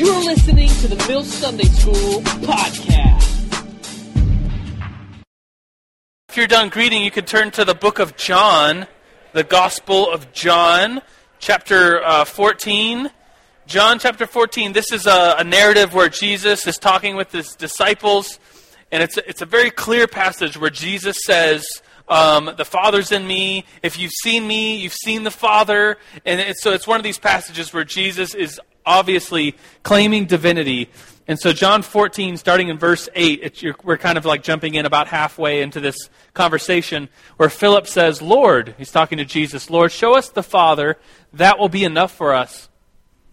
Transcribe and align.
You're 0.00 0.24
listening 0.24 0.68
to 0.70 0.88
the 0.88 1.08
Mill 1.08 1.22
Sunday 1.24 1.64
School 1.64 2.22
podcast. 2.40 3.84
If 6.30 6.38
you're 6.38 6.46
done 6.46 6.70
greeting, 6.70 7.04
you 7.04 7.10
can 7.10 7.26
turn 7.26 7.50
to 7.50 7.66
the 7.66 7.74
book 7.74 7.98
of 7.98 8.16
John, 8.16 8.86
the 9.34 9.44
Gospel 9.44 10.10
of 10.10 10.32
John, 10.32 11.02
chapter 11.38 12.02
uh, 12.02 12.24
14. 12.24 13.10
John 13.66 13.98
chapter 13.98 14.26
14, 14.26 14.72
this 14.72 14.90
is 14.90 15.06
a, 15.06 15.34
a, 15.36 15.44
narrative 15.44 15.92
where 15.92 16.08
Jesus 16.08 16.66
is 16.66 16.78
talking 16.78 17.14
with 17.14 17.30
his 17.30 17.54
disciples, 17.54 18.40
and 18.90 19.02
it's 19.02 19.18
it's 19.18 19.42
a 19.42 19.46
very 19.46 19.70
clear 19.70 20.06
passage 20.06 20.56
where 20.56 20.70
Jesus 20.70 21.18
says, 21.26 21.62
um, 22.08 22.50
The 22.56 22.64
Father's 22.64 23.12
in 23.12 23.26
me. 23.26 23.66
If 23.82 23.98
you've 23.98 24.12
seen 24.22 24.46
me, 24.46 24.76
you've 24.76 24.94
seen 24.94 25.24
the 25.24 25.30
Father. 25.30 25.98
And 26.24 26.40
it's, 26.40 26.62
so 26.62 26.72
it's 26.72 26.86
one 26.86 26.98
of 26.98 27.04
these 27.04 27.18
passages 27.18 27.74
where 27.74 27.84
Jesus 27.84 28.34
is 28.34 28.58
obviously 28.84 29.56
claiming 29.82 30.26
divinity. 30.26 30.90
And 31.26 31.38
so, 31.38 31.52
John 31.52 31.82
14, 31.82 32.36
starting 32.36 32.68
in 32.68 32.78
verse 32.78 33.08
8, 33.14 33.64
we're 33.84 33.98
kind 33.98 34.18
of 34.18 34.24
like 34.24 34.42
jumping 34.42 34.74
in 34.74 34.84
about 34.84 35.06
halfway 35.06 35.62
into 35.62 35.78
this 35.78 36.10
conversation 36.34 37.08
where 37.36 37.48
Philip 37.48 37.86
says, 37.86 38.20
Lord, 38.20 38.74
he's 38.78 38.90
talking 38.90 39.18
to 39.18 39.24
Jesus, 39.24 39.70
Lord, 39.70 39.92
show 39.92 40.16
us 40.16 40.30
the 40.30 40.42
Father. 40.42 40.98
That 41.32 41.58
will 41.58 41.68
be 41.68 41.84
enough 41.84 42.12
for 42.12 42.34
us. 42.34 42.68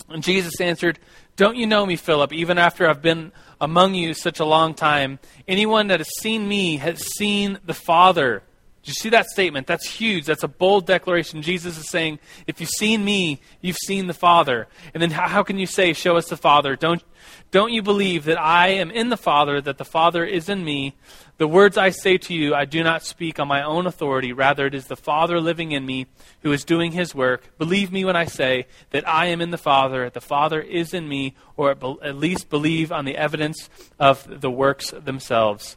And 0.10 0.24
Jesus 0.24 0.62
answered, 0.62 1.00
Don't 1.36 1.58
you 1.58 1.66
know 1.66 1.86
me, 1.86 1.96
Philip, 1.96 2.34
even 2.34 2.58
after 2.58 2.88
I've 2.88 3.02
been 3.02 3.32
among 3.60 3.96
you 3.96 4.14
such 4.14 4.40
a 4.40 4.46
long 4.46 4.74
time? 4.74 5.20
Anyone 5.48 5.88
that 5.88 6.00
has 6.00 6.10
seen 6.20 6.48
me 6.48 6.78
has 6.78 7.00
seen 7.16 7.58
the 7.66 7.74
Father. 7.74 8.44
You 8.88 8.94
see 8.94 9.10
that 9.10 9.26
statement? 9.28 9.68
That's 9.68 9.86
huge. 9.86 10.26
That's 10.26 10.44
a 10.44 10.48
bold 10.48 10.86
declaration. 10.86 11.42
Jesus 11.42 11.78
is 11.78 11.90
saying, 11.90 12.20
if 12.48 12.62
you've 12.62 12.70
seen 12.70 13.04
me, 13.04 13.42
you've 13.60 13.78
seen 13.86 14.08
the 14.08 14.14
Father. 14.14 14.70
And 14.94 15.04
then 15.04 15.12
how, 15.12 15.28
how, 15.28 15.44
can 15.44 15.60
you 15.60 15.66
say, 15.66 15.92
show 15.92 16.16
us 16.16 16.30
the 16.30 16.38
Father? 16.38 16.78
Don't, 16.78 17.04
don't 17.52 17.74
you 17.74 17.82
believe 17.82 18.24
that 18.24 18.40
I 18.40 18.70
am 18.70 18.90
in 18.90 19.10
the 19.10 19.18
Father, 19.18 19.60
that 19.60 19.78
the 19.78 19.84
Father 19.84 20.24
is 20.24 20.48
in 20.48 20.64
me? 20.64 20.96
The 21.38 21.50
words 21.50 21.78
I 21.78 21.90
say 21.90 22.18
to 22.18 22.34
you, 22.34 22.56
I 22.56 22.64
do 22.64 22.82
not 22.82 23.04
speak 23.04 23.42
on 23.42 23.48
my 23.50 23.62
own 23.62 23.88
authority. 23.88 24.32
Rather, 24.32 24.66
it 24.68 24.74
is 24.74 24.88
the 24.88 24.96
Father 24.96 25.42
living 25.42 25.74
in 25.74 25.86
me 25.86 26.08
who 26.44 26.54
is 26.54 26.64
doing 26.64 26.94
his 26.94 27.14
work. 27.14 27.58
Believe 27.58 27.92
me 27.92 28.06
when 28.06 28.16
I 28.16 28.24
say 28.24 28.68
that 28.92 29.06
I 29.06 29.26
am 29.26 29.42
in 29.42 29.52
the 29.52 29.58
Father, 29.58 30.06
that 30.06 30.14
the 30.14 30.22
Father 30.22 30.62
is 30.62 30.94
in 30.94 31.10
me, 31.10 31.36
or 31.58 31.72
at 31.72 32.16
least 32.16 32.50
believe 32.50 32.94
on 32.94 33.04
the 33.04 33.18
evidence 33.18 33.70
of 34.00 34.42
the 34.42 34.50
works 34.50 34.92
themselves. 34.92 35.76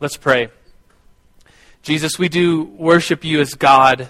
Let's 0.00 0.16
pray. 0.16 0.48
Jesus, 1.82 2.18
we 2.18 2.28
do 2.28 2.64
worship 2.64 3.24
you 3.24 3.40
as 3.40 3.54
God, 3.54 4.08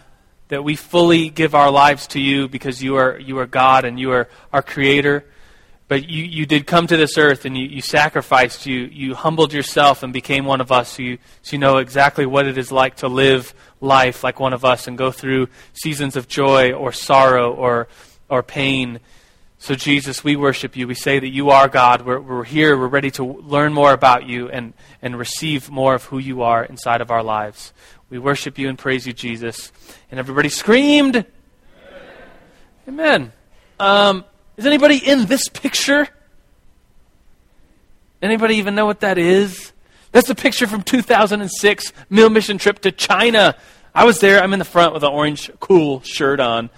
that 0.49 0.65
we 0.65 0.75
fully 0.75 1.31
give 1.31 1.55
our 1.55 1.71
lives 1.71 2.09
to 2.09 2.21
you 2.21 2.49
because 2.49 2.83
you 2.83 2.97
are, 2.97 3.17
you 3.17 3.39
are 3.39 3.47
God 3.47 3.85
and 3.85 3.99
you 3.99 4.11
are 4.11 4.29
our 4.53 4.63
Creator. 4.63 5.25
But 5.87 6.09
you, 6.09 6.25
you 6.25 6.47
did 6.47 6.67
come 6.67 6.89
to 6.89 6.97
this 6.97 7.17
earth 7.17 7.45
and 7.45 7.57
you, 7.57 7.67
you 7.67 7.81
sacrificed, 7.81 8.67
you, 8.67 8.81
you 8.81 9.15
humbled 9.15 9.53
yourself 9.53 10.03
and 10.03 10.13
became 10.13 10.45
one 10.45 10.61
of 10.61 10.73
us 10.73 10.97
so 10.97 11.03
you, 11.03 11.19
so 11.43 11.53
you 11.53 11.59
know 11.59 11.79
exactly 11.79 12.27
what 12.27 12.47
it 12.47 12.59
is 12.59 12.73
like 12.73 12.97
to 12.97 13.09
live 13.09 13.55
life 13.81 14.25
like 14.25 14.41
one 14.41 14.53
of 14.53 14.65
us 14.65 14.89
and 14.89 14.99
go 14.99 15.13
through 15.13 15.49
seasons 15.73 16.17
of 16.17 16.27
joy 16.27 16.73
or 16.73 16.91
sorrow 16.91 17.53
or, 17.53 17.87
or 18.29 18.43
pain. 18.43 18.99
So, 19.63 19.75
Jesus, 19.75 20.25
we 20.25 20.37
worship 20.37 20.75
you. 20.75 20.89
We 20.89 20.95
say 20.95 21.19
that 21.19 21.29
you 21.29 21.51
are 21.51 21.69
God. 21.69 22.07
We're, 22.07 22.19
we're 22.19 22.45
here. 22.45 22.79
We're 22.79 22.89
ready 22.89 23.11
to 23.13 23.25
learn 23.25 23.75
more 23.75 23.93
about 23.93 24.27
you 24.27 24.49
and, 24.49 24.73
and 25.03 25.19
receive 25.19 25.71
more 25.71 25.95
of 25.95 26.05
who 26.05 26.17
you 26.17 26.41
are 26.41 26.65
inside 26.65 27.03
of 27.03 27.11
our 27.11 27.23
lives. 27.23 27.75
We 28.09 28.19
worship 28.19 28.57
you 28.57 28.71
and 28.71 28.79
praise 28.79 29.07
you, 29.07 29.13
Jesus. 29.13 29.71
And 30.11 30.19
everybody 30.19 30.49
screamed, 30.49 31.27
Amen. 32.89 33.33
Um, 33.79 34.25
is 34.57 34.65
anybody 34.65 34.97
in 34.97 35.27
this 35.27 35.47
picture? 35.51 36.09
Anybody 38.23 38.57
even 38.57 38.75
know 38.75 38.87
what 38.87 39.01
that 39.01 39.19
is? 39.19 39.73
That's 40.11 40.31
a 40.31 40.35
picture 40.35 40.69
from 40.69 40.83
2006 40.83 41.93
Mill 42.09 42.31
Mission 42.31 42.57
trip 42.57 42.79
to 42.81 42.93
China. 42.93 43.55
I 43.95 44.07
was 44.07 44.21
there. 44.21 44.43
I'm 44.43 44.55
in 44.55 44.59
the 44.59 44.65
front 44.65 44.95
with 44.95 45.03
an 45.03 45.13
orange 45.13 45.51
cool 45.61 46.01
shirt 46.01 46.41
on. 46.41 46.71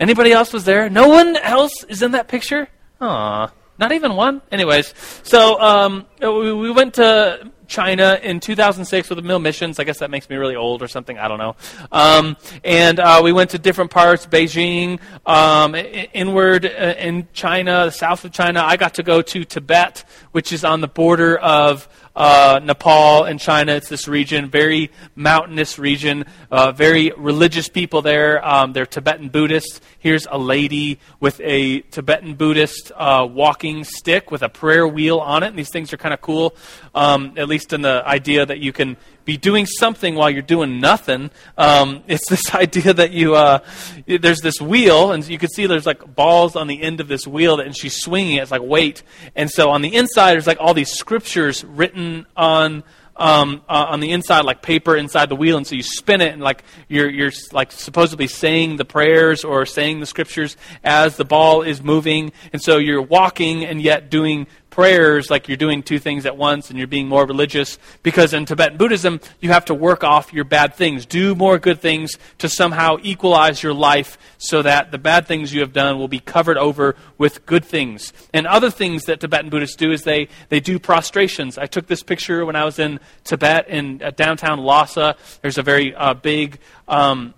Anybody 0.00 0.32
else 0.32 0.52
was 0.52 0.64
there? 0.64 0.88
No 0.88 1.08
one 1.08 1.36
else 1.36 1.84
is 1.84 2.02
in 2.02 2.12
that 2.12 2.28
picture? 2.28 2.68
Aw, 3.00 3.50
not 3.78 3.92
even 3.92 4.14
one? 4.14 4.42
Anyways, 4.50 4.94
so 5.22 5.60
um, 5.60 6.06
we, 6.20 6.52
we 6.52 6.70
went 6.70 6.94
to 6.94 7.50
China 7.68 8.18
in 8.22 8.40
2006 8.40 9.10
with 9.10 9.16
the 9.16 9.22
Mill 9.22 9.38
Missions. 9.38 9.78
I 9.78 9.84
guess 9.84 9.98
that 9.98 10.10
makes 10.10 10.28
me 10.28 10.36
really 10.36 10.56
old 10.56 10.82
or 10.82 10.88
something. 10.88 11.18
I 11.18 11.28
don't 11.28 11.38
know. 11.38 11.54
Um, 11.92 12.36
and 12.64 12.98
uh, 12.98 13.20
we 13.22 13.32
went 13.32 13.50
to 13.50 13.58
different 13.58 13.90
parts, 13.90 14.26
Beijing, 14.26 15.00
um, 15.26 15.74
inward 15.74 16.64
uh, 16.64 16.94
in 16.98 17.28
China, 17.32 17.84
the 17.84 17.90
south 17.90 18.24
of 18.24 18.32
China. 18.32 18.62
I 18.64 18.76
got 18.76 18.94
to 18.94 19.02
go 19.02 19.20
to 19.20 19.44
Tibet, 19.44 20.04
which 20.32 20.52
is 20.52 20.64
on 20.64 20.80
the 20.80 20.88
border 20.88 21.36
of 21.36 21.88
uh, 22.18 22.58
Nepal 22.62 23.22
and 23.22 23.38
China. 23.38 23.72
It's 23.74 23.88
this 23.88 24.08
region, 24.08 24.50
very 24.50 24.90
mountainous 25.14 25.78
region, 25.78 26.24
uh, 26.50 26.72
very 26.72 27.12
religious 27.16 27.68
people 27.68 28.02
there. 28.02 28.44
Um, 28.44 28.72
they're 28.72 28.86
Tibetan 28.86 29.28
Buddhists. 29.28 29.80
Here's 30.00 30.26
a 30.28 30.36
lady 30.36 30.98
with 31.20 31.40
a 31.44 31.80
Tibetan 31.82 32.34
Buddhist 32.34 32.90
uh, 32.96 33.26
walking 33.30 33.84
stick 33.84 34.32
with 34.32 34.42
a 34.42 34.48
prayer 34.48 34.86
wheel 34.86 35.20
on 35.20 35.44
it. 35.44 35.48
And 35.48 35.58
these 35.58 35.70
things 35.70 35.92
are 35.92 35.96
kind 35.96 36.12
of 36.12 36.20
cool, 36.20 36.56
um, 36.92 37.34
at 37.36 37.48
least 37.48 37.72
in 37.72 37.82
the 37.82 38.02
idea 38.04 38.44
that 38.44 38.58
you 38.58 38.72
can 38.72 38.96
be 39.28 39.36
doing 39.36 39.66
something 39.66 40.14
while 40.14 40.30
you're 40.30 40.40
doing 40.40 40.80
nothing. 40.80 41.30
Um, 41.58 42.02
it's 42.08 42.26
this 42.30 42.54
idea 42.54 42.94
that 42.94 43.10
you 43.12 43.34
uh, 43.34 43.58
there's 44.06 44.40
this 44.40 44.58
wheel, 44.58 45.12
and 45.12 45.26
you 45.28 45.38
can 45.38 45.50
see 45.50 45.66
there's 45.66 45.84
like 45.84 46.14
balls 46.14 46.56
on 46.56 46.66
the 46.66 46.80
end 46.80 46.98
of 46.98 47.08
this 47.08 47.26
wheel, 47.26 47.60
and 47.60 47.76
she's 47.76 48.00
swinging 48.00 48.36
it. 48.36 48.42
It's 48.42 48.50
like 48.50 48.62
weight, 48.62 49.02
and 49.36 49.50
so 49.50 49.68
on 49.68 49.82
the 49.82 49.94
inside 49.94 50.32
there's 50.32 50.46
like 50.46 50.56
all 50.58 50.72
these 50.72 50.90
scriptures 50.90 51.62
written 51.62 52.26
on. 52.36 52.82
Um, 53.20 53.62
uh, 53.68 53.86
on 53.88 53.98
the 53.98 54.12
inside, 54.12 54.44
like 54.44 54.62
paper 54.62 54.94
inside 54.94 55.28
the 55.28 55.34
wheel, 55.34 55.56
and 55.56 55.66
so 55.66 55.74
you 55.74 55.82
spin 55.82 56.20
it, 56.20 56.32
and 56.32 56.40
like 56.40 56.62
you're 56.86 57.10
you're 57.10 57.32
like 57.50 57.72
supposedly 57.72 58.28
saying 58.28 58.76
the 58.76 58.84
prayers 58.84 59.42
or 59.42 59.66
saying 59.66 59.98
the 59.98 60.06
scriptures 60.06 60.56
as 60.84 61.16
the 61.16 61.24
ball 61.24 61.62
is 61.62 61.82
moving, 61.82 62.30
and 62.52 62.62
so 62.62 62.78
you're 62.78 63.02
walking 63.02 63.64
and 63.64 63.82
yet 63.82 64.08
doing 64.08 64.46
prayers 64.78 65.28
like 65.28 65.48
you're 65.48 65.56
doing 65.56 65.82
two 65.82 65.98
things 65.98 66.24
at 66.24 66.36
once 66.36 66.70
and 66.70 66.78
you're 66.78 66.86
being 66.86 67.08
more 67.08 67.26
religious 67.26 67.80
because 68.04 68.32
in 68.32 68.44
Tibetan 68.44 68.78
Buddhism, 68.78 69.20
you 69.40 69.50
have 69.50 69.64
to 69.64 69.74
work 69.74 70.04
off 70.04 70.32
your 70.32 70.44
bad 70.44 70.72
things. 70.72 71.04
Do 71.04 71.34
more 71.34 71.58
good 71.58 71.80
things 71.80 72.12
to 72.38 72.48
somehow 72.48 72.96
equalize 73.02 73.60
your 73.60 73.74
life 73.74 74.16
so 74.38 74.62
that 74.62 74.92
the 74.92 74.98
bad 74.98 75.26
things 75.26 75.52
you 75.52 75.62
have 75.62 75.72
done 75.72 75.98
will 75.98 76.06
be 76.06 76.20
covered 76.20 76.56
over 76.56 76.94
with 77.18 77.44
good 77.44 77.64
things. 77.64 78.12
And 78.32 78.46
other 78.46 78.70
things 78.70 79.06
that 79.06 79.18
Tibetan 79.18 79.50
Buddhists 79.50 79.74
do 79.74 79.90
is 79.90 80.04
they, 80.04 80.28
they 80.48 80.60
do 80.60 80.78
prostrations. 80.78 81.58
I 81.58 81.66
took 81.66 81.88
this 81.88 82.04
picture 82.04 82.46
when 82.46 82.54
I 82.54 82.64
was 82.64 82.78
in 82.78 83.00
Tibet 83.24 83.68
in 83.68 84.00
uh, 84.00 84.12
downtown 84.12 84.60
Lhasa. 84.60 85.16
There's 85.42 85.58
a 85.58 85.64
very 85.64 85.92
uh, 85.92 86.14
big. 86.14 86.60
Um, 86.86 87.34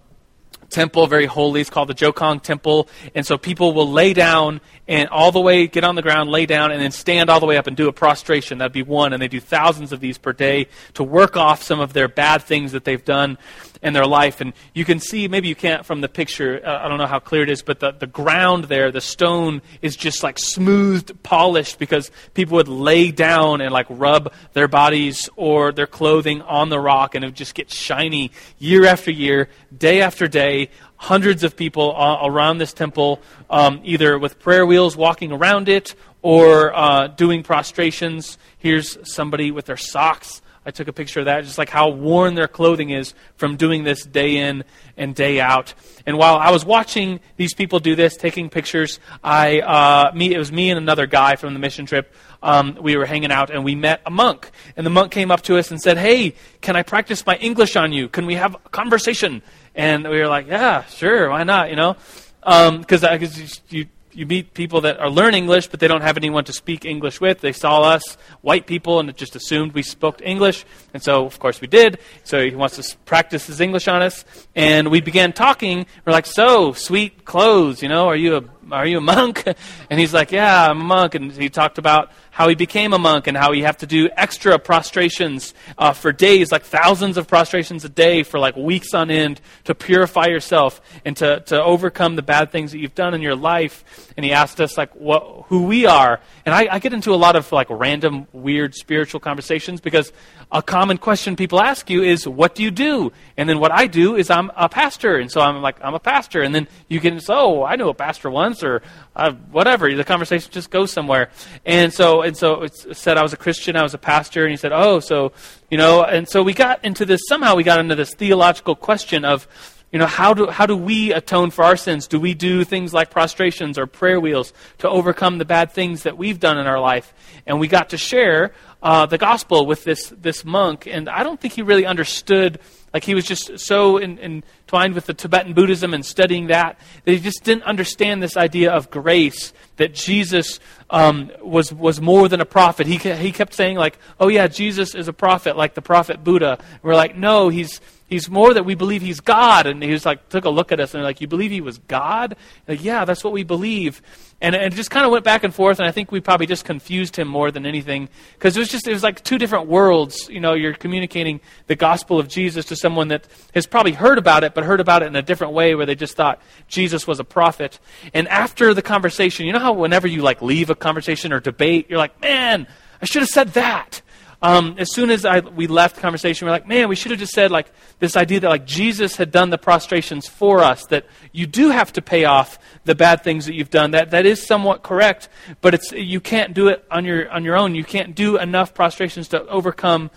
temple, 0.71 1.07
very 1.07 1.27
holy. 1.27 1.61
It's 1.61 1.71
called 1.71 1.89
the 1.89 1.95
Jokhang 1.95 2.43
Temple. 2.43 2.89
And 3.15 3.27
so 3.27 3.37
people 3.37 3.73
will 3.73 3.91
lay 3.91 4.13
down 4.15 4.61
and 4.89 5.09
all 5.11 5.33
the 5.33 5.41
way 5.41 5.67
get 5.67 5.85
on 5.85 5.95
the 5.95 6.03
ground, 6.03 6.31
lay 6.31 6.47
down, 6.47 6.73
and 6.73 6.81
then 6.81 6.91
stand 6.91 7.31
all 7.31 7.41
the 7.41 7.47
way 7.47 7.57
up 7.57 7.67
and 7.67 7.77
do 7.77 7.89
a 7.89 7.93
prostration. 7.93 8.59
That'd 8.59 8.73
be 8.73 8.83
one. 8.83 9.13
And 9.13 9.21
they 9.21 9.29
do 9.29 9.41
thousands 9.41 9.93
of 9.93 10.01
these 10.01 10.19
per 10.19 10.33
day 10.33 10.69
to 10.95 11.05
work 11.05 11.37
off 11.37 11.63
some 11.63 11.81
of 11.81 11.93
their 11.93 12.09
bad 12.09 12.43
things 12.43 12.73
that 12.73 12.85
they've 12.85 13.05
done 13.05 13.39
in 13.83 13.93
their 13.93 14.07
life. 14.07 14.41
And 14.41 14.53
you 14.75 14.85
can 14.85 15.01
see, 15.01 15.29
maybe 15.29 15.49
you 15.49 15.55
can't 15.55 15.87
from 15.87 16.01
the 16.01 16.09
picture, 16.09 16.61
uh, 16.65 16.85
I 16.85 16.89
don't 16.89 16.99
know 16.99 17.07
how 17.07 17.19
clear 17.19 17.43
it 17.43 17.51
is, 17.51 17.63
but 17.63 17.81
the, 17.81 17.93
the 17.93 18.07
ground 18.07 18.65
there, 18.65 18.91
the 18.91 19.01
stone 19.01 19.63
is 19.81 19.97
just 19.97 20.23
like 20.23 20.39
smoothed, 20.39 21.23
polished 21.23 21.79
because 21.79 22.11
people 22.35 22.57
would 22.57 22.69
lay 22.69 23.11
down 23.11 23.61
and 23.61 23.73
like 23.73 23.87
rub 23.89 24.33
their 24.53 24.69
bodies 24.69 25.29
or 25.37 25.73
their 25.73 25.87
clothing 25.87 26.43
on 26.43 26.69
the 26.69 26.79
rock 26.79 27.15
and 27.15 27.25
it 27.25 27.29
would 27.29 27.37
just 27.37 27.55
get 27.55 27.71
shiny 27.71 28.31
year 28.59 28.85
after 28.85 29.11
year, 29.11 29.49
day 29.77 30.03
after 30.03 30.29
day. 30.29 30.60
Hundreds 30.97 31.45
of 31.45 31.57
people 31.57 31.97
uh, 31.97 32.27
around 32.27 32.59
this 32.59 32.73
temple, 32.73 33.23
um, 33.49 33.81
either 33.85 34.19
with 34.19 34.39
prayer 34.39 34.67
wheels 34.67 34.97
walking 34.97 35.33
around 35.33 35.69
it 35.69 35.95
or 36.21 36.77
uh, 36.77 37.07
doing 37.07 37.43
prostrations. 37.43 38.37
Here's 38.59 38.99
somebody 39.11 39.51
with 39.51 39.65
their 39.65 39.79
socks 39.79 40.43
I 40.65 40.73
took 40.73 40.89
a 40.89 40.93
picture 40.93 41.21
of 41.21 41.27
that, 41.27 41.45
just 41.45 41.57
like 41.57 41.71
how 41.71 41.89
worn 41.89 42.35
their 42.35 42.47
clothing 42.47 42.91
is 42.91 43.15
from 43.37 43.57
doing 43.57 43.83
this 43.83 44.05
day 44.05 44.37
in 44.37 44.65
and 44.95 45.15
day 45.15 45.41
out. 45.41 45.73
And 46.05 46.19
while 46.19 46.37
I 46.37 46.51
was 46.51 46.67
watching 46.67 47.21
these 47.39 47.55
people 47.55 47.79
do 47.79 47.97
this, 47.97 48.15
taking 48.15 48.51
pictures, 48.51 49.01
I 49.25 49.61
uh, 49.61 50.13
me 50.15 50.35
it 50.35 50.39
was 50.39 50.53
me 50.53 50.69
and 50.69 50.77
another 50.77 51.07
guy 51.07 51.37
from 51.37 51.55
the 51.55 51.61
mission 51.61 51.87
trip. 51.87 52.15
Um, 52.43 52.77
we 52.79 52.97
were 52.97 53.07
hanging 53.07 53.33
out 53.33 53.49
and 53.49 53.65
we 53.65 53.75
met 53.75 54.03
a 54.05 54.11
monk, 54.11 54.51
and 54.77 54.85
the 54.85 54.91
monk 54.91 55.13
came 55.13 55.31
up 55.31 55.41
to 55.43 55.57
us 55.57 55.71
and 55.71 55.81
said, 55.81 55.97
"Hey, 55.97 56.35
can 56.61 56.77
I 56.77 56.83
practice 56.83 57.25
my 57.25 57.37
English 57.37 57.75
on 57.75 57.95
you? 57.95 58.11
Can 58.11 58.27
we 58.27 58.35
have 58.35 58.55
a 58.55 58.69
conversation?" 58.69 59.43
And 59.75 60.05
we 60.05 60.19
were 60.19 60.29
like, 60.29 60.47
"Yeah, 60.49 60.85
sure, 60.85 61.31
why 61.31 61.45
not?" 61.45 61.71
You 61.71 61.77
know, 61.77 61.97
because 62.43 63.05
um, 63.05 63.47
you 63.69 63.87
you 64.13 64.27
meet 64.27 64.55
people 64.55 64.81
that 64.83 64.99
are 64.99 65.11
learning 65.11 65.45
English, 65.45 65.69
but 65.69 65.81
they 65.81 65.89
don't 65.89 66.03
have 66.03 66.17
anyone 66.17 66.45
to 66.45 66.53
speak 66.53 66.85
English 66.85 67.21
with. 67.21 67.41
They 67.41 67.53
saw 67.53 67.83
us, 67.83 68.17
white 68.41 68.67
people, 68.67 68.99
and 68.99 69.15
just 69.17 69.37
assumed 69.37 69.73
we 69.73 69.83
spoke 69.83 70.21
English. 70.23 70.65
And 70.93 71.03
so, 71.03 71.25
of 71.25 71.39
course, 71.39 71.61
we 71.61 71.67
did. 71.67 71.99
So 72.25 72.45
he 72.45 72.55
wants 72.55 72.77
to 72.77 72.97
practice 73.05 73.47
his 73.47 73.61
English 73.61 73.89
on 73.89 74.03
us. 74.03 74.25
And 74.55 74.91
we 74.91 75.01
began 75.01 75.33
talking. 75.33 75.87
We're 76.05 76.13
like, 76.13 76.27
so, 76.27 76.73
sweet 76.73 77.25
clothes, 77.25 77.83
you 77.83 77.89
know, 77.89 78.09
are 78.09 78.17
you 78.17 78.37
a 78.37 78.45
are 78.73 78.87
you 78.87 78.99
a 78.99 79.01
monk? 79.01 79.45
And 79.91 79.99
he's 79.99 80.15
like, 80.15 80.31
yeah, 80.31 80.71
I'm 80.71 80.81
a 80.81 80.85
monk. 80.85 81.15
And 81.15 81.33
he 81.33 81.49
talked 81.49 81.79
about 81.79 82.13
how 82.41 82.49
he 82.49 82.55
became 82.55 82.95
a 82.95 82.99
monk 82.99 83.27
and 83.27 83.37
how 83.37 83.53
you 83.53 83.67
have 83.67 83.77
to 83.77 83.87
do 83.87 84.09
extra 84.17 84.59
prostrations 84.59 85.53
uh, 85.77 85.93
for 85.93 86.11
days, 86.11 86.51
like 86.51 86.63
thousands 86.63 87.19
of 87.19 87.29
prostrations 87.29 87.85
a 87.85 87.89
day 87.91 88.23
for 88.23 88.41
like 88.41 88.57
weeks 88.57 88.95
on 88.95 89.11
end 89.11 89.39
to 89.65 89.75
purify 89.75 90.25
yourself 90.25 90.81
and 91.05 91.15
to, 91.19 91.41
to 91.41 91.63
overcome 91.63 92.17
the 92.17 92.23
bad 92.23 92.51
things 92.51 92.73
that 92.73 92.79
you've 92.79 92.95
done 92.95 93.13
in 93.13 93.21
your 93.21 93.37
life. 93.37 93.85
And 94.17 94.25
he 94.25 94.33
asked 94.33 94.59
us 94.59 94.79
like 94.79 94.97
what, 94.97 95.45
who 95.49 95.65
we 95.65 95.85
are. 95.85 96.19
And 96.47 96.55
I, 96.55 96.67
I 96.77 96.79
get 96.79 96.95
into 96.95 97.13
a 97.13 97.21
lot 97.27 97.37
of 97.37 97.53
like 97.53 97.67
random, 97.69 98.27
weird 98.33 98.75
spiritual 98.75 99.21
conversations 99.21 99.83
because 99.83 100.11
a 100.51 100.63
common 100.63 100.97
question 100.97 101.37
people 101.37 101.61
ask 101.61 101.91
you 101.91 102.03
is, 102.03 102.27
what 102.27 102.55
do 102.55 102.63
you 102.63 102.71
do? 102.71 103.13
And 103.37 103.51
then 103.51 103.61
what 103.61 103.71
I 103.71 103.87
do 103.87 104.17
is 104.17 104.31
I'm 104.31 104.51
a 104.57 104.71
pastor. 104.71 105.17
And 105.17 105.31
so 105.31 105.43
I'm 105.43 105.61
like, 105.61 105.77
I'm 105.83 105.95
a 105.95 106.01
pastor. 106.01 106.41
And 106.41 106.55
then 106.55 106.69
you 106.89 107.01
get, 107.01 107.23
oh, 107.29 107.65
I 107.65 107.77
knew 107.77 107.91
a 107.91 107.95
pastor 107.95 108.31
once 108.31 108.65
or 108.65 108.81
uh, 109.15 109.33
whatever. 109.53 109.95
The 109.95 110.05
conversation 110.05 110.51
just 110.51 110.71
goes 110.71 110.91
somewhere. 110.91 111.29
And 111.67 111.93
so, 111.93 112.23
and 112.31 112.37
so 112.37 112.63
it 112.63 112.97
said 112.97 113.19
I 113.19 113.25
was 113.25 113.33
a 113.33 113.37
Christian, 113.37 113.75
I 113.75 113.83
was 113.83 113.93
a 113.93 113.99
pastor. 113.99 114.45
And 114.45 114.53
he 114.53 114.57
said, 114.57 114.71
oh, 114.71 115.01
so, 115.01 115.33
you 115.69 115.77
know, 115.77 116.05
and 116.05 116.29
so 116.29 116.45
we 116.45 116.55
got 116.55 116.85
into 116.85 117.05
this, 117.05 117.23
somehow 117.27 117.57
we 117.57 117.65
got 117.65 117.81
into 117.81 117.97
this 117.97 118.15
theological 118.15 118.77
question 118.77 119.25
of, 119.25 119.49
you 119.91 119.99
know, 119.99 120.07
how 120.07 120.33
do, 120.33 120.47
how 120.47 120.65
do 120.65 120.77
we 120.77 121.13
atone 121.13 121.51
for 121.51 121.65
our 121.65 121.77
sins? 121.77 122.07
Do 122.07 122.21
we 122.21 122.35
do 122.35 122.63
things 122.63 122.95
like 122.95 123.11
prostrations 123.11 123.79
or 123.79 123.89
prayer 123.89 124.21
wheels 124.21 124.53
to 124.79 124.89
overcome 124.89 125.39
the 125.39 125.45
bad 125.45 125.73
things 125.73 126.05
that 126.05 126.17
we've 126.17 126.39
done 126.39 126.57
in 126.57 126.69
our 126.69 126.79
life? 126.79 127.13
And 127.49 127.59
we 127.59 127.67
got 127.67 127.91
to 127.91 127.99
share 127.99 128.53
uh, 128.81 129.07
the 129.07 129.19
gospel 129.19 129.67
with 129.67 129.83
this, 129.83 130.11
this 130.11 130.45
monk, 130.45 130.87
and 130.87 131.09
I 131.09 131.25
don't 131.25 131.41
think 131.41 131.55
he 131.55 131.63
really 131.63 131.85
understood. 131.85 132.61
Like 132.93 133.05
he 133.05 133.15
was 133.15 133.25
just 133.25 133.59
so 133.61 133.99
in, 133.99 134.19
entwined 134.19 134.95
with 134.95 135.07
the 135.07 135.15
Tibetan 135.15 135.53
Buddhism 135.53 135.95
and 135.95 136.05
studying 136.05 136.49
that 136.49 136.79
that 137.05 137.13
he 137.13 137.21
just 137.21 137.45
didn't 137.45 137.63
understand 137.65 138.23
this 138.23 138.37
idea 138.37 138.73
of 138.73 138.91
grace. 138.91 139.53
That 139.77 139.95
Jesus 139.95 140.59
um, 140.91 141.31
was 141.41 141.73
was 141.73 142.01
more 142.01 142.29
than 142.29 142.41
a 142.41 142.45
prophet. 142.45 142.87
He 142.87 142.97
he 142.97 143.31
kept 143.31 143.55
saying 143.55 143.77
like, 143.77 143.99
"Oh 144.19 144.29
yeah, 144.29 144.49
Jesus 144.49 144.95
is 144.95 145.07
a 145.07 145.13
prophet, 145.13 145.57
like 145.57 145.75
the 145.75 145.83
prophet 145.83 146.25
Buddha." 146.25 146.59
And 146.59 146.83
we're 146.83 146.97
like, 146.97 147.17
"No, 147.17 147.49
he's 147.49 147.81
he's 148.11 148.29
more 148.29 148.53
that 148.53 148.65
we 148.65 148.75
believe 148.75 149.01
he's 149.01 149.21
God. 149.21 149.67
And 149.67 149.83
he 149.83 149.93
was 149.93 150.05
like, 150.05 150.29
took 150.29 150.45
a 150.45 150.51
look 150.51 150.73
at 150.73 150.81
us 150.81 150.93
and 150.93 151.03
like, 151.03 151.21
you 151.21 151.29
believe 151.29 151.51
he 151.51 151.63
was 151.63 151.79
God? 151.79 152.37
Like, 152.69 152.85
yeah, 152.85 153.07
that's 153.07 153.25
what 153.25 153.33
we 153.33 153.45
believe. 153.45 154.03
And, 154.43 154.55
and 154.55 154.73
it 154.73 154.77
just 154.77 154.91
kind 154.91 155.07
of 155.07 155.13
went 155.13 155.25
back 155.25 155.45
and 155.45 155.55
forth. 155.55 155.79
And 155.79 155.87
I 155.87 155.93
think 155.93 156.11
we 156.11 156.21
probably 156.21 156.47
just 156.47 156.65
confused 156.65 157.15
him 157.17 157.29
more 157.29 157.51
than 157.51 157.65
anything 157.65 158.09
because 158.35 158.57
it 158.57 158.61
was 158.61 158.69
just, 158.69 158.89
it 158.89 158.93
was 158.93 159.03
like 159.03 159.23
two 159.23 159.39
different 159.39 159.69
worlds. 159.69 160.29
You 160.29 160.41
know, 160.41 160.55
you're 160.55 160.75
communicating 160.75 161.41
the 161.69 161.77
gospel 161.77 162.19
of 162.19 162.27
Jesus 162.29 162.65
to 162.67 162.77
someone 162.77 163.09
that 163.09 163.29
has 163.55 163.67
probably 163.67 163.93
heard 163.93 164.19
about 164.19 164.43
it, 164.45 164.55
but 164.55 164.65
heard 164.65 164.81
about 164.81 165.03
it 165.03 165.07
in 165.07 165.17
a 165.17 165.23
different 165.23 165.53
way 165.53 165.75
where 165.75 165.87
they 165.87 165.95
just 165.95 166.17
thought 166.17 166.43
Jesus 166.67 167.07
was 167.07 167.21
a 167.21 167.25
prophet. 167.25 167.79
And 168.13 168.27
after 168.29 168.75
the 168.75 168.83
conversation, 168.83 169.47
you 169.47 169.53
know 169.53 169.61
how 169.61 169.73
whenever 169.73 170.09
you 170.09 170.23
like 170.23 170.43
leave 170.43 170.69
a 170.69 170.75
conversation 170.75 171.33
or 171.33 171.39
debate, 171.39 171.89
you're 171.89 171.99
like, 171.99 172.21
man, 172.21 172.67
I 173.01 173.07
should 173.07 173.23
have 173.23 173.31
said 173.31 173.49
that. 173.55 174.03
Um, 174.43 174.77
as 174.79 174.93
soon 174.95 175.11
as 175.11 175.27
I, 175.27 175.41
we 175.41 175.67
left 175.67 175.97
the 175.97 176.01
conversation, 176.01 176.47
we 176.47 176.51
are 176.51 176.55
like, 176.55 176.67
man, 176.67 176.89
we 176.89 176.97
should 176.97 177.11
have 177.11 177.21
just 177.21 177.35
said 177.35 177.51
like 177.51 177.71
this 177.99 178.17
idea 178.17 178.41
that 178.41 178.49
like 178.49 178.65
Jesus 178.65 179.17
had 179.17 179.31
done 179.31 179.51
the 179.51 179.59
prostrations 179.59 180.27
for 180.27 180.61
us, 180.61 180.87
that 180.87 181.05
you 181.33 181.47
do 181.47 181.71
have 181.71 181.93
to 181.93 182.03
pay 182.03 182.25
off 182.25 182.59
the 182.85 182.95
bad 182.95 183.23
things 183.23 183.45
that 183.47 183.55
you've 183.55 183.71
done. 183.71 183.91
That 183.91 184.13
that 184.13 184.25
is 184.25 184.47
somewhat 184.47 184.83
correct, 184.83 185.29
but 185.61 185.75
it's 185.75 185.93
you 185.93 186.21
can't 186.21 186.55
do 186.55 186.69
it 186.69 186.85
on 186.91 187.05
your 187.05 187.31
on 187.31 187.45
your 187.45 187.57
own. 187.57 187.75
You 187.75 187.85
can't 187.85 188.15
do 188.15 188.39
enough 188.39 188.73
prostrations 188.73 189.29
to 189.29 189.47
overcome 189.47 190.11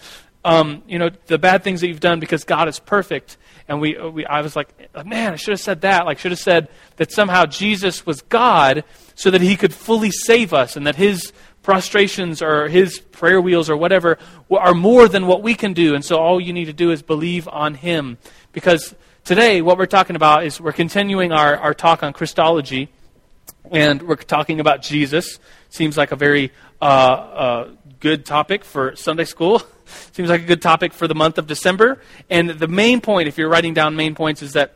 um, 0.45 0.83
you 0.87 0.99
know 0.99 1.09
the 1.27 1.37
bad 1.37 1.63
things 1.63 1.81
that 1.81 1.87
you've 1.87 1.99
done 1.99 2.19
because 2.19 2.43
God 2.43 2.67
is 2.67 2.79
perfect. 2.79 3.37
And 3.67 3.79
we, 3.79 3.97
we 3.97 4.25
I 4.25 4.41
was 4.41 4.55
like, 4.55 4.69
man, 5.05 5.33
I 5.33 5.35
should 5.35 5.51
have 5.51 5.59
said 5.59 5.81
that. 5.81 6.05
Like 6.05 6.19
should 6.19 6.31
have 6.31 6.39
said 6.39 6.69
that 6.97 7.11
somehow 7.11 7.45
Jesus 7.45 8.05
was 8.05 8.21
God 8.21 8.83
so 9.15 9.31
that 9.31 9.41
he 9.41 9.55
could 9.55 9.73
fully 9.73 10.11
save 10.11 10.53
us 10.53 10.75
and 10.75 10.87
that 10.87 10.95
his 10.95 11.31
prostrations 11.63 12.42
or 12.42 12.68
his 12.68 13.00
prayer 13.00 13.42
wheels 13.42 13.69
or 13.69 13.77
whatever 13.77 14.19
are 14.51 14.74
more 14.74 15.07
than 15.07 15.25
what 15.25 15.42
we 15.42 15.56
can 15.56 15.74
do. 15.74 15.95
And 15.95 16.06
so 16.06 16.18
all 16.18 16.39
you 16.39 16.54
need 16.54 16.65
to 16.65 16.74
do 16.74 16.92
is 16.92 17.01
believe 17.01 17.48
on 17.48 17.74
him. 17.74 18.18
Because 18.51 18.94
today, 19.24 19.62
what 19.62 19.77
we're 19.77 19.86
talking 19.88 20.15
about 20.15 20.45
is 20.45 20.62
we're 20.62 20.74
continuing 20.74 21.31
our, 21.31 21.57
our 21.57 21.74
talk 21.74 22.04
on 22.04 22.13
Christology. 22.13 22.89
And 23.71 24.04
we're 24.04 24.18
talking 24.18 24.60
about 24.60 24.81
Jesus. 24.81 25.39
Seems 25.69 25.98
like 25.98 26.12
a 26.12 26.18
very 26.18 26.51
uh, 26.81 26.86
uh, 26.86 27.69
good 28.01 28.25
topic 28.25 28.66
for 28.66 28.95
Sunday 28.95 29.25
school. 29.25 29.63
Seems 30.12 30.30
like 30.30 30.42
a 30.42 30.45
good 30.45 30.62
topic 30.62 30.94
for 30.94 31.07
the 31.07 31.16
month 31.16 31.38
of 31.38 31.48
December. 31.48 32.01
And 32.30 32.50
the 32.50 32.68
main 32.68 33.00
point, 33.00 33.30
if 33.30 33.38
you're 33.38 33.50
writing 33.50 33.74
down 33.74 33.95
main 33.95 34.16
points, 34.16 34.42
is 34.42 34.54
that 34.54 34.75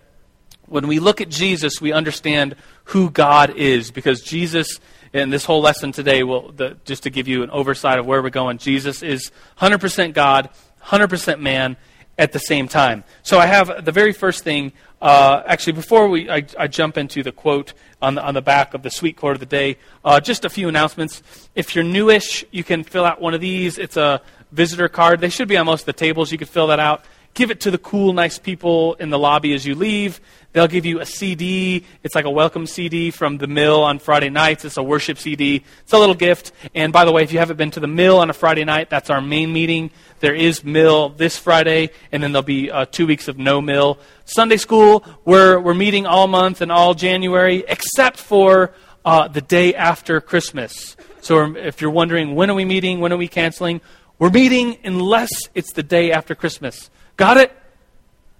when 0.67 0.87
we 0.87 0.99
look 0.99 1.19
at 1.21 1.29
Jesus, 1.29 1.81
we 1.81 1.91
understand 1.91 2.55
who 2.85 3.09
God 3.09 3.55
is 3.55 3.91
because 3.91 4.21
Jesus 4.21 4.79
and 5.13 5.31
this 5.31 5.45
whole 5.45 5.61
lesson 5.61 5.91
today 5.91 6.23
will 6.23 6.51
the, 6.51 6.77
just 6.85 7.03
to 7.03 7.09
give 7.09 7.27
you 7.27 7.43
an 7.43 7.49
oversight 7.49 7.99
of 7.99 8.05
where 8.05 8.21
we're 8.21 8.29
going. 8.29 8.57
Jesus 8.57 9.03
is 9.03 9.31
100% 9.59 10.13
God, 10.13 10.49
100% 10.83 11.39
man 11.39 11.77
at 12.17 12.31
the 12.31 12.39
same 12.39 12.67
time. 12.67 13.03
So 13.23 13.39
I 13.39 13.45
have 13.45 13.85
the 13.85 13.91
very 13.91 14.13
first 14.13 14.43
thing. 14.43 14.73
Uh, 15.01 15.43
actually, 15.45 15.73
before 15.73 16.07
we 16.07 16.29
I, 16.29 16.43
I, 16.57 16.67
jump 16.67 16.97
into 16.97 17.21
the 17.21 17.31
quote 17.31 17.73
on 18.01 18.15
the 18.15 18.23
on 18.23 18.33
the 18.33 18.41
back 18.41 18.73
of 18.73 18.81
the 18.81 18.89
sweet 18.89 19.15
quote 19.15 19.33
of 19.33 19.39
the 19.39 19.45
day, 19.45 19.77
uh, 20.03 20.19
just 20.19 20.43
a 20.43 20.49
few 20.49 20.67
announcements. 20.67 21.21
If 21.53 21.75
you're 21.75 21.83
newish, 21.83 22.43
you 22.49 22.63
can 22.63 22.83
fill 22.83 23.05
out 23.05 23.21
one 23.21 23.35
of 23.35 23.41
these. 23.41 23.77
It's 23.77 23.97
a 23.97 24.21
visitor 24.51 24.87
card. 24.87 25.21
They 25.21 25.29
should 25.29 25.47
be 25.47 25.55
on 25.55 25.67
most 25.67 25.81
of 25.81 25.85
the 25.85 25.93
tables. 25.93 26.31
You 26.31 26.39
can 26.39 26.47
fill 26.47 26.67
that 26.67 26.79
out 26.79 27.05
give 27.33 27.51
it 27.51 27.61
to 27.61 27.71
the 27.71 27.77
cool, 27.77 28.13
nice 28.13 28.39
people 28.39 28.95
in 28.95 29.09
the 29.09 29.19
lobby 29.19 29.53
as 29.53 29.65
you 29.65 29.75
leave. 29.75 30.19
They'll 30.53 30.67
give 30.67 30.85
you 30.85 30.99
a 30.99 31.05
CD. 31.05 31.85
It's 32.01 32.15
like 32.15 32.25
a 32.25 32.31
welcome 32.31 32.65
CD 32.65 33.11
from 33.11 33.37
the 33.37 33.45
mill 33.45 33.83
on 33.83 33.99
Friday 33.99 34.29
nights. 34.29 34.65
It's 34.65 34.77
a 34.77 34.81
worship 34.83 35.19
CD. 35.19 35.63
It's 35.83 35.93
a 35.93 35.99
little 35.99 36.15
gift. 36.15 36.51
And 36.73 36.91
by 36.91 37.05
the 37.05 37.11
way, 37.11 37.21
if 37.21 37.31
you 37.31 37.37
haven't 37.37 37.57
been 37.57 37.69
to 37.71 37.79
the 37.79 37.87
mill 37.87 38.17
on 38.17 38.29
a 38.29 38.33
Friday 38.33 38.63
night, 38.63 38.89
that's 38.89 39.09
our 39.09 39.21
main 39.21 39.53
meeting. 39.53 39.91
There 40.19 40.33
is 40.33 40.63
mill 40.63 41.09
this 41.09 41.37
Friday, 41.37 41.91
and 42.11 42.23
then 42.23 42.31
there'll 42.31 42.41
be 42.41 42.71
uh, 42.71 42.85
two 42.85 43.05
weeks 43.05 43.27
of 43.27 43.37
no 43.37 43.61
mill. 43.61 43.99
Sunday 44.25 44.57
school, 44.57 45.05
we're, 45.25 45.59
we're 45.59 45.75
meeting 45.75 46.07
all 46.07 46.27
month 46.27 46.61
and 46.61 46.71
all 46.71 46.95
January, 46.95 47.63
except 47.67 48.17
for 48.17 48.73
uh, 49.05 49.27
the 49.27 49.41
day 49.41 49.75
after 49.75 50.19
Christmas. 50.19 50.97
So 51.21 51.55
if 51.55 51.81
you're 51.81 51.91
wondering, 51.91 52.35
when 52.35 52.49
are 52.49 52.55
we 52.55 52.65
meeting? 52.65 52.99
When 52.99 53.13
are 53.13 53.17
we 53.17 53.27
canceling? 53.27 53.81
We're 54.17 54.31
meeting 54.31 54.77
unless 54.83 55.29
it's 55.53 55.73
the 55.73 55.83
day 55.83 56.11
after 56.11 56.33
Christmas. 56.33 56.89
Got 57.17 57.37
it? 57.37 57.51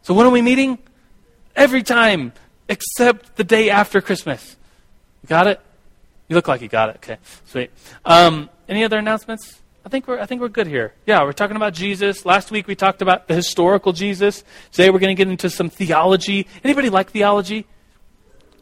So 0.03 0.13
when 0.13 0.25
are 0.25 0.31
we 0.31 0.41
meeting? 0.41 0.77
Every 1.55 1.83
time 1.83 2.31
except 2.69 3.35
the 3.35 3.43
day 3.43 3.69
after 3.69 4.01
Christmas. 4.01 4.55
Got 5.25 5.47
it? 5.47 5.59
You 6.27 6.35
look 6.35 6.47
like 6.47 6.61
you 6.61 6.67
got 6.67 6.89
it. 6.89 6.97
Okay, 6.97 7.17
sweet. 7.45 7.71
Um, 8.05 8.49
any 8.69 8.83
other 8.83 8.97
announcements? 8.97 9.61
I 9.85 9.89
think 9.89 10.07
we're 10.07 10.19
I 10.19 10.25
think 10.25 10.41
we're 10.41 10.49
good 10.49 10.67
here. 10.67 10.93
Yeah, 11.05 11.23
we're 11.23 11.31
talking 11.31 11.55
about 11.55 11.73
Jesus. 11.73 12.25
Last 12.25 12.51
week 12.51 12.67
we 12.67 12.75
talked 12.75 13.01
about 13.01 13.27
the 13.27 13.33
historical 13.33 13.93
Jesus. 13.93 14.43
Today 14.71 14.89
we're 14.89 14.99
going 14.99 15.15
to 15.15 15.19
get 15.19 15.29
into 15.29 15.49
some 15.49 15.69
theology. 15.69 16.45
Anybody 16.63 16.89
like 16.89 17.11
theology? 17.11 17.65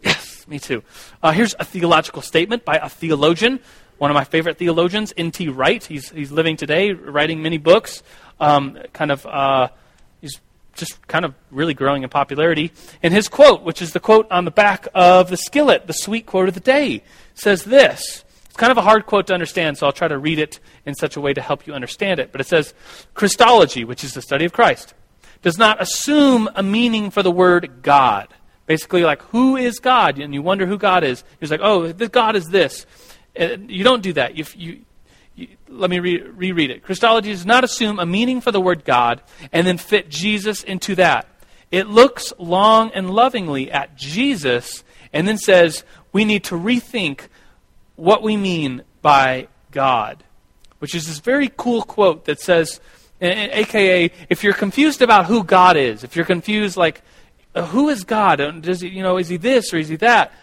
Yes, 0.03 0.47
me 0.47 0.59
too. 0.59 0.83
Uh, 1.23 1.31
here's 1.31 1.55
a 1.59 1.65
theological 1.65 2.21
statement 2.21 2.63
by 2.63 2.75
a 2.75 2.87
theologian, 2.87 3.59
one 3.97 4.11
of 4.11 4.15
my 4.15 4.23
favorite 4.23 4.59
theologians, 4.59 5.11
N.T. 5.17 5.49
Wright. 5.49 5.83
He's 5.83 6.11
he's 6.11 6.31
living 6.31 6.55
today, 6.57 6.93
writing 6.93 7.41
many 7.41 7.57
books. 7.57 8.03
Um, 8.39 8.77
kind 8.93 9.11
of. 9.11 9.25
Uh, 9.25 9.69
just 10.75 11.07
kind 11.07 11.25
of 11.25 11.33
really 11.51 11.73
growing 11.73 12.03
in 12.03 12.09
popularity. 12.09 12.71
And 13.01 13.13
his 13.13 13.27
quote, 13.27 13.63
which 13.63 13.81
is 13.81 13.93
the 13.93 13.99
quote 13.99 14.29
on 14.31 14.45
the 14.45 14.51
back 14.51 14.87
of 14.93 15.29
the 15.29 15.37
skillet, 15.37 15.87
the 15.87 15.93
sweet 15.93 16.25
quote 16.25 16.47
of 16.47 16.53
the 16.53 16.59
day, 16.59 17.03
says 17.33 17.63
this. 17.63 18.23
It's 18.45 18.55
kind 18.57 18.71
of 18.71 18.77
a 18.77 18.81
hard 18.81 19.05
quote 19.05 19.27
to 19.27 19.33
understand, 19.33 19.77
so 19.77 19.85
I'll 19.85 19.91
try 19.91 20.07
to 20.07 20.17
read 20.17 20.39
it 20.39 20.59
in 20.85 20.95
such 20.95 21.17
a 21.17 21.21
way 21.21 21.33
to 21.33 21.41
help 21.41 21.67
you 21.67 21.73
understand 21.73 22.19
it. 22.19 22.31
But 22.31 22.39
it 22.39 22.47
says 22.47 22.73
Christology, 23.13 23.83
which 23.83 24.03
is 24.03 24.13
the 24.13 24.21
study 24.21 24.45
of 24.45 24.53
Christ, 24.53 24.93
does 25.41 25.57
not 25.57 25.81
assume 25.81 26.49
a 26.55 26.63
meaning 26.63 27.09
for 27.09 27.21
the 27.21 27.31
word 27.31 27.81
God. 27.81 28.27
Basically, 28.65 29.03
like, 29.03 29.21
who 29.23 29.57
is 29.57 29.79
God? 29.79 30.19
And 30.19 30.33
you 30.33 30.41
wonder 30.41 30.65
who 30.65 30.77
God 30.77 31.03
is. 31.03 31.23
He's 31.39 31.51
like, 31.51 31.59
oh, 31.61 31.91
God 31.93 32.35
is 32.35 32.47
this. 32.47 32.85
You 33.37 33.83
don't 33.83 34.01
do 34.01 34.13
that. 34.13 34.35
You, 34.35 34.45
you, 34.55 34.85
let 35.67 35.89
me 35.89 35.99
re- 35.99 36.21
reread 36.21 36.71
it. 36.71 36.83
Christology 36.83 37.31
does 37.31 37.45
not 37.45 37.63
assume 37.63 37.99
a 37.99 38.05
meaning 38.05 38.41
for 38.41 38.51
the 38.51 38.61
word 38.61 38.85
God 38.85 39.21
and 39.51 39.65
then 39.67 39.77
fit 39.77 40.09
Jesus 40.09 40.63
into 40.63 40.95
that. 40.95 41.27
It 41.71 41.87
looks 41.87 42.33
long 42.37 42.91
and 42.91 43.09
lovingly 43.09 43.71
at 43.71 43.95
Jesus 43.95 44.83
and 45.11 45.27
then 45.27 45.37
says 45.37 45.83
we 46.11 46.25
need 46.25 46.43
to 46.45 46.55
rethink 46.55 47.27
what 47.95 48.23
we 48.23 48.37
mean 48.37 48.83
by 49.01 49.47
God, 49.71 50.23
which 50.79 50.95
is 50.95 51.07
this 51.07 51.19
very 51.19 51.51
cool 51.55 51.81
quote 51.83 52.25
that 52.25 52.39
says, 52.39 52.79
aka, 53.21 54.11
if 54.29 54.43
you're 54.43 54.53
confused 54.53 55.01
about 55.01 55.25
who 55.25 55.43
God 55.43 55.77
is, 55.77 56.03
if 56.03 56.15
you're 56.15 56.25
confused 56.25 56.77
like, 56.77 57.01
uh, 57.53 57.65
who 57.65 57.87
is 57.89 58.03
God? 58.03 58.61
Does 58.61 58.81
he, 58.81 58.89
you 58.89 59.01
know, 59.01 59.17
is 59.17 59.29
he 59.29 59.37
this 59.37 59.73
or 59.73 59.77
is 59.77 59.87
he 59.87 59.95
that? 59.97 60.33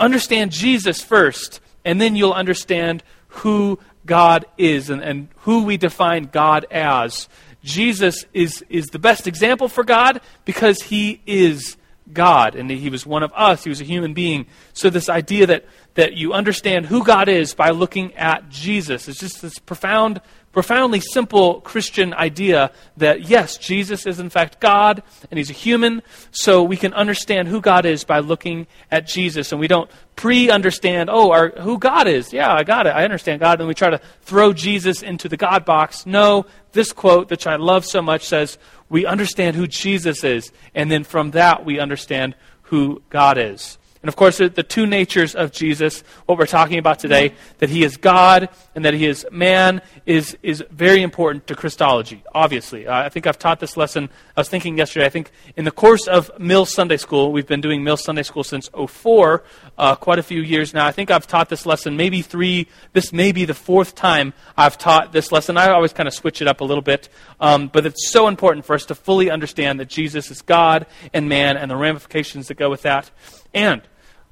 understand 0.00 0.50
Jesus 0.50 1.02
first, 1.02 1.60
and 1.84 2.00
then 2.00 2.16
you'll 2.16 2.32
understand 2.32 3.04
who 3.28 3.78
God 4.06 4.46
is 4.56 4.90
and, 4.90 5.02
and 5.02 5.28
who 5.38 5.64
we 5.64 5.76
define 5.76 6.24
God 6.24 6.66
as. 6.70 7.28
Jesus 7.62 8.24
is, 8.32 8.64
is 8.68 8.86
the 8.86 8.98
best 8.98 9.26
example 9.26 9.68
for 9.68 9.84
God 9.84 10.20
because 10.44 10.80
he 10.82 11.20
is 11.26 11.76
God 12.12 12.54
and 12.54 12.70
he 12.70 12.90
was 12.90 13.06
one 13.06 13.22
of 13.22 13.32
us. 13.34 13.64
He 13.64 13.70
was 13.70 13.80
a 13.80 13.84
human 13.84 14.14
being. 14.14 14.46
So, 14.72 14.90
this 14.90 15.08
idea 15.08 15.46
that, 15.46 15.64
that 15.94 16.14
you 16.14 16.32
understand 16.32 16.86
who 16.86 17.04
God 17.04 17.28
is 17.28 17.54
by 17.54 17.70
looking 17.70 18.14
at 18.14 18.48
Jesus 18.48 19.08
is 19.08 19.16
just 19.16 19.42
this 19.42 19.58
profound 19.58 20.20
profoundly 20.52 21.00
simple 21.00 21.60
Christian 21.60 22.12
idea 22.14 22.72
that 22.96 23.22
yes, 23.22 23.56
Jesus 23.56 24.06
is 24.06 24.18
in 24.18 24.30
fact 24.30 24.60
God 24.60 25.02
and 25.30 25.38
he's 25.38 25.50
a 25.50 25.54
human, 25.54 26.02
so 26.30 26.62
we 26.62 26.76
can 26.76 26.92
understand 26.94 27.48
who 27.48 27.60
God 27.60 27.86
is 27.86 28.04
by 28.04 28.18
looking 28.18 28.66
at 28.90 29.06
Jesus. 29.06 29.52
And 29.52 29.60
we 29.60 29.68
don't 29.68 29.90
pre 30.16 30.50
understand, 30.50 31.08
oh, 31.10 31.30
our, 31.30 31.50
who 31.50 31.78
God 31.78 32.06
is. 32.06 32.32
Yeah, 32.32 32.52
I 32.52 32.64
got 32.64 32.86
it. 32.86 32.90
I 32.90 33.04
understand 33.04 33.40
God. 33.40 33.60
And 33.60 33.68
we 33.68 33.74
try 33.74 33.90
to 33.90 34.00
throw 34.22 34.52
Jesus 34.52 35.02
into 35.02 35.28
the 35.28 35.36
God 35.36 35.64
box. 35.64 36.04
No, 36.04 36.46
this 36.72 36.92
quote, 36.92 37.30
which 37.30 37.46
I 37.46 37.56
love 37.56 37.86
so 37.86 38.02
much, 38.02 38.26
says, 38.26 38.58
we 38.88 39.06
understand 39.06 39.56
who 39.56 39.66
Jesus 39.66 40.24
is, 40.24 40.52
and 40.74 40.90
then 40.90 41.04
from 41.04 41.30
that 41.30 41.64
we 41.64 41.78
understand 41.78 42.34
who 42.62 43.02
God 43.08 43.38
is. 43.38 43.78
And 44.02 44.08
of 44.08 44.16
course, 44.16 44.38
the 44.38 44.48
two 44.48 44.86
natures 44.86 45.34
of 45.34 45.52
Jesus, 45.52 46.02
what 46.24 46.38
we're 46.38 46.46
talking 46.46 46.78
about 46.78 46.98
today, 46.98 47.34
that 47.58 47.68
he 47.68 47.84
is 47.84 47.98
God 47.98 48.48
and 48.74 48.82
that 48.86 48.94
he 48.94 49.04
is 49.04 49.26
man, 49.30 49.82
is, 50.06 50.38
is 50.42 50.64
very 50.70 51.02
important 51.02 51.46
to 51.48 51.54
Christology, 51.54 52.22
obviously. 52.34 52.86
Uh, 52.86 52.94
I 52.94 53.10
think 53.10 53.26
I've 53.26 53.38
taught 53.38 53.60
this 53.60 53.76
lesson. 53.76 54.08
I 54.34 54.40
was 54.40 54.48
thinking 54.48 54.78
yesterday, 54.78 55.04
I 55.04 55.10
think 55.10 55.30
in 55.54 55.66
the 55.66 55.70
course 55.70 56.06
of 56.06 56.30
Mills 56.38 56.72
Sunday 56.72 56.96
School, 56.96 57.30
we've 57.30 57.46
been 57.46 57.60
doing 57.60 57.84
Mills 57.84 58.02
Sunday 58.02 58.22
School 58.22 58.42
since 58.42 58.70
04, 58.70 59.44
uh, 59.76 59.96
quite 59.96 60.18
a 60.18 60.22
few 60.22 60.40
years 60.40 60.72
now. 60.72 60.86
I 60.86 60.92
think 60.92 61.10
I've 61.10 61.26
taught 61.26 61.50
this 61.50 61.66
lesson 61.66 61.94
maybe 61.94 62.22
three, 62.22 62.68
this 62.94 63.12
may 63.12 63.32
be 63.32 63.44
the 63.44 63.52
fourth 63.52 63.94
time 63.94 64.32
I've 64.56 64.78
taught 64.78 65.12
this 65.12 65.30
lesson. 65.30 65.58
I 65.58 65.72
always 65.72 65.92
kind 65.92 66.06
of 66.06 66.14
switch 66.14 66.40
it 66.40 66.48
up 66.48 66.62
a 66.62 66.64
little 66.64 66.82
bit. 66.82 67.10
Um, 67.38 67.68
but 67.68 67.84
it's 67.84 68.10
so 68.10 68.28
important 68.28 68.64
for 68.64 68.74
us 68.74 68.86
to 68.86 68.94
fully 68.94 69.30
understand 69.30 69.78
that 69.80 69.88
Jesus 69.88 70.30
is 70.30 70.40
God 70.40 70.86
and 71.12 71.28
man 71.28 71.58
and 71.58 71.70
the 71.70 71.76
ramifications 71.76 72.48
that 72.48 72.54
go 72.54 72.70
with 72.70 72.82
that. 72.82 73.10
And 73.54 73.82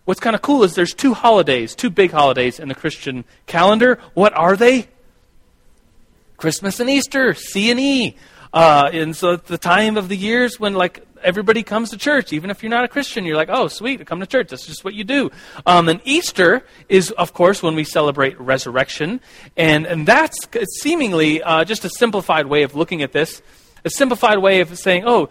what's 0.04 0.20
kind 0.20 0.36
of 0.36 0.42
cool 0.42 0.62
is 0.64 0.74
there's 0.74 0.94
two 0.94 1.14
holidays, 1.14 1.74
two 1.74 1.90
big 1.90 2.12
holidays 2.12 2.58
in 2.58 2.68
the 2.68 2.74
Christian 2.74 3.24
calendar. 3.46 3.98
What 4.14 4.34
are 4.34 4.56
they? 4.56 4.88
Christmas 6.36 6.78
and 6.80 6.88
Easter, 6.88 7.34
C 7.34 7.70
and 7.70 7.80
E. 7.80 8.16
Uh, 8.52 8.88
and 8.92 9.14
so 9.14 9.32
it's 9.32 9.48
the 9.48 9.58
time 9.58 9.96
of 9.96 10.08
the 10.08 10.16
years 10.16 10.58
when 10.58 10.74
like 10.74 11.04
everybody 11.22 11.62
comes 11.62 11.90
to 11.90 11.98
church, 11.98 12.32
even 12.32 12.48
if 12.50 12.62
you're 12.62 12.70
not 12.70 12.84
a 12.84 12.88
Christian. 12.88 13.24
You're 13.24 13.36
like, 13.36 13.50
oh, 13.50 13.68
sweet, 13.68 14.04
come 14.06 14.20
to 14.20 14.26
church. 14.26 14.48
That's 14.48 14.66
just 14.66 14.84
what 14.84 14.94
you 14.94 15.04
do. 15.04 15.30
Um, 15.66 15.88
and 15.88 16.00
Easter 16.04 16.64
is, 16.88 17.10
of 17.10 17.32
course, 17.32 17.62
when 17.62 17.74
we 17.74 17.84
celebrate 17.84 18.40
resurrection, 18.40 19.20
and 19.56 19.86
and 19.86 20.06
that's 20.06 20.38
seemingly 20.80 21.42
uh, 21.42 21.64
just 21.64 21.84
a 21.84 21.90
simplified 21.90 22.46
way 22.46 22.62
of 22.62 22.74
looking 22.74 23.02
at 23.02 23.12
this. 23.12 23.42
A 23.84 23.90
simplified 23.90 24.38
way 24.38 24.60
of 24.60 24.76
saying, 24.76 25.04
oh, 25.06 25.28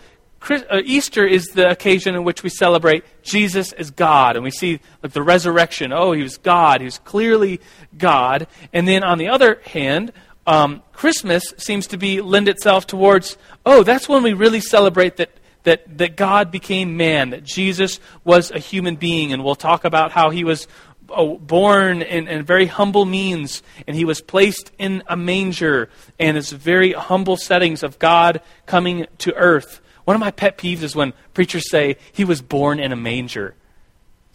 Easter 0.84 1.26
is 1.26 1.48
the 1.48 1.70
occasion 1.70 2.16
in 2.16 2.24
which 2.24 2.44
we 2.44 2.50
celebrate 2.50 3.04
Jesus 3.24 3.74
as 3.74 3.92
God, 3.92 4.36
and 4.36 4.44
we 4.44 4.52
see 4.52 4.80
like 5.04 5.14
the 5.14 5.24
resurrection. 5.24 5.92
Oh, 5.92 6.12
he 6.12 6.24
was 6.24 6.38
God; 6.38 6.82
he 6.82 6.86
was 6.86 7.00
clearly 7.00 7.60
God. 7.98 8.48
And 8.72 8.88
then 8.88 9.04
on 9.04 9.18
the 9.18 9.30
other 9.30 9.62
hand, 9.66 10.14
um, 10.46 10.84
Christmas 10.94 11.54
seems 11.58 11.88
to 11.88 11.98
be 11.98 12.22
lend 12.22 12.48
itself 12.48 12.88
towards. 12.88 13.38
Oh, 13.66 13.84
that's 13.84 14.08
when 14.08 14.24
we 14.24 14.34
really 14.34 14.62
celebrate 14.62 15.18
that 15.18 15.32
that 15.64 15.98
that 15.98 16.16
God 16.16 16.52
became 16.52 16.96
man, 16.96 17.32
that 17.32 17.44
Jesus 17.44 18.00
was 18.24 18.52
a 18.52 18.60
human 18.60 18.96
being, 18.96 19.34
and 19.34 19.44
we'll 19.44 19.56
talk 19.56 19.84
about 19.84 20.12
how 20.12 20.30
he 20.30 20.44
was 20.44 20.68
oh, 21.10 21.38
born 21.38 22.02
in, 22.02 22.28
in, 22.28 22.44
very 22.44 22.66
humble 22.66 23.06
means, 23.06 23.64
and 23.86 23.96
he 23.96 24.06
was 24.06 24.22
placed 24.22 24.72
in 24.78 25.04
a 25.08 25.18
manger, 25.18 25.90
and 26.20 26.38
it's 26.38 26.52
very 26.52 26.94
humble 26.94 27.38
settings 27.38 27.84
of 27.84 28.00
God 28.00 28.42
coming 28.66 29.08
to 29.20 29.34
earth. 29.36 29.82
One 30.08 30.16
of 30.16 30.22
my 30.22 30.32
pet 30.32 30.58
peeves 30.58 30.84
is 30.84 30.96
when 30.96 31.12
preachers 31.34 31.70
say 31.70 31.98
he 32.14 32.24
was 32.24 32.42
born 32.42 32.80
in 32.80 32.94
a 32.94 32.96
manger. 32.96 33.56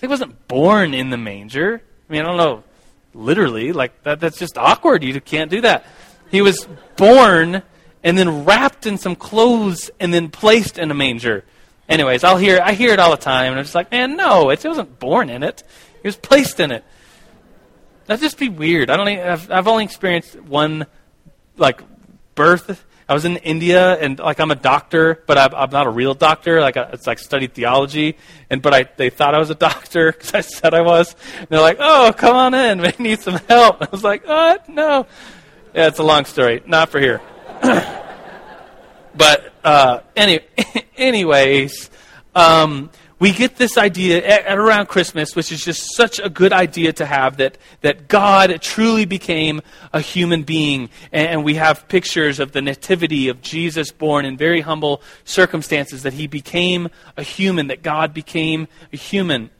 He 0.02 0.07
wasn't 0.07 0.47
born 0.47 0.93
in 0.93 1.09
the 1.09 1.17
manger. 1.17 1.81
I 2.11 2.12
mean, 2.12 2.21
I 2.21 2.25
don't 2.26 2.37
know, 2.37 2.62
literally, 3.14 3.73
like 3.73 4.02
that, 4.02 4.21
that's 4.21 4.38
just 4.38 4.59
awkward. 4.59 5.02
You 5.02 5.19
can't 5.19 5.50
do 5.50 5.62
that. 5.62 5.87
He 6.31 6.43
was 6.43 6.69
born 6.97 7.62
and 8.05 8.19
then 8.19 8.45
wrapped 8.45 8.85
in 8.85 8.99
some 8.99 9.17
clothes 9.17 9.91
and 9.99 10.12
then 10.12 10.29
placed 10.29 10.76
in 10.76 10.91
a 10.91 10.95
manger. 10.95 11.43
Anyways, 11.88 12.23
I'll 12.23 12.37
hear 12.37 12.61
I 12.62 12.75
hear 12.75 12.93
it 12.93 12.99
all 12.99 13.12
the 13.12 13.17
time, 13.17 13.52
and 13.52 13.59
I'm 13.59 13.64
just 13.64 13.75
like, 13.75 13.91
man, 13.91 14.14
no, 14.14 14.50
it 14.50 14.62
wasn't 14.62 14.99
born 14.99 15.31
in 15.31 15.43
it. 15.43 15.62
He 16.02 16.07
was 16.07 16.17
placed 16.17 16.61
in 16.61 16.71
it. 16.71 16.85
That'd 18.05 18.21
just 18.21 18.37
be 18.37 18.50
weird. 18.50 18.91
I 18.91 18.99
don't. 18.99 19.09
I've, 19.09 19.50
I've 19.50 19.69
only 19.69 19.85
experienced 19.85 20.38
one 20.38 20.85
like 21.57 21.81
birth 22.35 22.85
I 23.12 23.14
was 23.14 23.26
in 23.26 23.37
India, 23.37 23.92
and 24.00 24.19
like 24.19 24.40
I'm 24.40 24.50
a 24.50 24.54
doctor, 24.54 25.23
but 25.26 25.37
I'm, 25.37 25.54
I'm 25.54 25.69
not 25.69 25.87
a 25.87 25.90
real 25.90 26.14
doctor. 26.14 26.62
Like 26.62 26.78
I, 26.78 26.85
it's 26.95 27.07
like 27.07 27.19
studied 27.19 27.52
theology, 27.52 28.16
and 28.49 28.62
but 28.62 28.73
I 28.73 28.85
they 28.97 29.11
thought 29.11 29.35
I 29.35 29.38
was 29.38 29.50
a 29.50 29.54
doctor 29.54 30.12
because 30.19 30.33
I 30.33 30.40
said 30.40 30.73
I 30.73 30.81
was. 30.81 31.14
And 31.38 31.47
they're 31.50 31.61
like, 31.61 31.76
"Oh, 31.78 32.14
come 32.16 32.35
on 32.35 32.54
in, 32.54 32.81
we 32.81 32.90
need 32.99 33.21
some 33.21 33.35
help." 33.50 33.83
I 33.83 33.88
was 33.92 34.02
like, 34.02 34.23
"Oh 34.26 34.57
no." 34.66 35.07
Yeah, 35.75 35.88
it's 35.88 35.99
a 35.99 36.02
long 36.02 36.25
story, 36.25 36.62
not 36.64 36.88
for 36.88 37.00
here. 37.00 37.21
but 39.14 39.52
uh, 39.62 40.00
any, 40.16 40.40
anyways, 40.97 41.90
um, 42.35 42.88
we 43.23 43.31
get 43.31 43.55
this 43.55 43.79
idea 43.79 44.17
at, 44.17 44.47
at, 44.47 44.59
around 44.59 44.88
Christmas, 44.88 45.37
which 45.37 45.52
is 45.52 45.64
just 45.64 45.95
such 45.95 46.19
a 46.19 46.29
good 46.29 46.52
idea 46.52 46.93
to 46.95 47.07
have 47.07 47.37
that, 47.37 47.57
that 47.83 48.09
God 48.09 48.61
truly 48.61 49.05
became 49.05 49.61
a 49.93 50.00
human 50.00 50.43
being. 50.43 50.91
And, 51.12 51.29
and 51.29 51.45
we 51.45 51.55
have 51.55 51.87
pictures 51.87 52.41
of 52.41 52.50
the 52.50 52.61
nativity 52.61 53.29
of 53.29 53.41
Jesus 53.41 53.93
born 53.93 54.25
in 54.25 54.37
very 54.37 54.61
humble 54.61 55.02
circumstances, 55.25 56.02
that 56.02 56.14
he 56.14 56.26
became 56.26 56.88
a 57.17 57.23
human, 57.23 57.69
that 57.69 57.85
God 57.85 58.12
became 58.12 58.67
a 58.93 58.97
human. 58.97 59.50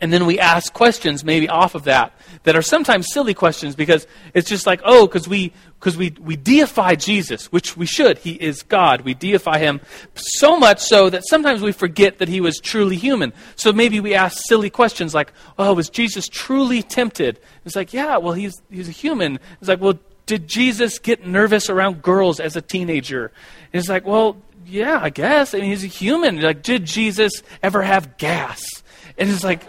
And 0.00 0.12
then 0.12 0.24
we 0.24 0.38
ask 0.38 0.72
questions 0.72 1.24
maybe 1.24 1.48
off 1.48 1.74
of 1.74 1.84
that 1.84 2.14
that 2.44 2.56
are 2.56 2.62
sometimes 2.62 3.12
silly 3.12 3.34
questions 3.34 3.76
because 3.76 4.06
it's 4.32 4.48
just 4.48 4.66
like, 4.66 4.80
oh, 4.84 5.06
because 5.06 5.28
we, 5.28 5.52
because 5.78 5.96
we, 5.96 6.14
we 6.20 6.36
deify 6.36 6.94
Jesus, 6.94 7.52
which 7.52 7.76
we 7.76 7.84
should. 7.84 8.18
He 8.18 8.32
is 8.32 8.62
God. 8.62 9.02
We 9.02 9.12
deify 9.12 9.58
him 9.58 9.80
so 10.14 10.58
much 10.58 10.80
so 10.80 11.10
that 11.10 11.26
sometimes 11.28 11.60
we 11.60 11.72
forget 11.72 12.18
that 12.18 12.28
he 12.28 12.40
was 12.40 12.58
truly 12.58 12.96
human. 12.96 13.34
So 13.56 13.72
maybe 13.72 14.00
we 14.00 14.14
ask 14.14 14.38
silly 14.46 14.70
questions 14.70 15.14
like, 15.14 15.32
oh, 15.58 15.74
was 15.74 15.90
Jesus 15.90 16.28
truly 16.28 16.82
tempted? 16.82 17.38
It's 17.66 17.76
like, 17.76 17.92
yeah, 17.92 18.16
well, 18.16 18.32
he's, 18.32 18.60
he's 18.70 18.88
a 18.88 18.92
human. 18.92 19.38
It's 19.60 19.68
like, 19.68 19.82
well, 19.82 19.98
did 20.24 20.48
Jesus 20.48 20.98
get 20.98 21.26
nervous 21.26 21.68
around 21.68 22.02
girls 22.02 22.40
as 22.40 22.56
a 22.56 22.62
teenager? 22.62 23.32
And 23.72 23.80
it's 23.80 23.88
like, 23.88 24.06
well, 24.06 24.36
yeah, 24.64 24.98
I 25.02 25.10
guess. 25.10 25.54
I 25.54 25.58
mean, 25.58 25.70
he's 25.70 25.84
a 25.84 25.88
human. 25.88 26.40
Like, 26.40 26.62
did 26.62 26.86
Jesus 26.86 27.42
ever 27.62 27.82
have 27.82 28.16
gas? 28.16 28.62
And 29.18 29.28
it's 29.28 29.44
like, 29.44 29.66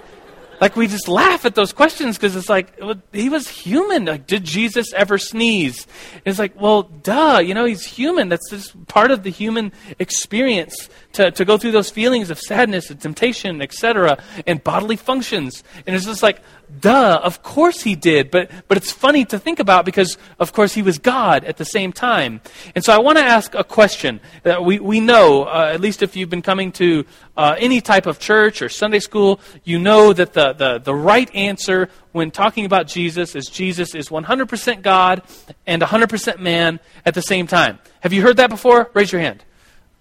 like 0.61 0.75
we 0.75 0.85
just 0.85 1.07
laugh 1.07 1.43
at 1.43 1.55
those 1.55 1.73
questions 1.73 2.17
because 2.17 2.35
it's 2.35 2.47
like 2.47 2.79
he 3.11 3.29
was 3.29 3.47
human. 3.47 4.05
Like, 4.05 4.27
did 4.27 4.43
Jesus 4.43 4.93
ever 4.93 5.17
sneeze? 5.17 5.87
And 6.13 6.21
it's 6.25 6.37
like, 6.37 6.59
well, 6.59 6.83
duh. 6.83 7.41
You 7.43 7.55
know, 7.55 7.65
he's 7.65 7.83
human. 7.83 8.29
That's 8.29 8.47
just 8.51 8.85
part 8.85 9.09
of 9.09 9.23
the 9.23 9.31
human 9.31 9.71
experience 9.97 10.87
to, 11.13 11.31
to 11.31 11.45
go 11.45 11.57
through 11.57 11.71
those 11.71 11.89
feelings 11.89 12.29
of 12.29 12.39
sadness 12.39 12.91
and 12.91 13.01
temptation, 13.01 13.59
etc., 13.59 14.23
and 14.45 14.63
bodily 14.63 14.97
functions. 14.97 15.63
And 15.87 15.95
it's 15.95 16.05
just 16.05 16.21
like, 16.21 16.39
duh. 16.79 17.19
Of 17.23 17.43
course 17.43 17.81
he 17.81 17.95
did. 17.95 18.31
But 18.31 18.49
but 18.67 18.77
it's 18.77 18.91
funny 18.91 19.25
to 19.25 19.39
think 19.39 19.59
about 19.59 19.85
because 19.85 20.17
of 20.39 20.53
course 20.53 20.73
he 20.73 20.81
was 20.81 20.97
God 20.97 21.43
at 21.43 21.57
the 21.57 21.65
same 21.65 21.91
time. 21.91 22.41
And 22.75 22.83
so 22.83 22.93
I 22.93 22.99
want 22.99 23.17
to 23.17 23.23
ask 23.23 23.53
a 23.55 23.63
question 23.63 24.19
that 24.43 24.63
we 24.63 24.79
we 24.79 24.99
know 24.99 25.43
uh, 25.43 25.71
at 25.73 25.81
least 25.81 26.01
if 26.01 26.15
you've 26.15 26.29
been 26.29 26.41
coming 26.41 26.71
to 26.73 27.05
uh, 27.37 27.55
any 27.57 27.81
type 27.81 28.05
of 28.05 28.19
church 28.19 28.61
or 28.61 28.69
Sunday 28.69 28.99
school, 28.99 29.39
you 29.63 29.79
know 29.79 30.13
that 30.13 30.33
the, 30.33 30.53
the, 30.53 30.79
the 30.79 30.93
right 30.93 31.33
answer 31.33 31.89
when 32.11 32.29
talking 32.29 32.65
about 32.65 32.87
Jesus 32.87 33.35
is 33.35 33.47
Jesus 33.47 33.95
is 33.95 34.09
100% 34.09 34.81
God 34.81 35.23
and 35.65 35.81
100% 35.81 36.39
man 36.39 36.79
at 37.05 37.13
the 37.13 37.21
same 37.21 37.47
time. 37.47 37.79
Have 38.01 38.13
you 38.13 38.21
heard 38.21 38.37
that 38.37 38.49
before? 38.49 38.91
Raise 38.93 39.11
your 39.11 39.21
hand. 39.21 39.43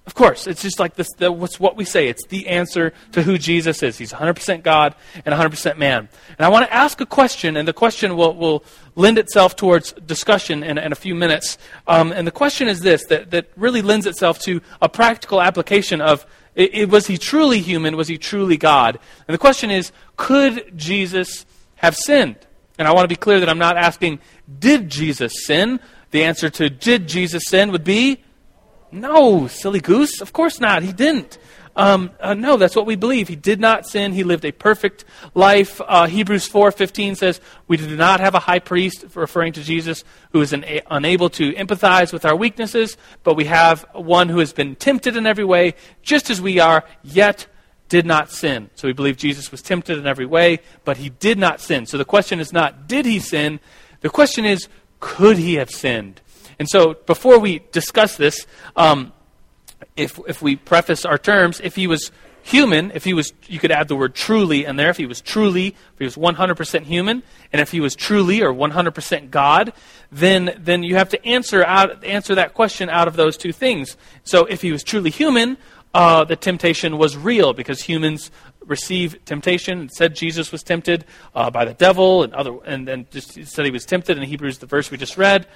Of 0.07 0.15
course, 0.15 0.47
it's 0.47 0.63
just 0.63 0.81
like 0.81 0.95
this. 0.95 1.09
The, 1.19 1.31
what's 1.31 1.61
what 1.61 1.77
we 1.77 1.85
say. 1.85 2.09
It's 2.09 2.27
the 2.27 2.49
answer 2.49 2.93
to 3.13 3.23
who 3.23 3.39
Jesus 3.39 3.83
is. 3.83 3.99
He's 3.99 4.13
100% 4.13 4.63
God 4.63 4.95
and 5.25 5.35
100% 5.35 5.77
man. 5.77 6.09
And 6.39 6.47
I 6.47 6.49
want 6.49 6.67
to 6.67 6.75
ask 6.75 7.01
a 7.01 7.07
question, 7.07 7.57
and 7.57 7.69
the 7.69 7.73
question 7.73 8.17
will, 8.17 8.35
will 8.35 8.65
lend 8.97 9.19
itself 9.19 9.57
towards 9.57 9.93
discussion 9.93 10.63
in, 10.63 10.79
in 10.79 10.91
a 10.91 10.97
few 10.97 11.15
minutes. 11.15 11.59
Um, 11.87 12.13
and 12.13 12.27
the 12.27 12.33
question 12.33 12.67
is 12.67 12.81
this 12.81 13.05
that, 13.07 13.31
that 13.31 13.51
really 13.57 13.83
lends 13.83 14.07
itself 14.07 14.39
to 14.41 14.61
a 14.81 14.89
practical 14.89 15.41
application 15.41 16.01
of 16.01 16.27
it, 16.55 16.75
it, 16.75 16.89
was 16.89 17.07
he 17.07 17.17
truly 17.17 17.61
human? 17.61 17.97
Was 17.97 18.09
he 18.09 18.19
truly 18.19 18.57
God? 18.57 18.99
And 19.29 19.35
the 19.35 19.39
question 19.39 19.71
is 19.71 19.93
could 20.17 20.77
Jesus 20.77 21.47
have 21.77 21.97
sinned? 21.97 22.37
And 22.79 22.89
I 22.89 22.93
want 22.93 23.05
to 23.05 23.09
be 23.09 23.17
clear 23.17 23.41
that 23.41 23.49
I'm 23.49 23.59
not 23.59 23.77
asking, 23.77 24.21
did 24.59 24.89
Jesus 24.89 25.47
sin? 25.47 25.81
The 26.11 26.25
answer 26.25 26.51
to 26.51 26.69
did 26.69 27.07
Jesus 27.07 27.45
sin 27.47 27.71
would 27.71 27.85
be 27.85 28.23
no, 28.93 29.47
silly 29.47 29.81
goose. 29.81 30.21
Of 30.21 30.33
course 30.33 30.61
not. 30.61 30.83
He 30.83 30.93
didn't. 30.93 31.39
Um, 31.77 32.11
uh, 32.21 32.35
no, 32.35 32.57
that's 32.57 32.75
what 32.75 32.87
we 32.87 32.97
believe. 32.97 33.29
He 33.29 33.37
did 33.37 33.61
not 33.61 33.87
sin. 33.87 34.13
He 34.13 34.25
lived 34.25 34.45
a 34.45 34.53
perfect 34.53 35.05
life. 35.35 35.81
Uh, 35.87 36.07
Hebrews 36.07 36.49
4.15 36.49 37.17
says, 37.17 37.41
we 37.69 37.77
do 37.77 37.97
not 37.97 38.21
have 38.21 38.35
a 38.35 38.41
high 38.41 38.59
priest, 38.59 39.05
referring 39.15 39.53
to 39.55 39.63
Jesus, 39.63 40.05
who 40.33 40.41
is 40.41 40.53
an, 40.53 40.65
a, 40.65 40.83
unable 40.91 41.31
to 41.31 41.53
empathize 41.53 42.13
with 42.13 42.25
our 42.25 42.35
weaknesses, 42.35 42.97
but 43.23 43.35
we 43.35 43.45
have 43.45 43.87
one 43.93 44.29
who 44.29 44.41
has 44.41 44.53
been 44.53 44.75
tempted 44.75 45.17
in 45.17 45.27
every 45.27 45.45
way, 45.45 45.75
just 46.03 46.29
as 46.29 46.41
we 46.41 46.59
are, 46.59 46.85
yet 47.03 47.47
did 47.89 48.05
not 48.05 48.31
sin. 48.31 48.71
So 48.75 48.89
we 48.89 48.93
believe 48.93 49.17
Jesus 49.17 49.51
was 49.51 49.63
tempted 49.63 49.99
in 49.99 50.07
every 50.07 50.27
way, 50.27 50.61
but 50.85 50.97
he 50.97 51.09
did 51.09 51.39
not 51.39 51.61
sin. 51.61 51.87
So 51.87 51.99
the 51.99 52.05
question 52.05 52.41
is 52.41 52.53
not, 52.53 52.89
did 52.89 53.07
he 53.07 53.21
sin? 53.21 53.61
The 54.01 54.11
question 54.11 54.45
is, 54.45 54.69
could 54.99 55.39
he 55.39 55.55
have 55.55 55.71
sinned? 55.71 56.21
And 56.61 56.69
so 56.69 56.93
before 57.07 57.39
we 57.39 57.63
discuss 57.73 58.19
this, 58.19 58.47
um, 58.77 59.15
if, 59.97 60.21
if 60.29 60.43
we 60.43 60.57
preface 60.57 61.07
our 61.07 61.17
terms, 61.17 61.59
if 61.65 61.75
he 61.75 61.87
was 61.87 62.13
human, 62.43 62.91
if 62.95 63.05
he 63.05 63.15
was, 63.15 63.33
you 63.47 63.59
could 63.59 63.73
add 63.73 63.89
the 63.89 63.97
word 63.97 64.15
truly 64.15 64.67
in 64.67 64.77
there, 64.77 64.91
if 64.91 64.99
he 64.99 65.07
was 65.07 65.23
truly, 65.23 65.69
if 65.69 65.99
he 65.99 66.05
was 66.05 66.17
100% 66.17 66.83
human, 66.83 67.23
and 67.51 67.63
if 67.63 67.71
he 67.71 67.81
was 67.81 67.95
truly 67.95 68.43
or 68.43 68.53
100% 68.53 69.31
God, 69.31 69.73
then, 70.13 70.55
then 70.59 70.83
you 70.83 70.97
have 70.97 71.09
to 71.09 71.27
answer, 71.27 71.65
out, 71.65 72.05
answer 72.05 72.35
that 72.35 72.53
question 72.53 72.91
out 72.91 73.09
of 73.09 73.17
those 73.17 73.39
two 73.39 73.53
things. 73.53 73.97
So 74.25 74.45
if 74.45 74.61
he 74.61 74.71
was 74.71 74.85
truly 74.85 75.09
human, 75.09 75.57
uh, 75.95 76.25
the 76.25 76.37
temptation 76.37 76.99
was 76.99 77.17
real 77.17 77.55
because 77.55 77.81
humans 77.81 78.31
receive 78.67 79.25
temptation. 79.25 79.85
It 79.85 79.93
said 79.93 80.15
Jesus 80.15 80.53
was 80.53 80.63
tempted 80.63 81.05
uh, 81.35 81.51
by 81.51 81.65
the 81.65 81.75
devil, 81.75 82.23
and 82.23 82.35
other, 82.35 82.57
and 82.65 82.87
then 82.87 83.07
just 83.11 83.33
said 83.47 83.65
he 83.65 83.71
was 83.71 83.85
tempted 83.85 84.17
in 84.17 84.23
Hebrews, 84.23 84.59
the 84.59 84.67
verse 84.67 84.91
we 84.91 84.99
just 84.99 85.17
read. 85.17 85.47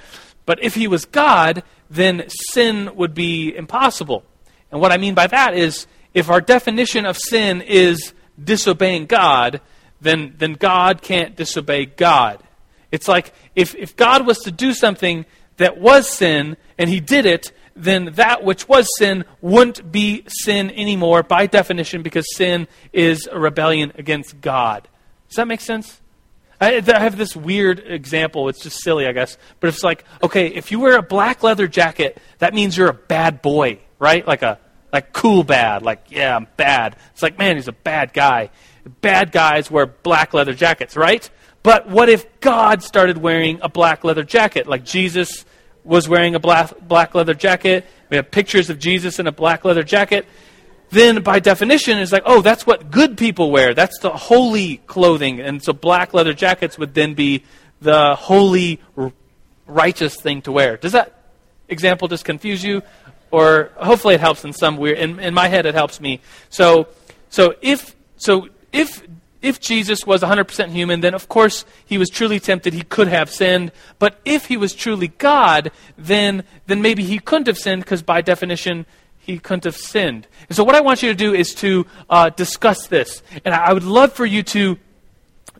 But 0.46 0.62
if 0.62 0.74
he 0.74 0.86
was 0.88 1.04
God, 1.04 1.62
then 1.90 2.24
sin 2.52 2.94
would 2.96 3.14
be 3.14 3.54
impossible. 3.54 4.24
And 4.70 4.80
what 4.80 4.92
I 4.92 4.98
mean 4.98 5.14
by 5.14 5.26
that 5.28 5.54
is 5.54 5.86
if 6.12 6.28
our 6.30 6.40
definition 6.40 7.06
of 7.06 7.16
sin 7.16 7.60
is 7.60 8.12
disobeying 8.42 9.06
God, 9.06 9.60
then, 10.00 10.34
then 10.38 10.54
God 10.54 11.02
can't 11.02 11.36
disobey 11.36 11.86
God. 11.86 12.42
It's 12.90 13.08
like 13.08 13.32
if, 13.54 13.74
if 13.74 13.96
God 13.96 14.26
was 14.26 14.38
to 14.40 14.50
do 14.50 14.72
something 14.72 15.26
that 15.56 15.78
was 15.78 16.08
sin 16.08 16.56
and 16.78 16.90
he 16.90 17.00
did 17.00 17.26
it, 17.26 17.52
then 17.76 18.12
that 18.14 18.44
which 18.44 18.68
was 18.68 18.88
sin 18.98 19.24
wouldn't 19.40 19.90
be 19.90 20.24
sin 20.28 20.70
anymore 20.70 21.22
by 21.22 21.46
definition 21.46 22.02
because 22.02 22.24
sin 22.36 22.68
is 22.92 23.28
a 23.30 23.38
rebellion 23.38 23.92
against 23.96 24.40
God. 24.40 24.86
Does 25.28 25.36
that 25.36 25.48
make 25.48 25.60
sense? 25.60 26.00
I, 26.60 26.82
I 26.86 27.00
have 27.00 27.16
this 27.16 27.34
weird 27.34 27.80
example. 27.80 28.48
It's 28.48 28.62
just 28.62 28.82
silly, 28.82 29.06
I 29.06 29.12
guess. 29.12 29.36
But 29.60 29.68
it's 29.68 29.82
like, 29.82 30.04
okay, 30.22 30.48
if 30.48 30.70
you 30.70 30.80
wear 30.80 30.96
a 30.98 31.02
black 31.02 31.42
leather 31.42 31.66
jacket, 31.66 32.20
that 32.38 32.54
means 32.54 32.76
you're 32.76 32.88
a 32.88 32.94
bad 32.94 33.42
boy, 33.42 33.80
right? 33.98 34.26
Like 34.26 34.42
a 34.42 34.58
like 34.92 35.12
cool 35.12 35.42
bad. 35.42 35.82
Like, 35.82 36.04
yeah, 36.10 36.36
I'm 36.36 36.46
bad. 36.56 36.96
It's 37.12 37.22
like, 37.22 37.38
man, 37.38 37.56
he's 37.56 37.68
a 37.68 37.72
bad 37.72 38.12
guy. 38.12 38.50
Bad 39.00 39.32
guys 39.32 39.70
wear 39.70 39.86
black 39.86 40.34
leather 40.34 40.54
jackets, 40.54 40.96
right? 40.96 41.28
But 41.64 41.88
what 41.88 42.08
if 42.08 42.40
God 42.40 42.82
started 42.82 43.18
wearing 43.18 43.58
a 43.62 43.68
black 43.68 44.04
leather 44.04 44.22
jacket? 44.22 44.66
Like 44.66 44.84
Jesus 44.84 45.44
was 45.82 46.08
wearing 46.08 46.34
a 46.34 46.40
black, 46.40 46.78
black 46.80 47.14
leather 47.14 47.34
jacket. 47.34 47.86
We 48.10 48.16
have 48.16 48.30
pictures 48.30 48.70
of 48.70 48.78
Jesus 48.78 49.18
in 49.18 49.26
a 49.26 49.32
black 49.32 49.64
leather 49.64 49.82
jacket 49.82 50.26
then 50.94 51.22
by 51.22 51.40
definition 51.40 51.98
it's 51.98 52.12
like, 52.12 52.22
oh, 52.24 52.40
that's 52.40 52.66
what 52.66 52.90
good 52.90 53.18
people 53.18 53.50
wear. 53.50 53.74
That's 53.74 53.98
the 54.00 54.10
holy 54.10 54.78
clothing. 54.86 55.40
And 55.40 55.62
so 55.62 55.72
black 55.72 56.14
leather 56.14 56.32
jackets 56.32 56.78
would 56.78 56.94
then 56.94 57.14
be 57.14 57.44
the 57.80 58.14
holy, 58.14 58.80
righteous 59.66 60.16
thing 60.16 60.42
to 60.42 60.52
wear. 60.52 60.76
Does 60.76 60.92
that 60.92 61.12
example 61.68 62.08
just 62.08 62.24
confuse 62.24 62.64
you? 62.64 62.82
Or 63.30 63.70
hopefully 63.76 64.14
it 64.14 64.20
helps 64.20 64.44
in 64.44 64.52
some 64.52 64.76
weird, 64.76 64.98
in, 64.98 65.18
in 65.18 65.34
my 65.34 65.48
head 65.48 65.66
it 65.66 65.74
helps 65.74 66.00
me. 66.00 66.20
So, 66.48 66.88
so 67.28 67.54
if, 67.60 67.94
so 68.16 68.48
if, 68.72 69.02
if 69.42 69.60
Jesus 69.60 70.06
was 70.06 70.22
100% 70.22 70.70
human, 70.70 71.00
then 71.00 71.14
of 71.14 71.28
course 71.28 71.64
he 71.84 71.98
was 71.98 72.08
truly 72.08 72.38
tempted. 72.38 72.72
He 72.72 72.82
could 72.82 73.08
have 73.08 73.30
sinned. 73.30 73.72
But 73.98 74.20
if 74.24 74.46
he 74.46 74.56
was 74.56 74.72
truly 74.72 75.08
God, 75.08 75.72
then, 75.98 76.44
then 76.66 76.80
maybe 76.80 77.04
he 77.04 77.18
couldn't 77.18 77.48
have 77.48 77.58
sinned 77.58 77.82
because 77.82 78.02
by 78.02 78.20
definition 78.20 78.86
he 79.24 79.38
couldn't 79.38 79.64
have 79.64 79.76
sinned. 79.76 80.26
And 80.48 80.56
so, 80.56 80.64
what 80.64 80.74
I 80.74 80.80
want 80.80 81.02
you 81.02 81.08
to 81.08 81.14
do 81.14 81.34
is 81.34 81.54
to 81.56 81.86
uh, 82.10 82.30
discuss 82.30 82.86
this. 82.86 83.22
And 83.44 83.54
I 83.54 83.72
would 83.72 83.84
love 83.84 84.12
for 84.12 84.26
you 84.26 84.42
to 84.44 84.78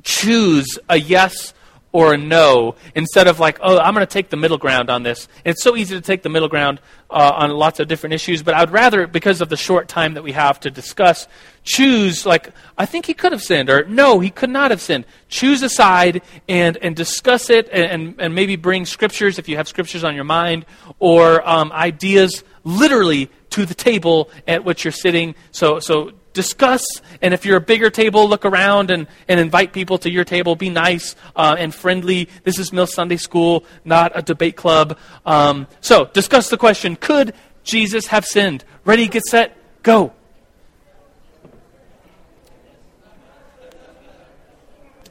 choose 0.02 0.78
a 0.88 0.96
yes 0.96 1.54
or 1.94 2.12
a 2.12 2.16
no 2.16 2.74
instead 2.96 3.28
of 3.28 3.38
like, 3.38 3.56
oh, 3.62 3.78
I'm 3.78 3.94
going 3.94 4.04
to 4.04 4.12
take 4.12 4.28
the 4.28 4.36
middle 4.36 4.58
ground 4.58 4.90
on 4.90 5.04
this. 5.04 5.28
And 5.44 5.52
it's 5.52 5.62
so 5.62 5.76
easy 5.76 5.94
to 5.94 6.00
take 6.00 6.22
the 6.24 6.28
middle 6.28 6.48
ground 6.48 6.80
uh, 7.08 7.32
on 7.36 7.50
lots 7.50 7.78
of 7.78 7.86
different 7.86 8.14
issues, 8.14 8.42
but 8.42 8.52
I 8.52 8.60
would 8.60 8.72
rather, 8.72 9.06
because 9.06 9.40
of 9.40 9.48
the 9.48 9.56
short 9.56 9.86
time 9.86 10.14
that 10.14 10.24
we 10.24 10.32
have 10.32 10.58
to 10.60 10.72
discuss, 10.72 11.28
choose 11.62 12.26
like, 12.26 12.50
I 12.76 12.84
think 12.84 13.06
he 13.06 13.14
could 13.14 13.30
have 13.30 13.42
sinned, 13.42 13.70
or 13.70 13.84
no, 13.84 14.18
he 14.18 14.30
could 14.30 14.50
not 14.50 14.72
have 14.72 14.80
sinned. 14.80 15.04
Choose 15.28 15.62
a 15.62 15.68
side 15.68 16.22
and, 16.48 16.76
and 16.78 16.96
discuss 16.96 17.48
it, 17.48 17.68
and, 17.70 17.84
and, 17.84 18.20
and 18.20 18.34
maybe 18.34 18.56
bring 18.56 18.86
scriptures 18.86 19.38
if 19.38 19.48
you 19.48 19.56
have 19.56 19.68
scriptures 19.68 20.02
on 20.02 20.16
your 20.16 20.24
mind, 20.24 20.66
or 20.98 21.48
um, 21.48 21.70
ideas 21.70 22.42
literally 22.64 23.30
to 23.50 23.64
the 23.64 23.74
table 23.74 24.30
at 24.48 24.64
which 24.64 24.84
you're 24.84 24.92
sitting. 24.92 25.34
So, 25.52 25.78
so 25.78 26.12
discuss, 26.32 26.84
and 27.22 27.32
if 27.32 27.46
you're 27.46 27.56
a 27.56 27.62
bigger 27.62 27.88
table, 27.88 28.28
look 28.28 28.44
around 28.44 28.90
and, 28.90 29.06
and 29.28 29.38
invite 29.38 29.72
people 29.72 29.98
to 29.98 30.10
your 30.10 30.24
table. 30.24 30.56
Be 30.56 30.70
nice 30.70 31.14
uh, 31.36 31.56
and 31.58 31.74
friendly. 31.74 32.28
This 32.42 32.58
is 32.58 32.72
Mill 32.72 32.86
Sunday 32.86 33.16
School, 33.16 33.64
not 33.84 34.12
a 34.14 34.22
debate 34.22 34.56
club. 34.56 34.98
Um, 35.24 35.68
so, 35.80 36.06
discuss 36.06 36.50
the 36.50 36.58
question 36.58 36.96
Could 36.96 37.34
Jesus 37.62 38.08
have 38.08 38.24
sinned? 38.24 38.64
Ready, 38.84 39.08
get 39.08 39.22
set, 39.24 39.56
go. 39.82 40.12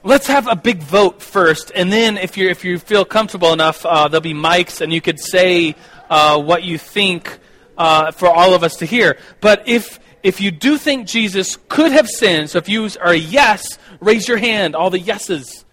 Let's 0.05 0.27
have 0.27 0.49
a 0.49 0.55
big 0.57 0.83
vote 0.83 1.21
first, 1.21 1.71
and 1.73 1.89
then 1.89 2.17
if 2.17 2.35
you 2.35 2.49
if 2.49 2.65
you 2.65 2.77
feel 2.77 3.05
comfortable 3.05 3.53
enough, 3.53 3.85
uh, 3.85 4.09
there'll 4.09 4.19
be 4.21 4.33
mics, 4.33 4.81
and 4.81 4.91
you 4.91 4.99
could 4.99 5.17
say 5.17 5.75
uh, 6.09 6.41
what 6.41 6.63
you 6.63 6.77
think 6.77 7.39
uh, 7.77 8.12
for 8.12 8.29
all 8.29 8.53
of 8.53 8.63
us 8.63 8.77
to 8.77 8.86
hear. 8.86 9.17
But 9.41 9.67
if 9.67 9.99
if 10.23 10.39
you 10.39 10.51
do 10.51 10.77
think 10.77 11.07
Jesus 11.07 11.57
could 11.67 11.91
have 11.91 12.07
sinned, 12.07 12.49
so 12.49 12.57
if 12.57 12.69
you 12.69 12.89
are 13.01 13.12
a 13.12 13.15
yes, 13.15 13.77
raise 13.99 14.27
your 14.27 14.38
hand. 14.38 14.75
All 14.75 14.89
the 14.89 14.99
yeses. 14.99 15.65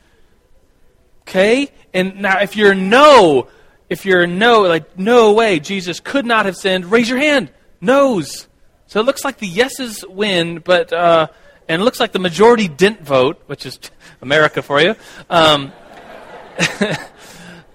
Okay? 1.22 1.70
And 1.94 2.22
now 2.22 2.40
if 2.40 2.56
you're 2.56 2.74
no, 2.74 3.48
if 3.88 4.04
you're 4.04 4.26
no, 4.26 4.62
like 4.62 4.98
no 4.98 5.32
way, 5.32 5.60
Jesus 5.60 6.00
could 6.00 6.26
not 6.26 6.46
have 6.46 6.56
sinned, 6.56 6.86
raise 6.86 7.08
your 7.08 7.18
hand. 7.18 7.52
No's. 7.80 8.48
So 8.86 8.98
it 8.98 9.04
looks 9.04 9.24
like 9.24 9.38
the 9.38 9.46
yeses 9.46 10.04
win, 10.08 10.58
but 10.58 10.92
uh, 10.92 11.28
and 11.68 11.80
it 11.80 11.84
looks 11.84 12.00
like 12.00 12.10
the 12.10 12.18
majority 12.18 12.66
didn't 12.66 13.02
vote, 13.02 13.40
which 13.46 13.64
is 13.64 13.78
America 14.22 14.62
for 14.62 14.80
you. 14.80 14.96
Um, 15.28 15.72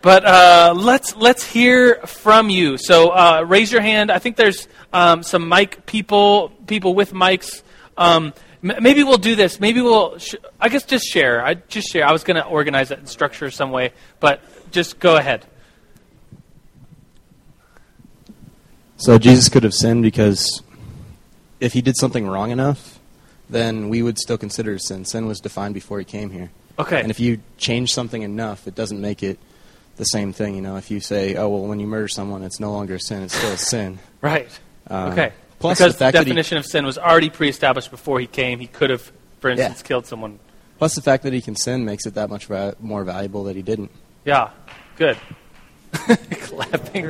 But 0.06 0.24
uh, 0.24 0.76
let's 0.78 1.16
let's 1.16 1.44
hear 1.44 1.96
from 2.06 2.52
you. 2.52 2.78
So 2.78 3.10
uh, 3.10 3.44
raise 3.48 3.72
your 3.72 3.82
hand. 3.82 4.12
I 4.12 4.20
think 4.20 4.36
there's 4.36 4.68
um, 4.94 5.24
some 5.24 5.50
mic 5.50 5.88
people 5.88 6.50
people 6.68 6.94
with 6.94 7.12
mics. 7.12 7.64
Um, 7.98 8.32
m- 8.64 8.84
maybe 8.84 9.02
we'll 9.02 9.18
do 9.18 9.36
this. 9.36 9.60
Maybe 9.60 9.82
we'll. 9.82 10.20
Sh- 10.20 10.36
I 10.62 10.70
guess 10.70 10.84
just 10.84 11.08
share. 11.08 11.44
I 11.44 11.56
just 11.56 11.92
share. 11.92 12.08
I 12.08 12.12
was 12.12 12.24
going 12.24 12.36
to 12.36 12.46
organize 12.46 12.92
it 12.92 13.00
in 13.00 13.08
structure 13.08 13.50
some 13.50 13.72
way, 13.72 13.94
but 14.20 14.42
just 14.72 15.00
go 15.00 15.16
ahead. 15.16 15.44
So 18.98 19.18
Jesus 19.18 19.50
could 19.50 19.64
have 19.64 19.74
sinned 19.74 20.04
because 20.04 20.62
if 21.60 21.74
he 21.74 21.82
did 21.82 21.98
something 21.98 22.28
wrong 22.28 22.52
enough, 22.52 23.00
then 23.50 23.90
we 23.90 24.04
would 24.04 24.20
still 24.20 24.38
consider 24.38 24.78
sin. 24.78 25.04
Sin 25.04 25.26
was 25.26 25.40
defined 25.40 25.74
before 25.74 25.98
he 25.98 26.06
came 26.06 26.30
here. 26.30 26.52
Okay. 26.78 27.02
And 27.02 27.10
if 27.10 27.20
you 27.20 27.40
change 27.58 27.92
something 27.92 28.22
enough, 28.22 28.68
it 28.68 28.76
doesn't 28.76 29.02
make 29.02 29.24
it 29.24 29.40
the 29.98 30.04
same 30.06 30.34
thing. 30.34 30.56
You 30.56 30.62
know, 30.62 30.76
if 30.78 30.92
you 30.92 31.00
say, 31.00 31.36
"Oh 31.36 31.50
well, 31.50 31.64
when 31.64 31.80
you 31.80 31.88
murder 31.88 32.08
someone, 32.08 32.44
it's 32.44 32.60
no 32.60 32.72
longer 32.72 32.96
a 32.96 33.00
sin; 33.00 33.24
it's 33.24 33.36
still 33.36 33.52
a 33.52 33.58
sin." 33.58 34.00
Right. 34.22 34.50
Um, 34.88 35.12
okay. 35.12 35.34
plus 35.60 35.78
because 35.78 35.94
the 35.98 36.06
the 36.06 36.12
that 36.12 36.20
he- 36.20 36.24
definition 36.26 36.58
of 36.58 36.66
sin 36.66 36.84
was 36.86 36.98
already 36.98 37.30
pre-established 37.30 37.92
before 37.92 38.20
he 38.20 38.26
came. 38.28 38.60
He 38.60 38.66
could 38.68 38.90
have, 38.90 39.12
for 39.40 39.50
instance, 39.52 39.84
killed 39.84 40.08
someone. 40.08 40.40
Plus, 40.80 40.96
the 40.96 41.02
fact 41.02 41.24
that 41.24 41.32
he 41.34 41.42
can 41.42 41.56
sin 41.56 41.86
makes 41.86 42.06
it 42.08 42.16
that 42.16 42.30
much 42.32 42.48
va- 42.48 42.76
more 42.80 43.04
valuable 43.04 43.44
that 43.46 43.56
he 43.56 43.62
didn't. 43.62 43.92
Yeah. 44.26 44.50
Good. 44.98 45.18
Clapping. 45.94 47.06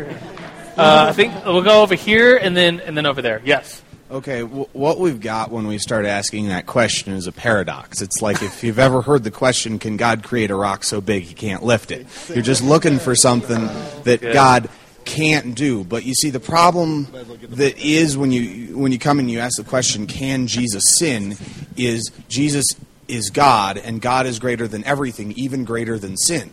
Uh, 0.78 1.06
I 1.10 1.14
think 1.14 1.34
we'll 1.46 1.62
go 1.62 1.82
over 1.82 1.96
here 1.96 2.36
and 2.38 2.56
then 2.56 2.80
and 2.82 2.96
then 2.98 3.06
over 3.06 3.22
there. 3.22 3.42
Yes. 3.46 3.82
Okay, 4.12 4.42
w- 4.42 4.68
what 4.74 5.00
we've 5.00 5.20
got 5.20 5.50
when 5.50 5.66
we 5.66 5.80
start 5.80 6.06
asking 6.06 6.50
that 6.50 6.68
question 6.68 7.14
is 7.14 7.26
a 7.26 7.32
paradox. 7.32 8.02
It's 8.02 8.22
like 8.22 8.44
if 8.44 8.64
you've 8.64 8.78
ever 8.78 9.02
heard 9.02 9.24
the 9.24 9.32
question, 9.32 9.80
can 9.80 9.98
God 9.98 10.24
create 10.24 10.52
a 10.52 10.56
rock 10.56 10.84
so 10.84 11.02
big 11.02 11.24
he 11.24 11.34
can't 11.34 11.64
lift 11.64 11.90
it? 11.92 12.06
You're 12.30 12.44
just 12.44 12.64
looking 12.64 13.00
for 13.00 13.16
something 13.16 13.68
that. 14.04 14.22
God 14.22 14.70
can't 15.06 15.54
do. 15.56 15.84
But 15.84 16.04
you 16.04 16.16
see, 16.16 16.32
the 16.32 16.40
problem 16.40 17.08
that 17.50 17.78
is 17.78 18.18
when 18.18 18.32
you 18.32 18.76
when 18.76 18.92
you 18.92 18.98
come 19.00 19.20
and 19.20 19.30
you 19.30 19.40
ask 19.40 19.58
the 19.58 19.64
question, 19.64 20.08
can 20.08 20.48
Jesus 20.48 20.84
sin? 20.98 21.38
Is 21.78 22.12
Jesus 22.28 22.66
is 23.08 23.30
God, 23.30 23.78
and 23.78 24.02
God 24.02 24.26
is 24.26 24.40
greater 24.40 24.68
than 24.68 24.84
everything, 24.84 25.32
even 25.34 25.64
greater 25.64 26.00
than 26.00 26.18
sin. 26.18 26.52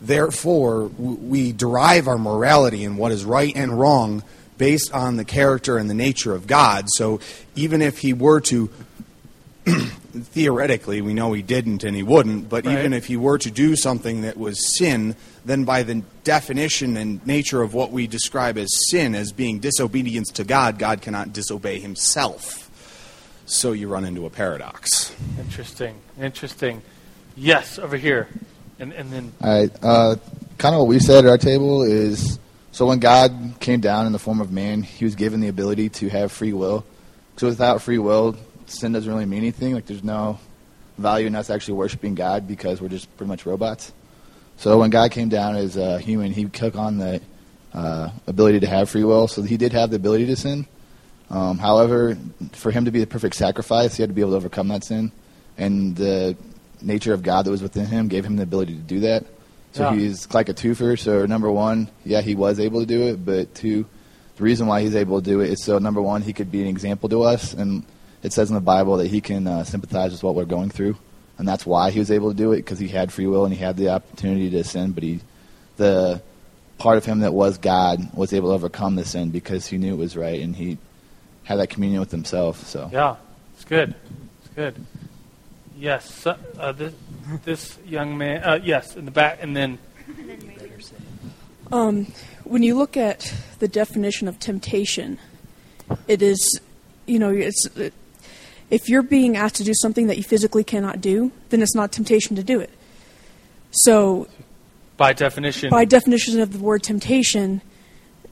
Therefore, 0.00 0.88
w- 0.88 1.18
we 1.18 1.52
derive 1.52 2.08
our 2.08 2.16
morality 2.18 2.82
and 2.84 2.96
what 2.96 3.12
is 3.12 3.24
right 3.26 3.54
and 3.54 3.78
wrong 3.78 4.22
based 4.58 4.92
on 4.92 5.16
the 5.16 5.24
character 5.24 5.78
and 5.78 5.88
the 5.90 5.94
nature 5.94 6.34
of 6.34 6.46
God. 6.46 6.86
So 6.90 7.20
even 7.54 7.82
if 7.82 7.98
he 7.98 8.12
were 8.12 8.40
to 8.42 8.70
theoretically, 9.66 11.00
we 11.02 11.12
know 11.14 11.32
he 11.32 11.42
didn't 11.42 11.84
and 11.84 11.94
he 11.96 12.02
wouldn't, 12.02 12.48
but 12.48 12.64
Right. 12.64 12.78
even 12.78 12.92
if 12.92 13.06
he 13.06 13.16
were 13.16 13.38
to 13.38 13.50
do 13.50 13.76
something 13.76 14.22
that 14.22 14.36
was 14.36 14.76
sin, 14.78 15.16
then 15.44 15.64
by 15.64 15.82
the 15.82 16.02
definition 16.24 16.96
and 16.96 17.24
nature 17.26 17.62
of 17.62 17.74
what 17.74 17.90
we 17.92 18.06
describe 18.06 18.56
as 18.58 18.68
sin, 18.90 19.14
as 19.14 19.32
being 19.32 19.58
disobedience 19.58 20.30
to 20.32 20.44
God, 20.44 20.78
God 20.78 21.02
cannot 21.02 21.32
disobey 21.32 21.80
himself. 21.80 22.62
So 23.46 23.72
you 23.72 23.88
run 23.88 24.04
into 24.04 24.26
a 24.26 24.30
paradox. 24.30 25.14
Interesting. 25.38 25.96
Interesting. 26.20 26.82
Yes, 27.36 27.78
over 27.78 27.96
here. 27.96 28.28
And, 28.78 28.92
and 28.92 29.12
then, 29.12 29.32
All 29.40 29.60
right. 29.60 29.70
Uh, 29.82 30.16
kind 30.58 30.74
of 30.74 30.80
what 30.80 30.88
we 30.88 30.98
said 30.98 31.24
at 31.24 31.30
our 31.30 31.38
table 31.38 31.82
is 31.82 32.38
so 32.76 32.84
when 32.84 32.98
God 32.98 33.54
came 33.58 33.80
down 33.80 34.04
in 34.04 34.12
the 34.12 34.18
form 34.18 34.38
of 34.38 34.52
man, 34.52 34.82
he 34.82 35.06
was 35.06 35.14
given 35.14 35.40
the 35.40 35.48
ability 35.48 35.88
to 35.88 36.10
have 36.10 36.30
free 36.30 36.52
will. 36.52 36.84
So 37.38 37.46
without 37.46 37.80
free 37.80 37.96
will, 37.96 38.36
sin 38.66 38.92
doesn't 38.92 39.10
really 39.10 39.24
mean 39.24 39.38
anything. 39.38 39.72
Like 39.72 39.86
there's 39.86 40.04
no 40.04 40.38
value 40.98 41.26
in 41.26 41.34
us 41.34 41.48
actually 41.48 41.72
worshiping 41.72 42.14
God 42.14 42.46
because 42.46 42.82
we're 42.82 42.90
just 42.90 43.08
pretty 43.16 43.28
much 43.28 43.46
robots. 43.46 43.94
So 44.58 44.78
when 44.78 44.90
God 44.90 45.10
came 45.10 45.30
down 45.30 45.56
as 45.56 45.78
a 45.78 45.98
human, 45.98 46.32
he 46.32 46.44
took 46.44 46.76
on 46.76 46.98
the 46.98 47.22
uh, 47.72 48.10
ability 48.26 48.60
to 48.60 48.66
have 48.66 48.90
free 48.90 49.04
will. 49.04 49.26
So 49.26 49.40
he 49.40 49.56
did 49.56 49.72
have 49.72 49.88
the 49.88 49.96
ability 49.96 50.26
to 50.26 50.36
sin. 50.36 50.66
Um, 51.30 51.56
however, 51.56 52.18
for 52.52 52.70
him 52.70 52.84
to 52.84 52.90
be 52.90 53.00
the 53.00 53.06
perfect 53.06 53.36
sacrifice, 53.36 53.96
he 53.96 54.02
had 54.02 54.10
to 54.10 54.14
be 54.14 54.20
able 54.20 54.32
to 54.32 54.36
overcome 54.36 54.68
that 54.68 54.84
sin. 54.84 55.12
And 55.56 55.96
the 55.96 56.36
nature 56.82 57.14
of 57.14 57.22
God 57.22 57.46
that 57.46 57.50
was 57.50 57.62
within 57.62 57.86
him 57.86 58.08
gave 58.08 58.26
him 58.26 58.36
the 58.36 58.42
ability 58.42 58.74
to 58.74 58.82
do 58.82 59.00
that. 59.00 59.24
So 59.76 59.82
Yeah. 59.90 59.94
he's 59.94 60.32
like 60.32 60.48
a 60.48 60.54
twofer. 60.54 60.98
So 60.98 61.26
number 61.26 61.50
one, 61.50 61.88
yeah, 62.04 62.22
he 62.22 62.34
was 62.34 62.58
able 62.58 62.80
to 62.80 62.86
do 62.86 63.02
it. 63.08 63.24
But 63.24 63.54
two, 63.54 63.84
the 64.36 64.42
reason 64.42 64.66
why 64.66 64.80
he's 64.80 64.96
able 64.96 65.20
to 65.20 65.24
do 65.24 65.40
it 65.40 65.50
is 65.50 65.62
so 65.62 65.78
number 65.78 66.00
one, 66.00 66.22
he 66.22 66.32
could 66.32 66.50
be 66.50 66.62
an 66.62 66.68
example 66.68 67.08
to 67.10 67.22
us. 67.22 67.52
And 67.52 67.84
it 68.22 68.32
says 68.32 68.48
in 68.48 68.54
the 68.54 68.60
Bible 68.62 68.96
that 68.96 69.08
he 69.08 69.20
can 69.20 69.46
uh, 69.46 69.64
sympathize 69.64 70.12
with 70.12 70.22
what 70.22 70.34
we're 70.34 70.46
going 70.46 70.70
through. 70.70 70.96
And 71.38 71.46
that's 71.46 71.66
why 71.66 71.90
he 71.90 71.98
was 71.98 72.10
able 72.10 72.30
to 72.30 72.36
do 72.36 72.52
it 72.52 72.56
because 72.56 72.78
he 72.78 72.88
had 72.88 73.12
free 73.12 73.26
will 73.26 73.44
and 73.44 73.52
he 73.52 73.62
had 73.62 73.76
the 73.76 73.90
opportunity 73.90 74.48
to 74.50 74.64
sin. 74.64 74.92
But 74.92 75.02
he, 75.02 75.20
the 75.76 76.22
part 76.78 76.96
of 76.96 77.04
him 77.04 77.20
that 77.20 77.34
was 77.34 77.58
God 77.58 78.08
was 78.14 78.32
able 78.32 78.48
to 78.48 78.54
overcome 78.54 78.96
the 78.96 79.04
sin 79.04 79.30
because 79.30 79.66
he 79.66 79.76
knew 79.76 79.92
it 79.92 79.98
was 79.98 80.16
right 80.16 80.40
and 80.40 80.56
he 80.56 80.78
had 81.44 81.56
that 81.56 81.68
communion 81.68 82.00
with 82.00 82.10
himself. 82.10 82.66
So 82.66 82.88
yeah, 82.90 83.16
it's 83.54 83.64
good. 83.64 83.94
It's 84.40 84.54
good. 84.54 84.74
Yes, 85.76 86.26
uh, 86.26 86.36
uh, 86.58 86.72
this, 86.72 86.94
this 87.44 87.78
young 87.86 88.16
man, 88.16 88.42
uh, 88.42 88.58
yes, 88.62 88.96
in 88.96 89.04
the 89.04 89.10
back, 89.10 89.38
and 89.42 89.54
then, 89.54 89.78
Um, 91.70 92.06
when 92.44 92.62
you 92.62 92.76
look 92.76 92.96
at 92.96 93.34
the 93.58 93.68
definition 93.68 94.28
of 94.28 94.38
temptation, 94.38 95.18
it 96.06 96.22
is, 96.22 96.60
you 97.06 97.18
know, 97.18 97.30
it's 97.30 97.66
it, 97.76 97.92
if 98.70 98.88
you're 98.88 99.02
being 99.02 99.36
asked 99.36 99.56
to 99.56 99.64
do 99.64 99.74
something 99.74 100.06
that 100.06 100.16
you 100.16 100.22
physically 100.22 100.64
cannot 100.64 101.00
do, 101.00 101.32
then 101.50 101.60
it's 101.62 101.74
not 101.74 101.92
temptation 101.92 102.36
to 102.36 102.44
do 102.44 102.60
it. 102.60 102.70
So, 103.70 104.28
by 104.96 105.12
definition, 105.12 105.70
by 105.70 105.84
definition 105.84 106.40
of 106.40 106.52
the 106.52 106.58
word 106.58 106.84
temptation, 106.84 107.60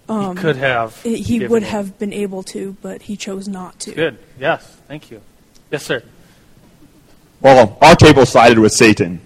he 0.08 0.34
could 0.34 0.56
have. 0.56 1.02
he 1.02 1.46
would 1.46 1.64
it. 1.64 1.68
have 1.68 1.98
been 1.98 2.12
able 2.12 2.42
to, 2.44 2.76
but 2.80 3.02
he 3.02 3.16
chose 3.16 3.48
not 3.48 3.80
to. 3.80 3.92
Good. 3.92 4.18
Yes, 4.38 4.64
thank 4.86 5.10
you. 5.10 5.20
Yes, 5.70 5.84
sir. 5.84 6.02
Well, 7.44 7.76
our 7.82 7.94
table 7.94 8.24
sided 8.24 8.58
with 8.58 8.72
Satan. 8.72 9.20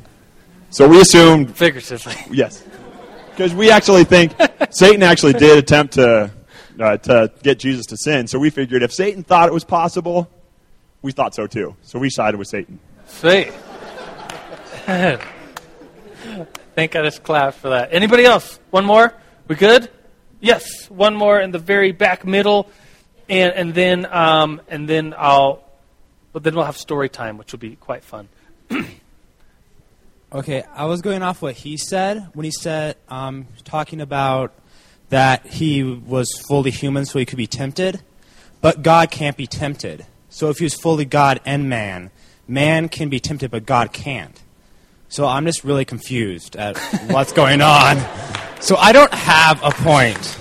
So 0.70 0.88
we 0.88 1.00
assumed, 1.00 1.57
Figuratively. 1.57 2.14
yes. 2.33 2.64
Because 3.31 3.54
we 3.54 3.70
actually 3.70 4.02
think 4.02 4.35
Satan 4.70 5.04
actually 5.04 5.35
did 5.35 5.57
attempt 5.57 5.94
to, 5.94 6.33
uh, 6.81 6.96
to 6.96 7.33
get 7.44 7.61
Jesus 7.61 7.87
to 7.87 7.96
sin. 7.96 8.26
So 8.26 8.40
we 8.40 8.50
figured 8.50 8.83
if 8.83 8.92
Satan 8.92 9.22
thought 9.22 9.48
it 9.48 9.52
was 9.52 9.62
possible, 9.62 10.28
we 11.00 11.12
thought 11.12 11.33
so 11.33 11.46
too. 11.46 11.76
So 11.83 12.00
we 12.00 12.11
sided 12.11 12.38
with 12.38 12.48
Satan. 12.48 12.81
Sweet. 13.07 13.52
Think 16.74 16.96
I 16.96 17.02
just 17.04 17.22
clapped 17.22 17.59
for 17.59 17.68
that. 17.68 17.90
Anybody 17.92 18.24
else? 18.24 18.59
One 18.70 18.85
more? 18.85 19.14
We 19.46 19.54
good? 19.54 19.88
Yes. 20.40 20.90
One 20.90 21.14
more 21.14 21.38
in 21.40 21.52
the 21.52 21.61
very 21.61 21.92
back 21.92 22.26
middle, 22.26 22.68
and 23.28 23.52
and 23.52 23.74
then 23.74 24.07
um, 24.12 24.61
and 24.68 24.88
then 24.88 25.14
I'll. 25.16 25.62
But 26.32 26.42
then 26.42 26.54
we'll 26.54 26.64
have 26.64 26.76
story 26.76 27.08
time, 27.08 27.38
which 27.38 27.52
will 27.52 27.58
be 27.58 27.76
quite 27.76 28.04
fun. 28.04 28.28
Okay, 30.30 30.62
I 30.74 30.84
was 30.84 31.00
going 31.00 31.22
off 31.22 31.40
what 31.40 31.54
he 31.54 31.78
said 31.78 32.28
when 32.34 32.44
he 32.44 32.50
said, 32.50 32.96
um, 33.08 33.46
talking 33.64 34.02
about 34.02 34.52
that 35.08 35.46
he 35.46 35.82
was 35.82 36.28
fully 36.46 36.70
human 36.70 37.06
so 37.06 37.18
he 37.18 37.24
could 37.24 37.38
be 37.38 37.46
tempted, 37.46 38.02
but 38.60 38.82
God 38.82 39.10
can't 39.10 39.38
be 39.38 39.46
tempted. 39.46 40.04
So 40.28 40.50
if 40.50 40.58
he 40.58 40.64
was 40.64 40.74
fully 40.74 41.06
God 41.06 41.40
and 41.46 41.70
man, 41.70 42.10
man 42.46 42.90
can 42.90 43.08
be 43.08 43.20
tempted, 43.20 43.50
but 43.50 43.64
God 43.64 43.94
can't. 43.94 44.38
So 45.08 45.26
I'm 45.26 45.46
just 45.46 45.64
really 45.64 45.86
confused 45.86 46.56
at 46.56 46.76
what's 47.10 47.32
going 47.32 47.62
on. 47.62 47.96
So 48.60 48.76
I 48.76 48.92
don't 48.92 49.14
have 49.14 49.58
a 49.64 49.70
point. 49.70 50.38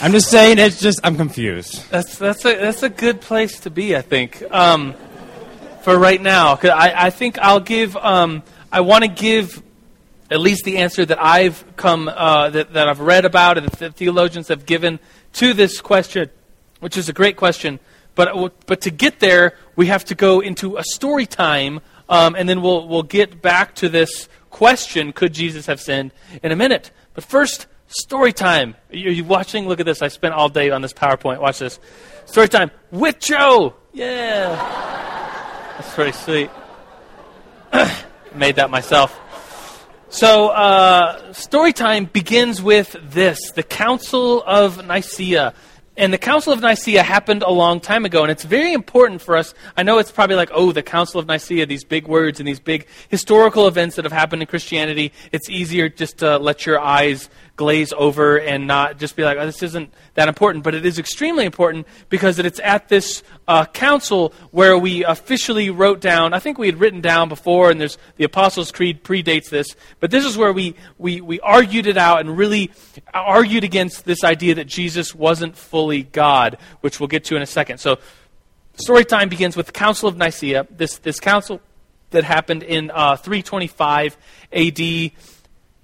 I'm 0.00 0.10
just 0.10 0.30
saying 0.30 0.58
it's 0.58 0.80
just 0.80 0.98
I'm 1.04 1.16
confused. 1.16 1.88
That's 1.90 2.18
that's 2.18 2.44
a 2.44 2.56
that's 2.56 2.82
a 2.82 2.90
good 2.90 3.20
place 3.20 3.60
to 3.60 3.70
be, 3.70 3.96
I 3.96 4.02
think, 4.02 4.42
um, 4.50 4.94
for 5.82 5.98
right 5.98 6.20
now. 6.20 6.58
I 6.62 7.06
I 7.06 7.10
think 7.10 7.38
I'll 7.38 7.60
give 7.60 7.96
um, 7.96 8.42
I 8.70 8.80
want 8.80 9.04
to 9.04 9.08
give 9.08 9.62
at 10.30 10.40
least 10.40 10.64
the 10.64 10.78
answer 10.78 11.04
that 11.04 11.22
I've 11.22 11.64
come 11.76 12.08
uh, 12.08 12.50
that 12.50 12.72
that 12.72 12.88
I've 12.88 13.00
read 13.00 13.24
about 13.24 13.58
and 13.58 13.68
that 13.68 13.94
theologians 13.94 14.48
have 14.48 14.64
given 14.64 14.98
to 15.34 15.52
this 15.52 15.80
question, 15.80 16.30
which 16.80 16.96
is 16.96 17.08
a 17.08 17.12
great 17.12 17.36
question. 17.36 17.80
But 18.14 18.66
but 18.66 18.82
to 18.82 18.90
get 18.90 19.20
there, 19.20 19.56
we 19.76 19.86
have 19.86 20.04
to 20.06 20.14
go 20.14 20.40
into 20.40 20.76
a 20.76 20.84
story 20.84 21.26
time, 21.26 21.80
um, 22.08 22.34
and 22.34 22.48
then 22.48 22.62
we'll 22.62 22.88
we'll 22.88 23.02
get 23.02 23.42
back 23.42 23.74
to 23.76 23.88
this 23.88 24.28
question: 24.50 25.12
Could 25.12 25.32
Jesus 25.32 25.66
have 25.66 25.80
sinned? 25.80 26.12
In 26.42 26.52
a 26.52 26.56
minute. 26.56 26.90
But 27.14 27.24
first, 27.24 27.66
story 27.88 28.32
time. 28.32 28.74
Are 28.90 28.96
you 28.96 29.24
watching? 29.24 29.68
Look 29.68 29.80
at 29.80 29.86
this. 29.86 30.02
I 30.02 30.08
spent 30.08 30.34
all 30.34 30.48
day 30.48 30.70
on 30.70 30.82
this 30.82 30.92
PowerPoint. 30.92 31.40
Watch 31.40 31.58
this. 31.58 31.78
Story 32.24 32.48
time 32.48 32.70
with 32.90 33.18
Joe. 33.18 33.74
Yeah, 33.92 35.11
that's 35.76 35.94
pretty 35.94 36.12
sweet. 36.12 36.50
Made 38.34 38.56
that 38.56 38.70
myself. 38.70 39.18
So, 40.08 40.48
uh, 40.48 41.32
story 41.32 41.72
time 41.72 42.04
begins 42.04 42.60
with 42.60 42.96
this 43.02 43.50
the 43.52 43.62
Council 43.62 44.42
of 44.46 44.86
Nicaea. 44.86 45.54
And 45.94 46.10
the 46.10 46.18
Council 46.18 46.54
of 46.54 46.60
Nicaea 46.60 47.02
happened 47.02 47.42
a 47.42 47.50
long 47.50 47.78
time 47.78 48.06
ago, 48.06 48.22
and 48.22 48.30
it's 48.30 48.44
very 48.44 48.72
important 48.72 49.20
for 49.20 49.36
us. 49.36 49.52
I 49.76 49.82
know 49.82 49.98
it's 49.98 50.10
probably 50.10 50.36
like, 50.36 50.50
oh, 50.52 50.72
the 50.72 50.82
Council 50.82 51.20
of 51.20 51.26
Nicaea, 51.26 51.66
these 51.66 51.84
big 51.84 52.06
words 52.06 52.40
and 52.40 52.48
these 52.48 52.60
big 52.60 52.86
historical 53.10 53.68
events 53.68 53.96
that 53.96 54.06
have 54.06 54.12
happened 54.12 54.40
in 54.40 54.48
Christianity. 54.48 55.12
It's 55.32 55.50
easier 55.50 55.90
just 55.90 56.18
to 56.18 56.38
let 56.38 56.64
your 56.64 56.80
eyes 56.80 57.28
glaze 57.56 57.92
over 57.92 58.38
and 58.38 58.66
not 58.66 58.98
just 58.98 59.14
be 59.14 59.24
like, 59.24 59.36
oh, 59.38 59.46
this 59.46 59.62
isn't 59.62 59.92
that 60.14 60.28
important. 60.28 60.64
But 60.64 60.74
it 60.74 60.86
is 60.86 60.98
extremely 60.98 61.44
important 61.44 61.86
because 62.08 62.38
it's 62.38 62.60
at 62.60 62.88
this 62.88 63.22
uh, 63.46 63.66
council 63.66 64.32
where 64.50 64.76
we 64.78 65.04
officially 65.04 65.70
wrote 65.70 66.00
down, 66.00 66.32
I 66.32 66.38
think 66.38 66.58
we 66.58 66.66
had 66.66 66.80
written 66.80 67.00
down 67.00 67.28
before, 67.28 67.70
and 67.70 67.80
there's 67.80 67.98
the 68.16 68.24
Apostles' 68.24 68.72
Creed 68.72 69.04
predates 69.04 69.50
this, 69.50 69.76
but 70.00 70.10
this 70.10 70.24
is 70.24 70.36
where 70.36 70.52
we, 70.52 70.74
we, 70.98 71.20
we 71.20 71.40
argued 71.40 71.86
it 71.86 71.96
out 71.96 72.20
and 72.20 72.36
really 72.36 72.70
argued 73.12 73.64
against 73.64 74.04
this 74.04 74.24
idea 74.24 74.54
that 74.54 74.66
Jesus 74.66 75.14
wasn't 75.14 75.56
fully 75.56 76.04
God, 76.04 76.58
which 76.80 77.00
we'll 77.00 77.08
get 77.08 77.24
to 77.24 77.36
in 77.36 77.42
a 77.42 77.46
second. 77.46 77.78
So, 77.78 77.98
story 78.74 79.04
time 79.04 79.28
begins 79.28 79.56
with 79.56 79.66
the 79.66 79.72
Council 79.72 80.08
of 80.08 80.16
Nicaea, 80.16 80.66
this, 80.70 80.98
this 80.98 81.20
council 81.20 81.60
that 82.10 82.24
happened 82.24 82.62
in 82.62 82.90
uh, 82.90 83.16
325 83.16 84.16
AD 84.52 85.12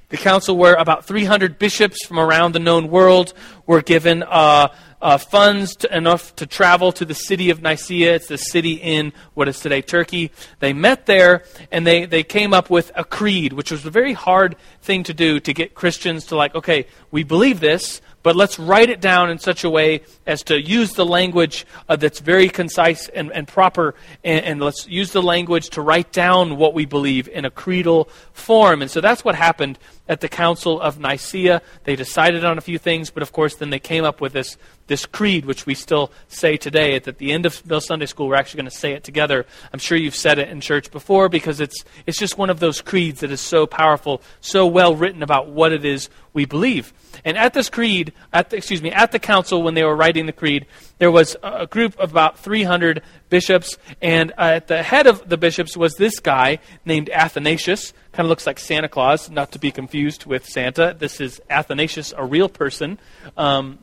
the 0.08 0.16
council 0.16 0.56
where 0.56 0.74
about 0.74 1.04
300 1.04 1.58
bishops 1.58 2.04
from 2.06 2.18
around 2.18 2.52
the 2.52 2.58
known 2.58 2.88
world 2.88 3.34
were 3.66 3.82
given 3.82 4.22
uh, 4.22 4.68
uh, 5.00 5.18
funds 5.18 5.76
to, 5.76 5.96
enough 5.96 6.34
to 6.36 6.46
travel 6.46 6.92
to 6.92 7.04
the 7.04 7.14
city 7.14 7.50
of 7.50 7.60
Nicaea. 7.60 8.14
It's 8.14 8.26
the 8.26 8.38
city 8.38 8.72
in 8.72 9.12
what 9.34 9.48
is 9.48 9.60
today 9.60 9.82
Turkey. 9.82 10.32
They 10.60 10.72
met 10.72 11.06
there 11.06 11.44
and 11.70 11.86
they, 11.86 12.06
they 12.06 12.22
came 12.22 12.54
up 12.54 12.70
with 12.70 12.90
a 12.94 13.04
creed, 13.04 13.52
which 13.52 13.70
was 13.70 13.84
a 13.84 13.90
very 13.90 14.14
hard 14.14 14.56
thing 14.80 15.02
to 15.04 15.14
do 15.14 15.40
to 15.40 15.52
get 15.52 15.74
Christians 15.74 16.26
to, 16.26 16.36
like, 16.36 16.54
okay, 16.54 16.86
we 17.10 17.22
believe 17.22 17.60
this, 17.60 18.00
but 18.22 18.36
let's 18.36 18.58
write 18.58 18.90
it 18.90 19.00
down 19.00 19.30
in 19.30 19.38
such 19.38 19.64
a 19.64 19.70
way 19.70 20.02
as 20.26 20.42
to 20.44 20.60
use 20.60 20.92
the 20.92 21.06
language 21.06 21.66
uh, 21.88 21.96
that's 21.96 22.20
very 22.20 22.48
concise 22.48 23.08
and, 23.08 23.32
and 23.32 23.46
proper, 23.46 23.94
and, 24.24 24.44
and 24.44 24.60
let's 24.60 24.86
use 24.88 25.12
the 25.12 25.22
language 25.22 25.70
to 25.70 25.82
write 25.82 26.12
down 26.12 26.56
what 26.56 26.74
we 26.74 26.84
believe 26.84 27.28
in 27.28 27.44
a 27.44 27.50
creedal 27.50 28.08
form. 28.32 28.82
And 28.82 28.90
so 28.90 29.00
that's 29.00 29.24
what 29.24 29.34
happened 29.34 29.78
at 30.08 30.20
the 30.20 30.28
Council 30.28 30.80
of 30.80 30.98
Nicaea. 30.98 31.62
They 31.84 31.96
decided 31.96 32.44
on 32.44 32.58
a 32.58 32.60
few 32.60 32.78
things, 32.78 33.10
but 33.10 33.22
of 33.22 33.32
course, 33.32 33.56
then 33.56 33.70
they 33.70 33.78
came 33.78 34.04
up 34.04 34.20
with 34.20 34.32
this, 34.32 34.56
this 34.88 35.06
creed, 35.06 35.44
which 35.44 35.66
we 35.66 35.74
still 35.74 36.10
say 36.26 36.56
today. 36.56 36.96
At 36.96 37.18
the 37.18 37.32
end 37.32 37.46
of 37.46 37.64
Mill 37.64 37.80
Sunday 37.80 38.06
School, 38.06 38.28
we're 38.28 38.34
actually 38.34 38.58
going 38.62 38.70
to 38.70 38.76
say 38.76 38.92
it 38.92 39.04
together. 39.04 39.46
I'm 39.72 39.78
sure 39.78 39.96
you've 39.96 40.16
said 40.16 40.38
it 40.38 40.48
in 40.48 40.60
church 40.60 40.90
before 40.90 41.28
because 41.28 41.60
it's, 41.60 41.84
it's 42.06 42.18
just 42.18 42.36
one 42.36 42.50
of 42.50 42.58
those 42.58 42.80
creeds 42.80 43.20
that 43.20 43.30
is 43.30 43.40
so 43.40 43.66
powerful, 43.66 44.20
so 44.40 44.66
well 44.66 44.96
written 44.96 45.22
about 45.22 45.48
what 45.48 45.72
it 45.72 45.84
is 45.84 46.08
we 46.32 46.44
believe. 46.44 46.92
And 47.24 47.36
at 47.36 47.54
this 47.54 47.68
creed, 47.68 48.12
at 48.32 48.50
the, 48.50 48.56
excuse 48.56 48.82
me, 48.82 48.90
at 48.90 49.12
the 49.12 49.18
council 49.18 49.62
when 49.62 49.74
they 49.74 49.84
were 49.84 49.96
writing 49.96 50.26
the 50.26 50.32
creed, 50.32 50.66
there 50.98 51.10
was 51.10 51.36
a 51.42 51.66
group 51.66 51.98
of 51.98 52.10
about 52.10 52.38
300 52.38 53.02
bishops, 53.28 53.76
and 54.00 54.32
uh, 54.32 54.52
at 54.56 54.68
the 54.68 54.82
head 54.82 55.06
of 55.06 55.28
the 55.28 55.36
bishops 55.36 55.76
was 55.76 55.94
this 55.94 56.20
guy 56.20 56.58
named 56.84 57.10
Athanasius. 57.10 57.92
Kind 58.12 58.26
of 58.26 58.30
looks 58.30 58.46
like 58.46 58.58
Santa 58.58 58.88
Claus, 58.88 59.30
not 59.30 59.52
to 59.52 59.58
be 59.58 59.70
confused 59.70 60.26
with 60.26 60.46
Santa. 60.46 60.96
This 60.98 61.20
is 61.20 61.40
Athanasius, 61.50 62.12
a 62.16 62.24
real 62.24 62.48
person. 62.48 62.98
Um, 63.36 63.78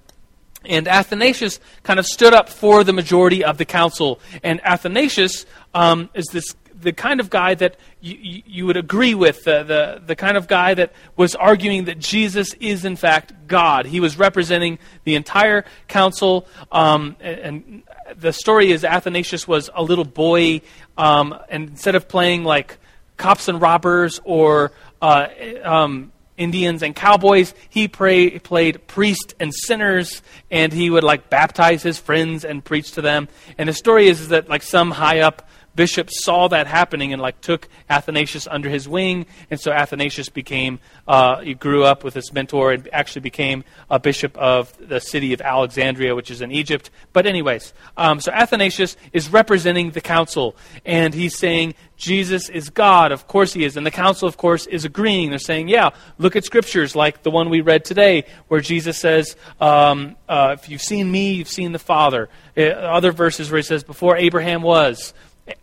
and 0.67 0.87
Athanasius 0.87 1.59
kind 1.83 1.99
of 1.99 2.05
stood 2.05 2.33
up 2.33 2.49
for 2.49 2.83
the 2.83 2.93
majority 2.93 3.43
of 3.43 3.57
the 3.57 3.65
council. 3.65 4.19
And 4.43 4.59
Athanasius 4.63 5.45
um, 5.73 6.09
is 6.13 6.25
this 6.27 6.55
the 6.79 6.93
kind 6.93 7.19
of 7.19 7.29
guy 7.29 7.55
that 7.55 7.77
you, 8.01 8.43
you 8.45 8.65
would 8.65 8.77
agree 8.77 9.15
with, 9.15 9.43
the, 9.43 9.63
the, 9.63 10.01
the 10.05 10.15
kind 10.15 10.37
of 10.37 10.47
guy 10.47 10.73
that 10.73 10.93
was 11.15 11.35
arguing 11.35 11.85
that 11.85 11.99
Jesus 11.99 12.53
is, 12.59 12.85
in 12.85 12.95
fact, 12.95 13.47
God. 13.47 13.85
He 13.85 13.99
was 13.99 14.17
representing 14.17 14.77
the 15.03 15.15
entire 15.15 15.65
council. 15.87 16.47
Um, 16.71 17.15
and, 17.19 17.39
and, 17.39 17.83
the 18.17 18.31
story 18.31 18.71
is 18.71 18.83
Athanasius 18.83 19.47
was 19.47 19.67
a 19.73 19.81
little 19.81 20.05
boy, 20.05 20.61
um, 20.95 21.35
and 21.49 21.69
instead 21.69 21.95
of 21.95 22.07
playing 22.07 22.43
like 22.43 22.77
cops 23.17 23.47
and 23.47 23.59
robbers 23.59 24.21
or 24.23 24.73
uh, 25.01 25.27
um, 25.63 26.11
Indians 26.37 26.83
and 26.83 26.95
cowboys. 26.95 27.53
He 27.69 27.87
pray, 27.87 28.39
played 28.39 28.87
priest 28.87 29.35
and 29.39 29.53
sinners, 29.53 30.21
and 30.51 30.73
he 30.73 30.89
would 30.89 31.03
like 31.03 31.29
baptize 31.29 31.83
his 31.83 31.97
friends 31.97 32.43
and 32.43 32.63
preach 32.63 32.91
to 32.93 33.01
them. 33.01 33.27
And 33.57 33.69
the 33.69 33.73
story 33.73 34.07
is, 34.07 34.21
is 34.21 34.27
that 34.29 34.49
like 34.49 34.63
some 34.63 34.91
high 34.91 35.19
up 35.19 35.47
bishop 35.75 36.09
saw 36.09 36.47
that 36.47 36.67
happening 36.67 37.13
and 37.13 37.21
like 37.21 37.41
took 37.41 37.67
Athanasius 37.89 38.47
under 38.47 38.69
his 38.69 38.87
wing, 38.87 39.25
and 39.49 39.59
so 39.59 39.71
Athanasius 39.71 40.29
became 40.29 40.79
uh, 41.07 41.41
he 41.41 41.53
grew 41.53 41.83
up 41.83 42.03
with 42.03 42.13
his 42.13 42.31
mentor 42.33 42.71
and 42.71 42.89
actually 42.91 43.21
became 43.21 43.63
a 43.89 43.99
bishop 43.99 44.35
of 44.37 44.75
the 44.79 44.99
city 44.99 45.33
of 45.33 45.41
Alexandria, 45.41 46.15
which 46.15 46.31
is 46.31 46.41
in 46.41 46.51
Egypt. 46.51 46.89
But 47.13 47.25
anyways, 47.25 47.73
um, 47.97 48.19
so 48.19 48.31
Athanasius 48.31 48.97
is 49.13 49.29
representing 49.29 49.91
the 49.91 50.01
council, 50.01 50.55
and 50.85 51.13
he's 51.13 51.37
saying 51.37 51.75
Jesus 51.97 52.49
is 52.49 52.69
God. 52.69 53.11
Of 53.11 53.27
course 53.27 53.53
he 53.53 53.63
is, 53.63 53.77
and 53.77 53.85
the 53.85 53.91
council, 53.91 54.27
of 54.27 54.37
course, 54.37 54.65
is 54.67 54.85
agreeing. 54.85 55.29
They're 55.29 55.39
saying, 55.39 55.69
yeah, 55.69 55.91
look 56.17 56.35
at 56.35 56.43
scriptures 56.43 56.95
like 56.95 57.23
the 57.23 57.31
one 57.31 57.49
we 57.49 57.61
read 57.61 57.85
today, 57.85 58.25
where 58.47 58.61
Jesus 58.61 58.97
says, 58.97 59.35
um, 59.61 60.15
uh, 60.27 60.55
"If 60.59 60.69
you've 60.69 60.81
seen 60.81 61.09
me, 61.09 61.33
you've 61.33 61.47
seen 61.49 61.71
the 61.71 61.79
Father." 61.79 62.29
Uh, 62.57 62.61
other 62.61 63.11
verses 63.11 63.49
where 63.49 63.57
he 63.57 63.63
says, 63.63 63.83
"Before 63.83 64.17
Abraham 64.17 64.61
was." 64.61 65.13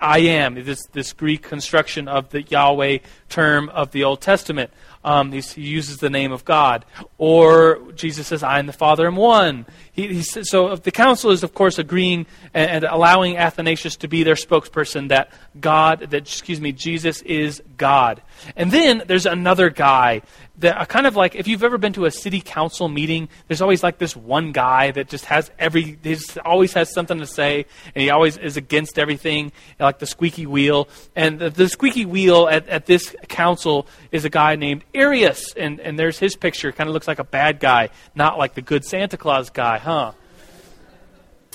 I 0.00 0.20
am, 0.20 0.62
this, 0.64 0.86
this 0.92 1.12
Greek 1.12 1.42
construction 1.42 2.06
of 2.06 2.30
the 2.30 2.42
Yahweh 2.42 2.98
term 3.28 3.68
of 3.70 3.90
the 3.90 4.04
Old 4.04 4.20
Testament. 4.20 4.70
Um, 5.04 5.32
he 5.32 5.42
uses 5.60 5.98
the 5.98 6.10
name 6.10 6.30
of 6.30 6.44
God. 6.44 6.84
Or 7.18 7.80
Jesus 7.96 8.28
says, 8.28 8.44
I 8.44 8.60
and 8.60 8.68
the 8.68 8.72
Father 8.72 9.08
am 9.08 9.16
one. 9.16 9.66
He, 9.90 10.06
he 10.08 10.22
says, 10.22 10.48
so 10.48 10.76
the 10.76 10.92
council 10.92 11.32
is, 11.32 11.42
of 11.42 11.54
course, 11.54 11.78
agreeing 11.78 12.26
and, 12.54 12.70
and, 12.70 12.84
allowing 12.84 13.36
Athanasius 13.36 13.96
to 13.96 14.08
be 14.08 14.22
their 14.22 14.36
spokesperson 14.36 15.08
that 15.08 15.32
God, 15.60 16.10
that, 16.10 16.14
excuse 16.14 16.60
me, 16.60 16.70
Jesus 16.70 17.20
is 17.22 17.60
God. 17.76 18.22
And 18.54 18.70
then 18.70 19.02
there's 19.06 19.26
another 19.26 19.70
guy 19.70 20.22
that 20.58 20.78
uh, 20.78 20.84
kind 20.84 21.06
of 21.06 21.16
like 21.16 21.34
if 21.34 21.48
you've 21.48 21.64
ever 21.64 21.78
been 21.78 21.94
to 21.94 22.04
a 22.04 22.10
city 22.10 22.40
council 22.40 22.88
meeting, 22.88 23.28
there's 23.48 23.62
always 23.62 23.82
like 23.82 23.98
this 23.98 24.14
one 24.14 24.52
guy 24.52 24.90
that 24.90 25.08
just 25.08 25.24
has 25.26 25.50
every, 25.58 25.98
he 26.02 26.14
just 26.14 26.38
always 26.38 26.72
has 26.74 26.92
something 26.92 27.18
to 27.18 27.26
say, 27.26 27.66
and 27.94 28.02
he 28.02 28.10
always 28.10 28.36
is 28.36 28.56
against 28.56 28.98
everything, 28.98 29.52
like 29.80 29.98
the 29.98 30.06
squeaky 30.06 30.46
wheel. 30.46 30.88
And 31.16 31.38
the, 31.38 31.50
the 31.50 31.68
squeaky 31.68 32.04
wheel 32.04 32.48
at, 32.48 32.68
at 32.68 32.86
this 32.86 33.14
council 33.28 33.86
is 34.10 34.24
a 34.24 34.30
guy 34.30 34.56
named 34.56 34.84
Arius, 34.94 35.54
and, 35.54 35.80
and 35.80 35.98
there's 35.98 36.18
his 36.18 36.36
picture. 36.36 36.70
Kind 36.70 36.88
of 36.88 36.94
looks 36.94 37.08
like 37.08 37.18
a 37.18 37.24
bad 37.24 37.58
guy, 37.58 37.88
not 38.14 38.38
like 38.38 38.54
the 38.54 38.62
good 38.62 38.84
Santa 38.84 39.16
Claus 39.16 39.50
guy 39.50 39.78
huh? 39.78 40.12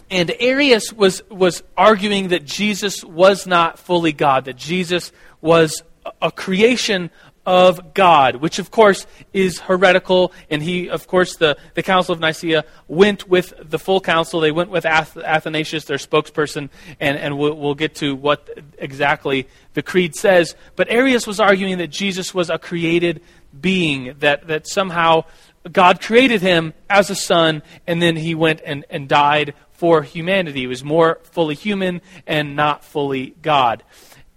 And 0.10 0.34
Arius 0.40 0.94
was, 0.94 1.22
was 1.30 1.64
arguing 1.76 2.30
that 2.30 2.46
Jesus 2.46 3.04
was 3.04 3.46
not 3.46 3.78
fully 3.78 4.14
God, 4.14 4.46
that 4.46 4.56
Jesus 4.56 5.12
was 5.42 5.84
a 6.22 6.32
creation 6.32 7.10
of 7.48 7.94
God, 7.94 8.36
which 8.36 8.60
of 8.60 8.72
course 8.72 9.08
is 9.32 9.62
heretical. 9.62 10.34
And 10.52 10.62
he, 10.62 10.90
of 10.90 11.08
course, 11.08 11.38
the, 11.38 11.58
the 11.76 11.82
Council 11.82 12.14
of 12.14 12.20
Nicaea 12.20 12.66
went 12.90 13.30
with 13.30 13.54
the 13.58 13.80
full 13.80 14.02
council. 14.02 14.42
They 14.42 14.52
went 14.52 14.70
with 14.70 14.86
Ath- 14.86 15.18
Athanasius, 15.18 15.86
their 15.86 15.98
spokesperson, 15.98 16.70
and, 17.00 17.18
and 17.18 17.38
we'll, 17.38 17.56
we'll 17.56 17.74
get 17.74 17.96
to 17.96 18.16
what 18.16 18.50
exactly 18.78 19.48
the 19.76 19.82
creed 19.82 20.14
says. 20.14 20.56
But 20.76 20.90
Arius 20.92 21.26
was 21.26 21.40
arguing 21.40 21.78
that 21.78 21.88
Jesus 21.88 22.34
was 22.34 22.50
a 22.50 22.60
created 22.60 23.22
being, 23.60 24.16
that, 24.20 24.48
that 24.48 24.68
somehow 24.68 25.24
God 25.72 26.02
created 26.02 26.42
him 26.42 26.74
as 26.90 27.10
a 27.10 27.16
son, 27.16 27.64
and 27.88 28.02
then 28.02 28.18
he 28.18 28.36
went 28.36 28.62
and, 28.66 28.86
and 28.90 29.08
died 29.08 29.54
for 29.72 30.04
humanity. 30.04 30.62
He 30.62 30.68
was 30.68 30.84
more 30.84 31.20
fully 31.24 31.56
human 31.56 32.02
and 32.26 32.58
not 32.58 32.84
fully 32.84 33.36
God. 33.42 33.84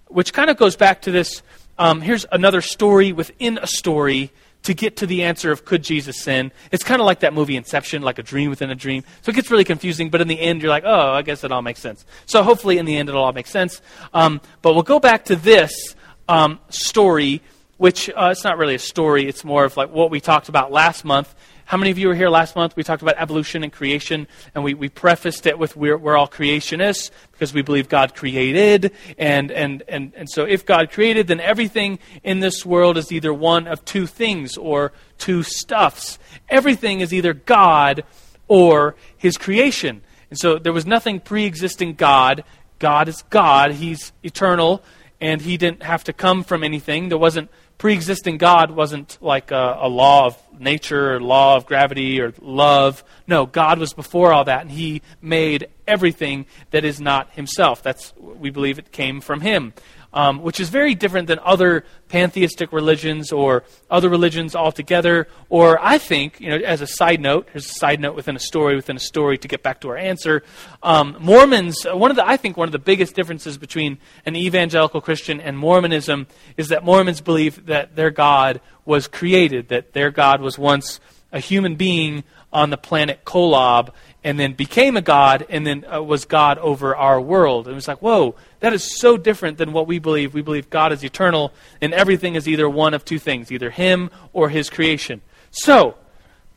Which 0.07 0.33
kind 0.33 0.49
of 0.49 0.57
goes 0.57 0.77
back 0.77 1.03
to 1.03 1.11
this 1.11 1.42
um, 1.80 2.02
here's 2.02 2.26
another 2.30 2.60
story 2.60 3.12
within 3.12 3.58
a 3.58 3.66
story 3.66 4.30
to 4.64 4.74
get 4.74 4.98
to 4.98 5.06
the 5.06 5.22
answer 5.22 5.50
of 5.50 5.64
could 5.64 5.82
Jesus 5.82 6.20
sin. 6.20 6.52
It's 6.70 6.84
kind 6.84 7.00
of 7.00 7.06
like 7.06 7.20
that 7.20 7.32
movie 7.32 7.56
Inception, 7.56 8.02
like 8.02 8.18
a 8.18 8.22
dream 8.22 8.50
within 8.50 8.70
a 8.70 8.74
dream. 8.74 9.02
So 9.22 9.30
it 9.30 9.34
gets 9.34 9.50
really 9.50 9.64
confusing, 9.64 10.10
but 10.10 10.20
in 10.20 10.28
the 10.28 10.38
end, 10.38 10.60
you're 10.60 10.70
like, 10.70 10.84
oh, 10.84 11.12
I 11.12 11.22
guess 11.22 11.42
it 11.42 11.50
all 11.50 11.62
makes 11.62 11.80
sense. 11.80 12.04
So 12.26 12.42
hopefully, 12.42 12.76
in 12.76 12.84
the 12.84 12.98
end, 12.98 13.08
it'll 13.08 13.24
all 13.24 13.32
make 13.32 13.46
sense. 13.46 13.80
Um, 14.12 14.42
but 14.60 14.74
we'll 14.74 14.82
go 14.82 15.00
back 15.00 15.24
to 15.24 15.36
this 15.36 15.96
um, 16.28 16.60
story 16.68 17.40
which 17.80 18.10
uh, 18.10 18.28
it's 18.30 18.44
not 18.44 18.58
really 18.58 18.74
a 18.74 18.78
story. 18.78 19.26
It's 19.26 19.42
more 19.42 19.64
of 19.64 19.74
like 19.74 19.90
what 19.90 20.10
we 20.10 20.20
talked 20.20 20.50
about 20.50 20.70
last 20.70 21.02
month. 21.02 21.34
How 21.70 21.76
many 21.76 21.92
of 21.92 21.98
you 21.98 22.09
were 22.09 22.16
here 22.16 22.30
last 22.30 22.56
month? 22.56 22.74
We 22.74 22.83
talked 22.83 23.00
about 23.00 23.14
evolution 23.16 23.62
and 23.62 23.72
creation, 23.72 24.26
and 24.56 24.64
we, 24.64 24.74
we 24.74 24.88
prefaced 24.88 25.46
it 25.46 25.56
with 25.56 25.76
we're, 25.76 25.96
we're 25.96 26.16
all 26.16 26.26
creationists 26.26 27.12
because 27.30 27.54
we 27.54 27.62
believe 27.62 27.88
God 27.88 28.12
created. 28.12 28.90
And, 29.16 29.52
and, 29.52 29.85
and, 29.87 30.12
and 30.16 30.28
so 30.28 30.44
if 30.44 30.66
God 30.66 30.90
created, 30.90 31.28
then 31.28 31.38
everything 31.38 32.00
in 32.24 32.40
this 32.40 32.66
world 32.66 32.96
is 32.96 33.12
either 33.12 33.33
one 33.33 33.68
of 33.68 33.85
two 33.85 34.09
things 34.09 34.56
or 34.56 34.90
two 35.16 35.44
stuffs. 35.44 36.18
Everything 36.48 36.98
is 36.98 37.14
either 37.14 37.33
God 37.33 38.02
or 38.48 38.96
his 39.16 39.37
creation. 39.37 40.02
And 40.28 40.40
so 40.40 40.59
there 40.59 40.72
was 40.72 40.87
nothing 40.87 41.20
pre 41.20 41.44
existing 41.44 41.94
God. 41.94 42.42
God 42.80 43.06
is 43.06 43.22
God, 43.30 43.74
he's 43.74 44.11
eternal, 44.24 44.83
and 45.20 45.40
he 45.40 45.56
didn't 45.56 45.85
have 45.85 46.02
to 46.02 46.12
come 46.12 46.42
from 46.42 46.64
anything. 46.64 47.11
There 47.11 47.16
wasn't 47.16 47.48
pre-existing 47.80 48.36
God 48.36 48.70
wasn't 48.72 49.16
like 49.22 49.50
a, 49.50 49.78
a, 49.80 49.88
law 49.88 50.26
of 50.26 50.38
nature 50.58 51.14
or 51.14 51.20
law 51.20 51.56
of 51.56 51.64
gravity 51.64 52.20
or 52.20 52.34
love. 52.38 53.02
No, 53.26 53.46
God 53.46 53.78
was 53.78 53.94
before 53.94 54.34
all 54.34 54.44
that, 54.44 54.60
and 54.60 54.70
He 54.70 55.00
made 55.22 55.66
everything 55.88 56.44
that 56.72 56.84
is 56.84 57.00
not 57.00 57.32
Himself. 57.32 57.82
That's 57.82 58.12
we 58.18 58.50
believe 58.50 58.78
it 58.78 58.92
came 58.92 59.22
from 59.22 59.40
Him 59.40 59.72
um, 60.12 60.42
which 60.42 60.61
is 60.61 60.68
very 60.68 60.94
different 60.94 61.29
than 61.29 61.38
other 61.44 61.85
pantheistic 62.09 62.73
religions 62.73 63.33
or 63.33 63.64
other 63.90 64.09
religions 64.09 64.57
altogether. 64.57 65.29
Or 65.49 65.79
I 65.81 65.99
think, 65.99 66.40
you 66.40 66.51
know, 66.51 66.57
as 66.57 66.81
a 66.81 66.87
side 66.87 67.20
note, 67.20 67.49
here's 67.53 67.66
a 67.66 67.75
side 67.75 68.01
note 68.01 68.16
within 68.16 68.37
a 68.37 68.40
story 68.40 68.77
within 68.77 68.96
a 68.96 69.01
story 69.01 69.38
to 69.38 69.49
get 69.49 69.62
back 69.62 69.81
to 69.83 69.88
our 69.90 69.96
answer. 69.96 70.42
Um, 70.83 71.16
Mormons, 71.20 71.85
one 71.85 72.11
of 72.11 72.16
the, 72.16 72.27
I 72.27 72.37
think 72.37 72.57
one 72.57 72.68
of 72.68 72.73
the 72.73 72.79
biggest 72.79 73.14
differences 73.14 73.59
between 73.59 73.99
an 74.27 74.37
evangelical 74.37 75.01
Christian 75.01 75.40
and 75.40 75.59
Mormonism 75.59 76.27
is 76.57 76.68
that 76.68 76.85
Mormons 76.85 77.20
believe 77.20 77.66
that 77.66 77.96
their 77.96 78.11
God 78.11 78.61
was 78.85 79.07
created, 79.07 79.68
that 79.68 79.92
their 79.92 80.11
God 80.11 80.40
was 80.40 80.59
once 80.59 81.01
a 81.33 81.38
human 81.38 81.77
being 81.77 82.25
on 82.53 82.70
the 82.70 82.77
planet 82.77 83.25
Kolob 83.25 83.90
and 84.22 84.38
then 84.38 84.52
became 84.52 84.96
a 84.96 85.00
god 85.00 85.46
and 85.48 85.66
then 85.66 85.85
uh, 85.90 86.02
was 86.02 86.24
God 86.24 86.59
over 86.59 86.94
our 86.94 87.20
world. 87.20 87.66
And 87.66 87.72
it 87.72 87.74
was 87.74 87.88
like, 87.88 88.02
whoa, 88.02 88.35
that 88.61 88.72
is 88.72 89.00
so 89.00 89.16
different 89.16 89.59
than 89.59 89.72
what 89.72 89.87
we 89.87 89.98
believe. 89.98 90.35
We 90.35 90.42
believe 90.42 90.68
God 90.68 90.92
is 90.92 91.02
eternal 91.02 91.52
and 91.80 91.94
everything 91.94 92.35
is 92.35 92.46
either 92.46 92.68
one 92.68 92.94
of 92.94 93.04
two 93.04 93.18
things, 93.18 93.50
either 93.50 93.70
Him 93.70 94.11
or 94.33 94.48
His 94.48 94.68
creation. 94.68 95.22
So, 95.50 95.96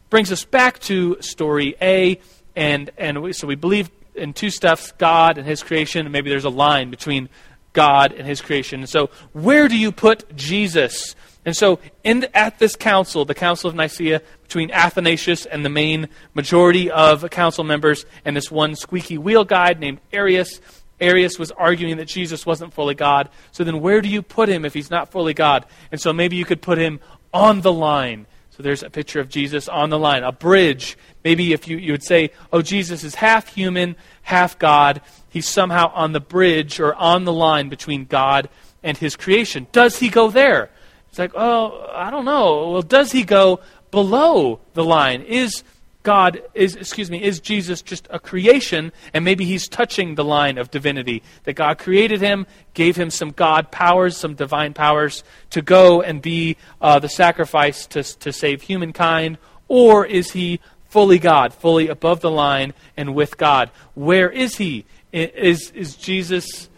brings 0.09 0.31
us 0.31 0.45
back 0.45 0.77
to 0.79 1.17
story 1.21 1.75
A, 1.81 2.19
and, 2.55 2.91
and 2.97 3.23
we, 3.23 3.33
so 3.33 3.47
we 3.47 3.55
believe 3.55 3.89
in 4.13 4.33
two 4.33 4.51
stuffs 4.51 4.91
God 4.91 5.39
and 5.39 5.47
His 5.47 5.63
creation, 5.63 6.05
and 6.05 6.13
maybe 6.13 6.29
there's 6.29 6.45
a 6.45 6.49
line 6.49 6.91
between 6.91 7.29
God 7.73 8.11
and 8.11 8.27
His 8.27 8.39
creation. 8.39 8.81
And 8.81 8.89
so, 8.89 9.09
where 9.31 9.67
do 9.67 9.75
you 9.75 9.91
put 9.91 10.35
Jesus? 10.35 11.15
And 11.45 11.55
so, 11.55 11.79
in, 12.03 12.27
at 12.33 12.59
this 12.59 12.75
council, 12.75 13.25
the 13.25 13.35
Council 13.35 13.69
of 13.69 13.75
Nicaea, 13.75 14.21
between 14.43 14.71
Athanasius 14.71 15.45
and 15.45 15.65
the 15.65 15.69
main 15.69 16.07
majority 16.33 16.89
of 16.89 17.29
council 17.31 17.63
members, 17.63 18.05
and 18.23 18.35
this 18.35 18.49
one 18.49 18.75
squeaky 18.75 19.17
wheel 19.17 19.43
guy 19.43 19.73
named 19.73 19.99
Arius, 20.13 20.61
Arius 21.01 21.37
was 21.37 21.51
arguing 21.51 21.97
that 21.97 22.05
Jesus 22.05 22.45
wasn't 22.45 22.73
fully 22.73 22.95
God. 22.95 23.29
So 23.51 23.63
then, 23.63 23.81
where 23.81 24.01
do 24.01 24.07
you 24.07 24.21
put 24.21 24.47
him 24.47 24.63
if 24.63 24.73
he's 24.73 24.89
not 24.89 25.11
fully 25.11 25.33
God? 25.33 25.65
And 25.91 25.99
so 25.99 26.13
maybe 26.13 26.37
you 26.37 26.45
could 26.45 26.61
put 26.61 26.77
him 26.77 27.01
on 27.33 27.61
the 27.61 27.73
line. 27.73 28.25
So 28.51 28.61
there's 28.61 28.83
a 28.83 28.89
picture 28.89 29.19
of 29.19 29.29
Jesus 29.29 29.67
on 29.67 29.89
the 29.89 29.97
line, 29.97 30.23
a 30.23 30.31
bridge. 30.31 30.95
Maybe 31.23 31.53
if 31.53 31.67
you, 31.67 31.77
you 31.77 31.91
would 31.91 32.03
say, 32.03 32.29
oh, 32.53 32.61
Jesus 32.61 33.03
is 33.03 33.15
half 33.15 33.47
human, 33.47 33.95
half 34.21 34.59
God. 34.59 35.01
He's 35.29 35.47
somehow 35.47 35.91
on 35.93 36.13
the 36.13 36.19
bridge 36.19 36.79
or 36.79 36.93
on 36.93 37.25
the 37.25 37.33
line 37.33 37.69
between 37.69 38.05
God 38.05 38.49
and 38.83 38.95
his 38.95 39.15
creation. 39.15 39.65
Does 39.71 39.97
he 39.97 40.09
go 40.09 40.29
there? 40.29 40.69
It's 41.13 41.19
like, 41.19 41.33
oh, 41.35 41.91
I 41.93 42.09
don't 42.09 42.25
know. 42.25 42.71
Well, 42.71 42.81
does 42.81 43.11
he 43.11 43.23
go 43.23 43.59
below 43.91 44.61
the 44.73 44.83
line? 44.83 45.21
Is 45.21 45.63
God 46.01 46.41
is 46.55 46.75
excuse 46.75 47.11
me, 47.11 47.21
is 47.21 47.39
Jesus 47.39 47.83
just 47.83 48.07
a 48.09 48.17
creation 48.17 48.91
and 49.13 49.23
maybe 49.23 49.45
he's 49.45 49.67
touching 49.67 50.15
the 50.15 50.23
line 50.23 50.57
of 50.57 50.71
divinity 50.71 51.21
that 51.43 51.53
God 51.53 51.77
created 51.77 52.19
him, 52.19 52.47
gave 52.73 52.95
him 52.95 53.11
some 53.11 53.29
God 53.29 53.69
powers, 53.69 54.17
some 54.17 54.33
divine 54.33 54.73
powers 54.73 55.23
to 55.51 55.61
go 55.61 56.01
and 56.01 56.19
be 56.19 56.57
uh, 56.81 56.97
the 56.97 57.09
sacrifice 57.09 57.85
to 57.85 58.01
to 58.01 58.33
save 58.33 58.63
humankind, 58.63 59.37
or 59.67 60.07
is 60.07 60.31
he 60.31 60.61
fully 60.89 61.19
God, 61.19 61.53
fully 61.53 61.89
above 61.89 62.21
the 62.21 62.31
line 62.31 62.73
and 62.97 63.13
with 63.13 63.37
God? 63.37 63.69
Where 63.93 64.31
is 64.31 64.57
he? 64.57 64.85
Is 65.11 65.69
is 65.75 65.95
Jesus 65.95 66.69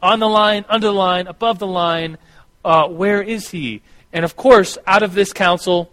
on 0.00 0.20
the 0.20 0.28
line, 0.28 0.64
under 0.68 0.86
the 0.86 0.92
line, 0.92 1.26
above 1.26 1.58
the 1.58 1.66
line? 1.66 2.18
Uh, 2.64 2.88
where 2.88 3.22
is 3.22 3.50
he? 3.50 3.82
And 4.12 4.24
of 4.24 4.36
course, 4.36 4.76
out 4.86 5.02
of 5.02 5.14
this 5.14 5.32
council 5.32 5.90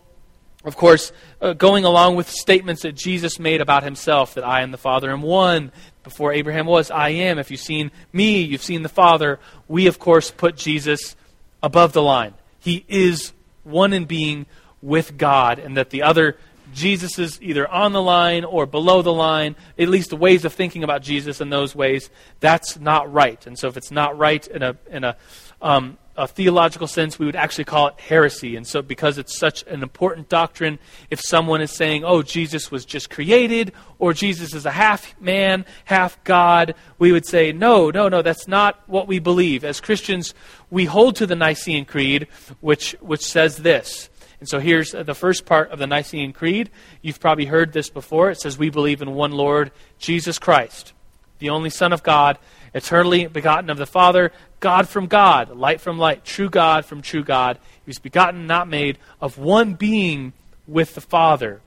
of 0.67 0.75
course, 0.75 1.13
uh, 1.41 1.53
going 1.53 1.85
along 1.85 2.17
with 2.17 2.29
statements 2.29 2.81
that 2.81 2.93
Jesus 2.93 3.39
made 3.39 3.61
about 3.61 3.83
himself 3.83 4.33
that 4.33 4.43
I 4.43 4.61
and 4.61 4.73
the 4.73 4.77
Father 4.77 5.11
am 5.11 5.21
one. 5.21 5.71
Before 6.03 6.33
Abraham 6.33 6.65
was, 6.65 6.91
I 6.91 7.09
am. 7.09 7.39
If 7.39 7.51
you've 7.51 7.61
seen 7.61 7.89
me, 8.11 8.41
you've 8.41 8.61
seen 8.63 8.81
the 8.81 8.89
Father. 8.89 9.39
We, 9.69 9.87
of 9.87 9.97
course, 9.97 10.29
put 10.29 10.57
Jesus 10.57 11.15
above 11.63 11.93
the 11.93 12.01
line. 12.01 12.33
He 12.59 12.83
is 12.89 13.31
one 13.63 13.93
in 13.93 14.05
being 14.05 14.45
with 14.81 15.17
God, 15.17 15.57
and 15.57 15.77
that 15.77 15.89
the 15.89 16.03
other 16.03 16.37
Jesus 16.73 17.17
is 17.17 17.41
either 17.41 17.65
on 17.65 17.93
the 17.93 18.01
line 18.01 18.43
or 18.43 18.65
below 18.65 19.01
the 19.01 19.13
line, 19.13 19.55
at 19.79 19.87
least 19.87 20.09
the 20.09 20.17
ways 20.17 20.43
of 20.43 20.51
thinking 20.51 20.83
about 20.83 21.01
Jesus 21.01 21.39
in 21.39 21.49
those 21.49 21.73
ways, 21.73 22.09
that's 22.41 22.77
not 22.77 23.11
right. 23.11 23.45
And 23.47 23.57
so 23.57 23.69
if 23.69 23.77
it's 23.77 23.89
not 23.89 24.17
right 24.17 24.45
in 24.45 24.63
a, 24.63 24.75
in 24.91 25.05
a 25.05 25.15
um, 25.61 25.97
a 26.17 26.27
theological 26.27 26.87
sense, 26.87 27.19
we 27.19 27.27
would 27.27 27.35
actually 27.35 27.63
call 27.63 27.87
it 27.87 27.99
heresy. 27.99 28.55
And 28.55 28.65
so, 28.65 28.81
because 28.81 29.19
it's 29.19 29.37
such 29.37 29.63
an 29.67 29.83
important 29.83 30.29
doctrine, 30.29 30.79
if 31.11 31.21
someone 31.21 31.61
is 31.61 31.71
saying, 31.71 32.03
oh, 32.03 32.23
Jesus 32.23 32.71
was 32.71 32.85
just 32.85 33.11
created, 33.11 33.71
or 33.99 34.13
Jesus 34.13 34.53
is 34.55 34.65
a 34.65 34.71
half 34.71 35.19
man, 35.21 35.63
half 35.85 36.21
God, 36.23 36.73
we 36.97 37.11
would 37.11 37.25
say, 37.25 37.51
no, 37.51 37.91
no, 37.91 38.09
no, 38.09 38.23
that's 38.23 38.47
not 38.47 38.81
what 38.87 39.07
we 39.07 39.19
believe. 39.19 39.63
As 39.63 39.79
Christians, 39.79 40.33
we 40.71 40.85
hold 40.85 41.15
to 41.17 41.27
the 41.27 41.35
Nicene 41.35 41.85
Creed, 41.85 42.27
which, 42.61 42.93
which 42.99 43.23
says 43.23 43.57
this. 43.57 44.09
And 44.39 44.49
so 44.49 44.59
here's 44.59 44.91
the 44.91 45.15
first 45.15 45.45
part 45.45 45.71
of 45.71 45.79
the 45.79 45.87
Nicene 45.87 46.33
Creed. 46.33 46.69
You've 47.01 47.19
probably 47.19 47.45
heard 47.45 47.73
this 47.73 47.89
before. 47.89 48.31
It 48.31 48.39
says, 48.39 48.57
We 48.57 48.69
believe 48.69 49.01
in 49.01 49.13
one 49.13 49.31
Lord, 49.31 49.71
Jesus 49.97 50.37
Christ, 50.37 50.93
the 51.39 51.49
only 51.49 51.69
Son 51.69 51.93
of 51.93 52.03
God 52.03 52.37
eternally 52.73 53.27
begotten 53.27 53.69
of 53.69 53.77
the 53.77 53.85
Father, 53.85 54.31
God 54.59 54.87
from 54.87 55.07
God, 55.07 55.55
light 55.55 55.81
from 55.81 55.97
light, 55.97 56.25
true 56.25 56.49
God 56.49 56.85
from 56.85 57.01
true 57.01 57.23
God. 57.23 57.57
He 57.85 57.89
was 57.89 57.99
begotten, 57.99 58.47
not 58.47 58.67
made, 58.67 58.97
of 59.21 59.37
one 59.37 59.73
being 59.73 60.33
with 60.67 60.95
the 60.95 61.01
Father. 61.01 61.61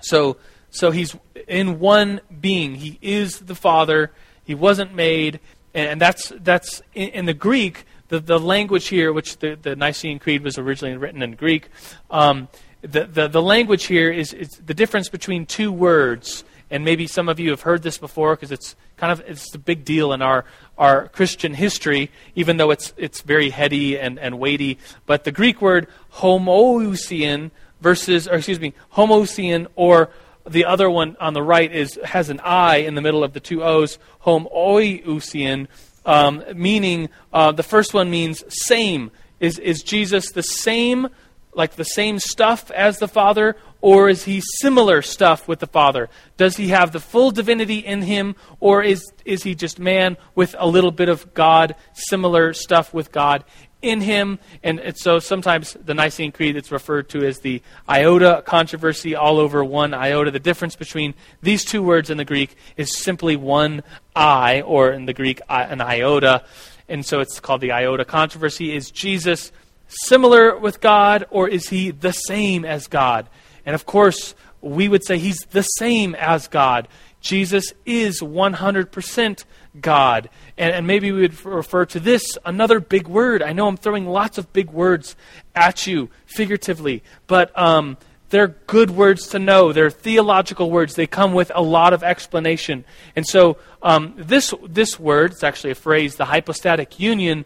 So, 0.00 0.36
so 0.70 0.90
he's 0.90 1.16
in 1.48 1.78
one 1.78 2.20
being. 2.40 2.76
He 2.76 2.98
is 3.02 3.40
the 3.40 3.54
Father. 3.54 4.10
He 4.44 4.54
wasn't 4.54 4.94
made, 4.94 5.40
and 5.74 6.00
that's 6.00 6.32
that's 6.40 6.82
in, 6.94 7.08
in 7.10 7.24
the 7.26 7.34
Greek. 7.34 7.84
The, 8.08 8.20
the 8.20 8.38
language 8.38 8.86
here, 8.86 9.12
which 9.12 9.38
the, 9.38 9.56
the 9.60 9.74
Nicene 9.74 10.20
Creed 10.20 10.44
was 10.44 10.58
originally 10.58 10.96
written 10.96 11.22
in 11.22 11.34
Greek, 11.34 11.68
um, 12.08 12.46
the, 12.82 13.04
the, 13.04 13.26
the 13.26 13.42
language 13.42 13.86
here 13.86 14.12
is, 14.12 14.32
is 14.32 14.50
the 14.64 14.74
difference 14.74 15.08
between 15.08 15.44
two 15.44 15.72
words 15.72 16.44
and 16.70 16.84
maybe 16.84 17.06
some 17.06 17.28
of 17.28 17.38
you 17.38 17.50
have 17.50 17.62
heard 17.62 17.82
this 17.82 17.98
before 17.98 18.34
because 18.34 18.50
it's 18.50 18.74
kind 18.96 19.12
of 19.12 19.22
it's 19.26 19.54
a 19.54 19.58
big 19.58 19.84
deal 19.84 20.12
in 20.12 20.22
our, 20.22 20.44
our 20.76 21.08
Christian 21.08 21.54
history, 21.54 22.10
even 22.34 22.56
though 22.56 22.70
it's 22.70 22.92
it's 22.96 23.20
very 23.20 23.50
heady 23.50 23.98
and, 23.98 24.18
and 24.18 24.38
weighty. 24.38 24.78
But 25.06 25.24
the 25.24 25.32
Greek 25.32 25.62
word 25.62 25.86
homoousian 26.14 27.50
versus 27.80 28.26
or 28.26 28.36
excuse 28.36 28.60
me, 28.60 28.74
homoousian 28.94 29.66
or 29.76 30.10
the 30.48 30.64
other 30.64 30.88
one 30.88 31.16
on 31.20 31.34
the 31.34 31.42
right 31.42 31.72
is 31.72 31.98
has 32.04 32.30
an 32.30 32.40
I 32.40 32.78
in 32.78 32.94
the 32.94 33.02
middle 33.02 33.22
of 33.22 33.32
the 33.32 33.40
two 33.40 33.62
O's, 33.62 33.98
homoiousian, 34.24 35.68
um, 36.04 36.44
meaning 36.54 37.08
uh, 37.32 37.52
the 37.52 37.62
first 37.62 37.94
one 37.94 38.10
means 38.10 38.42
same. 38.48 39.10
Is 39.38 39.58
is 39.58 39.82
Jesus 39.82 40.32
the 40.32 40.42
same 40.42 41.08
like 41.56 41.74
the 41.74 41.84
same 41.84 42.18
stuff 42.18 42.70
as 42.70 42.98
the 42.98 43.08
Father, 43.08 43.56
or 43.80 44.08
is 44.08 44.24
he 44.24 44.42
similar 44.60 45.00
stuff 45.00 45.48
with 45.48 45.58
the 45.58 45.66
Father? 45.66 46.08
Does 46.36 46.56
he 46.56 46.68
have 46.68 46.92
the 46.92 47.00
full 47.00 47.30
divinity 47.30 47.78
in 47.78 48.02
him, 48.02 48.36
or 48.60 48.82
is, 48.82 49.02
is 49.24 49.42
he 49.42 49.54
just 49.54 49.78
man 49.78 50.16
with 50.34 50.54
a 50.58 50.66
little 50.66 50.92
bit 50.92 51.08
of 51.08 51.32
God, 51.34 51.74
similar 51.94 52.52
stuff 52.52 52.92
with 52.92 53.10
God 53.10 53.42
in 53.80 54.02
him? 54.02 54.38
And 54.62 54.80
so 54.96 55.18
sometimes 55.18 55.76
the 55.82 55.94
Nicene 55.94 56.30
Creed 56.30 56.56
it's 56.56 56.70
referred 56.70 57.08
to 57.10 57.26
as 57.26 57.40
the 57.40 57.62
iota 57.88 58.42
controversy, 58.46 59.14
all 59.14 59.38
over 59.38 59.64
one 59.64 59.94
iota. 59.94 60.30
The 60.30 60.38
difference 60.38 60.76
between 60.76 61.14
these 61.40 61.64
two 61.64 61.82
words 61.82 62.10
in 62.10 62.18
the 62.18 62.24
Greek 62.24 62.54
is 62.76 62.98
simply 62.98 63.34
one 63.36 63.82
I, 64.14 64.60
or 64.60 64.90
in 64.90 65.06
the 65.06 65.14
Greek, 65.14 65.40
an 65.48 65.80
iota. 65.80 66.44
And 66.88 67.04
so 67.04 67.20
it's 67.20 67.40
called 67.40 67.62
the 67.62 67.72
iota 67.72 68.04
controversy. 68.04 68.74
Is 68.74 68.90
Jesus 68.90 69.52
similar 69.88 70.56
with 70.58 70.80
God 70.80 71.26
or 71.30 71.48
is 71.48 71.68
he 71.68 71.90
the 71.90 72.12
same 72.12 72.64
as 72.64 72.86
God? 72.86 73.28
And 73.64 73.74
of 73.74 73.86
course, 73.86 74.34
we 74.60 74.88
would 74.88 75.04
say 75.04 75.18
he's 75.18 75.40
the 75.50 75.62
same 75.62 76.14
as 76.14 76.48
God. 76.48 76.88
Jesus 77.20 77.72
is 77.84 78.20
100% 78.20 79.44
God. 79.80 80.30
And, 80.56 80.72
and, 80.72 80.86
maybe 80.86 81.12
we 81.12 81.22
would 81.22 81.44
refer 81.44 81.84
to 81.86 82.00
this, 82.00 82.38
another 82.44 82.80
big 82.80 83.08
word. 83.08 83.42
I 83.42 83.52
know 83.52 83.66
I'm 83.66 83.76
throwing 83.76 84.06
lots 84.06 84.38
of 84.38 84.52
big 84.52 84.70
words 84.70 85.16
at 85.54 85.86
you 85.86 86.08
figuratively, 86.24 87.02
but 87.26 87.56
um, 87.58 87.98
they're 88.30 88.48
good 88.48 88.90
words 88.90 89.28
to 89.28 89.38
know. 89.38 89.72
They're 89.72 89.90
theological 89.90 90.70
words. 90.70 90.94
They 90.94 91.06
come 91.06 91.32
with 91.32 91.52
a 91.54 91.62
lot 91.62 91.92
of 91.92 92.02
explanation. 92.02 92.84
And 93.14 93.26
so 93.26 93.58
um, 93.82 94.14
this, 94.16 94.54
this 94.66 94.98
word, 94.98 95.32
it's 95.32 95.44
actually 95.44 95.72
a 95.72 95.76
phrase, 95.76 96.16
the 96.16 96.24
hypostatic 96.24 96.98
union, 96.98 97.44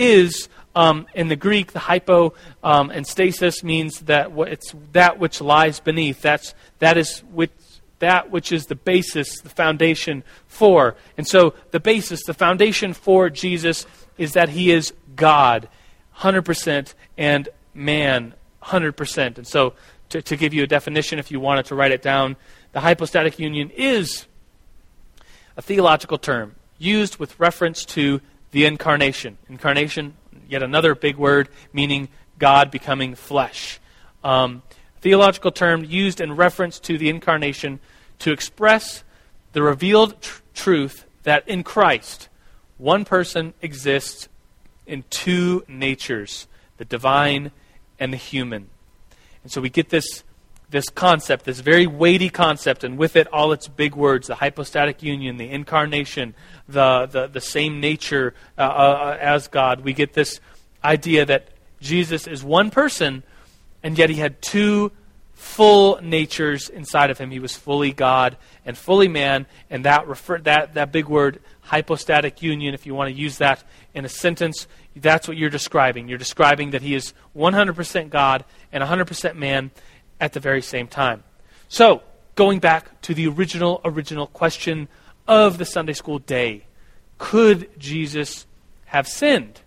is 0.00 0.48
um, 0.74 1.06
in 1.14 1.28
the 1.28 1.36
Greek, 1.36 1.72
the 1.72 1.78
hypo 1.78 2.32
um, 2.62 2.90
and 2.90 3.06
stasis 3.06 3.62
means 3.62 4.00
that 4.00 4.32
it's 4.36 4.74
that 4.92 5.18
which 5.18 5.40
lies 5.40 5.80
beneath. 5.80 6.22
That's 6.22 6.54
that 6.78 6.96
is 6.96 7.20
which 7.32 7.50
that 7.98 8.30
which 8.30 8.50
is 8.50 8.66
the 8.66 8.74
basis, 8.74 9.40
the 9.40 9.48
foundation 9.48 10.24
for. 10.46 10.96
And 11.18 11.28
so 11.28 11.54
the 11.70 11.80
basis, 11.80 12.24
the 12.24 12.34
foundation 12.34 12.94
for 12.94 13.28
Jesus 13.30 13.86
is 14.16 14.32
that 14.32 14.48
he 14.48 14.70
is 14.70 14.92
God, 15.16 15.68
100%, 16.18 16.94
and 17.18 17.48
man, 17.74 18.34
100%. 18.62 19.36
And 19.36 19.46
so 19.46 19.74
to, 20.08 20.22
to 20.22 20.36
give 20.36 20.54
you 20.54 20.62
a 20.62 20.66
definition, 20.66 21.18
if 21.18 21.30
you 21.30 21.40
wanted 21.40 21.66
to 21.66 21.74
write 21.74 21.92
it 21.92 22.00
down, 22.00 22.36
the 22.72 22.80
hypostatic 22.80 23.38
union 23.38 23.70
is 23.76 24.26
a 25.56 25.62
theological 25.62 26.16
term 26.16 26.54
used 26.78 27.18
with 27.18 27.38
reference 27.38 27.84
to 27.84 28.22
the 28.50 28.64
incarnation. 28.64 29.38
Incarnation, 29.48 30.14
yet 30.48 30.62
another 30.62 30.94
big 30.94 31.16
word 31.16 31.48
meaning 31.72 32.08
God 32.38 32.70
becoming 32.70 33.14
flesh. 33.14 33.80
Um, 34.24 34.62
theological 35.00 35.50
term 35.50 35.84
used 35.84 36.20
in 36.20 36.36
reference 36.36 36.78
to 36.80 36.98
the 36.98 37.08
incarnation 37.08 37.80
to 38.20 38.32
express 38.32 39.04
the 39.52 39.62
revealed 39.62 40.20
tr- 40.20 40.42
truth 40.54 41.04
that 41.22 41.46
in 41.48 41.62
Christ, 41.62 42.28
one 42.78 43.04
person 43.04 43.54
exists 43.62 44.28
in 44.86 45.04
two 45.10 45.64
natures 45.68 46.46
the 46.78 46.84
divine 46.86 47.50
and 47.98 48.12
the 48.12 48.16
human. 48.16 48.68
And 49.42 49.52
so 49.52 49.60
we 49.60 49.68
get 49.68 49.90
this, 49.90 50.24
this 50.70 50.88
concept, 50.88 51.44
this 51.44 51.60
very 51.60 51.86
weighty 51.86 52.30
concept, 52.30 52.84
and 52.84 52.96
with 52.96 53.16
it 53.16 53.26
all 53.32 53.52
its 53.52 53.68
big 53.68 53.94
words 53.94 54.28
the 54.28 54.36
hypostatic 54.36 55.02
union, 55.02 55.36
the 55.36 55.48
incarnation, 55.48 56.34
the, 56.68 57.06
the, 57.06 57.26
the 57.26 57.40
same 57.40 57.80
nature 57.80 58.34
uh, 58.56 58.62
uh, 58.62 59.18
as 59.20 59.48
God. 59.48 59.80
We 59.80 59.92
get 59.92 60.12
this 60.12 60.40
idea 60.84 61.24
that 61.26 61.48
Jesus 61.80 62.26
is 62.26 62.44
one 62.44 62.70
person, 62.70 63.22
and 63.82 63.98
yet 63.98 64.10
he 64.10 64.16
had 64.16 64.40
two 64.40 64.92
full 65.32 65.98
natures 66.02 66.68
inside 66.68 67.10
of 67.10 67.18
him. 67.18 67.30
He 67.30 67.38
was 67.38 67.56
fully 67.56 67.92
God 67.92 68.36
and 68.64 68.76
fully 68.76 69.08
man, 69.08 69.46
and 69.70 69.84
that 69.84 70.06
refer, 70.06 70.38
that 70.40 70.74
that 70.74 70.92
big 70.92 71.08
word 71.08 71.40
hypostatic 71.62 72.42
union, 72.42 72.74
if 72.74 72.84
you 72.84 72.94
want 72.94 73.14
to 73.14 73.20
use 73.20 73.38
that 73.38 73.62
in 73.94 74.04
a 74.04 74.08
sentence, 74.08 74.66
that's 74.96 75.28
what 75.28 75.36
you're 75.36 75.50
describing. 75.50 76.08
You're 76.08 76.18
describing 76.18 76.70
that 76.70 76.82
he 76.82 76.94
is 76.94 77.14
100% 77.36 78.10
God 78.10 78.44
and 78.72 78.82
100% 78.82 79.36
man 79.36 79.70
at 80.20 80.32
the 80.32 80.40
very 80.40 80.62
same 80.62 80.86
time. 80.86 81.24
So, 81.68 82.02
going 82.34 82.58
back 82.58 83.00
to 83.02 83.14
the 83.14 83.26
original 83.26 83.80
original 83.84 84.26
question 84.26 84.88
of 85.26 85.58
the 85.58 85.64
Sunday 85.64 85.92
school 85.92 86.18
day, 86.18 86.64
could 87.18 87.70
Jesus 87.78 88.46
have 88.86 89.08
sinned? 89.08 89.60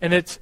And 0.00 0.12
it's 0.12 0.38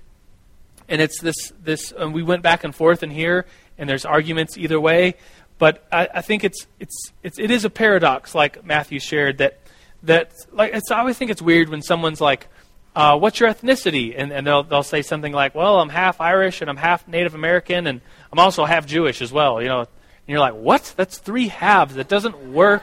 and 0.89 1.01
it's 1.01 1.21
this 1.21 1.53
this 1.63 1.93
we 1.93 2.23
went 2.23 2.43
back 2.43 2.65
and 2.65 2.75
forth 2.75 3.03
in 3.03 3.11
here 3.11 3.47
and 3.79 3.89
there's 3.89 4.05
arguments 4.05 4.59
either 4.59 4.81
way. 4.81 5.15
But 5.59 5.87
I, 5.91 6.09
I 6.15 6.21
think 6.21 6.45
it's, 6.45 6.67
it's, 6.79 7.13
it's, 7.23 7.39
it 7.39 7.51
is 7.51 7.65
a 7.65 7.71
paradox, 7.71 8.35
like 8.35 8.65
Matthew 8.65 9.01
shared, 9.01 9.39
that, 9.39 9.59
that 10.03 10.33
like, 10.53 10.75
it's, 10.75 10.91
I 10.91 10.99
always 10.99 11.17
think 11.17 11.31
it's 11.31 11.43
weird 11.43 11.69
when 11.69 11.83
someone's 11.83 12.21
like, 12.21 12.49
uh, 12.95 13.19
what's 13.19 13.41
your 13.41 13.49
ethnicity? 13.49 14.15
And, 14.17 14.33
and 14.33 14.47
they'll, 14.47 14.63
they'll 14.63 14.83
say 14.83 15.03
something 15.03 15.33
like, 15.33 15.55
well, 15.55 15.81
I'm 15.81 15.89
half 15.89 16.21
Irish 16.21 16.61
and 16.61 16.71
I'm 16.71 16.77
half 16.77 17.07
Native 17.09 17.35
American 17.35 17.87
and 17.87 18.01
I'm 18.33 18.39
also 18.39 18.65
half 18.65 18.87
Jewish 18.87 19.23
as 19.23 19.33
well. 19.33 19.61
You 19.63 19.69
know, 19.69 19.81
and 19.81 19.89
you're 20.27 20.41
like, 20.41 20.55
what? 20.55 20.95
That's 20.97 21.19
three 21.19 21.49
halves. 21.49 21.95
That 21.95 22.09
doesn't 22.09 22.53
work 22.53 22.83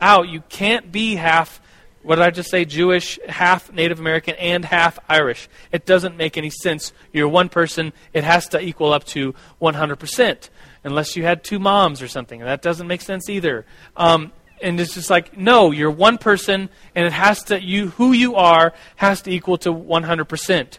out. 0.00 0.28
You 0.28 0.42
can't 0.48 0.90
be 0.90 1.16
half, 1.16 1.60
what 2.02 2.16
did 2.16 2.24
I 2.24 2.30
just 2.30 2.50
say, 2.50 2.64
Jewish, 2.64 3.18
half 3.28 3.70
Native 3.72 4.00
American, 4.00 4.34
and 4.36 4.64
half 4.64 4.98
Irish. 5.08 5.48
It 5.70 5.84
doesn't 5.84 6.16
make 6.16 6.38
any 6.38 6.50
sense. 6.50 6.92
You're 7.12 7.28
one 7.28 7.50
person. 7.50 7.92
It 8.12 8.24
has 8.24 8.48
to 8.48 8.60
equal 8.60 8.92
up 8.92 9.04
to 9.06 9.34
100%, 9.60 10.48
unless 10.84 11.16
you 11.16 11.24
had 11.24 11.44
two 11.44 11.58
moms 11.58 12.00
or 12.00 12.08
something. 12.08 12.40
That 12.40 12.62
doesn't 12.62 12.86
make 12.86 13.02
sense 13.02 13.28
either. 13.28 13.66
Um, 13.96 14.32
and 14.62 14.80
it's 14.80 14.94
just 14.94 15.10
like 15.10 15.36
no 15.36 15.70
you're 15.70 15.90
one 15.90 16.18
person 16.18 16.68
and 16.94 17.06
it 17.06 17.12
has 17.12 17.44
to 17.44 17.62
you 17.62 17.90
who 17.90 18.10
you 18.12 18.34
are 18.34 18.72
has 18.96 19.22
to 19.22 19.30
equal 19.30 19.56
to 19.56 19.72
100% 19.72 20.78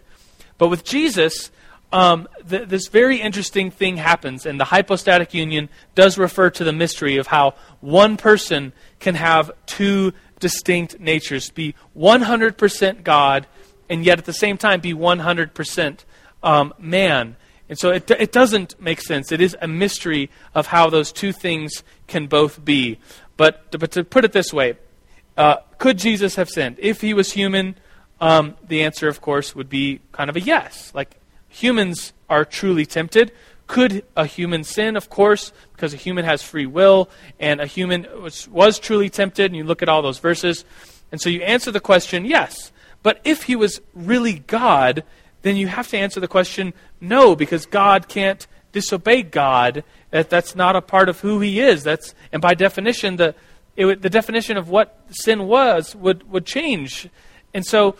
but 0.57 0.67
with 0.67 0.83
jesus 0.83 1.49
um, 1.91 2.27
th- 2.47 2.67
this 2.67 2.87
very 2.87 3.19
interesting 3.19 3.71
thing 3.71 3.97
happens 3.97 4.45
and 4.45 4.59
the 4.59 4.65
hypostatic 4.65 5.33
union 5.33 5.69
does 5.95 6.17
refer 6.17 6.49
to 6.51 6.63
the 6.63 6.73
mystery 6.73 7.17
of 7.17 7.27
how 7.27 7.55
one 7.81 8.17
person 8.17 8.73
can 8.99 9.15
have 9.15 9.51
two 9.65 10.13
distinct 10.39 10.99
natures 10.99 11.49
be 11.49 11.75
100% 11.97 13.03
god 13.03 13.47
and 13.89 14.05
yet 14.05 14.19
at 14.19 14.25
the 14.25 14.33
same 14.33 14.57
time 14.57 14.79
be 14.79 14.93
100% 14.93 15.99
um, 16.43 16.73
man 16.77 17.35
and 17.69 17.77
so 17.77 17.91
it, 17.91 18.09
it 18.09 18.31
doesn't 18.31 18.81
make 18.81 18.99
sense. 18.99 19.31
It 19.31 19.39
is 19.39 19.55
a 19.61 19.67
mystery 19.67 20.31
of 20.55 20.67
how 20.67 20.89
those 20.89 21.11
two 21.11 21.31
things 21.31 21.83
can 22.07 22.25
both 22.25 22.65
be. 22.65 22.97
But, 23.37 23.71
but 23.79 23.91
to 23.91 24.03
put 24.03 24.25
it 24.25 24.33
this 24.33 24.51
way, 24.51 24.77
uh, 25.37 25.57
could 25.77 25.99
Jesus 25.99 26.35
have 26.35 26.49
sinned? 26.49 26.77
If 26.79 27.01
he 27.01 27.13
was 27.13 27.31
human, 27.31 27.75
um, 28.19 28.57
the 28.67 28.81
answer, 28.81 29.07
of 29.07 29.21
course, 29.21 29.55
would 29.55 29.69
be 29.69 30.01
kind 30.11 30.31
of 30.31 30.35
a 30.35 30.41
yes. 30.41 30.91
Like, 30.95 31.15
humans 31.49 32.13
are 32.29 32.45
truly 32.45 32.85
tempted. 32.85 33.31
Could 33.67 34.03
a 34.15 34.25
human 34.25 34.63
sin? 34.63 34.95
Of 34.95 35.09
course, 35.09 35.51
because 35.73 35.93
a 35.93 35.97
human 35.97 36.25
has 36.25 36.41
free 36.41 36.65
will, 36.65 37.09
and 37.39 37.59
a 37.59 37.65
human 37.65 38.07
was, 38.21 38.47
was 38.47 38.79
truly 38.79 39.09
tempted, 39.09 39.45
and 39.45 39.55
you 39.55 39.63
look 39.63 39.81
at 39.81 39.89
all 39.89 40.01
those 40.01 40.19
verses. 40.19 40.65
And 41.11 41.19
so 41.19 41.29
you 41.29 41.41
answer 41.41 41.71
the 41.71 41.79
question, 41.79 42.25
yes. 42.25 42.71
But 43.03 43.19
if 43.23 43.43
he 43.43 43.55
was 43.55 43.81
really 43.93 44.39
God, 44.39 45.03
then 45.41 45.55
you 45.55 45.67
have 45.67 45.87
to 45.89 45.97
answer 45.97 46.19
the 46.19 46.27
question, 46.27 46.73
no, 46.99 47.35
because 47.35 47.65
God 47.65 48.07
can't 48.07 48.45
disobey 48.71 49.23
God 49.23 49.83
that, 50.11 50.29
that's 50.29 50.55
not 50.55 50.75
a 50.75 50.81
part 50.81 51.09
of 51.09 51.19
who 51.19 51.39
he 51.39 51.59
is. 51.59 51.83
That's, 51.83 52.13
and 52.31 52.41
by 52.41 52.53
definition, 52.53 53.15
the, 53.15 53.35
it, 53.75 54.01
the 54.01 54.09
definition 54.09 54.57
of 54.57 54.69
what 54.69 54.99
sin 55.11 55.47
was 55.47 55.95
would, 55.95 56.29
would 56.31 56.45
change. 56.45 57.07
And 57.53 57.65
so 57.65 57.95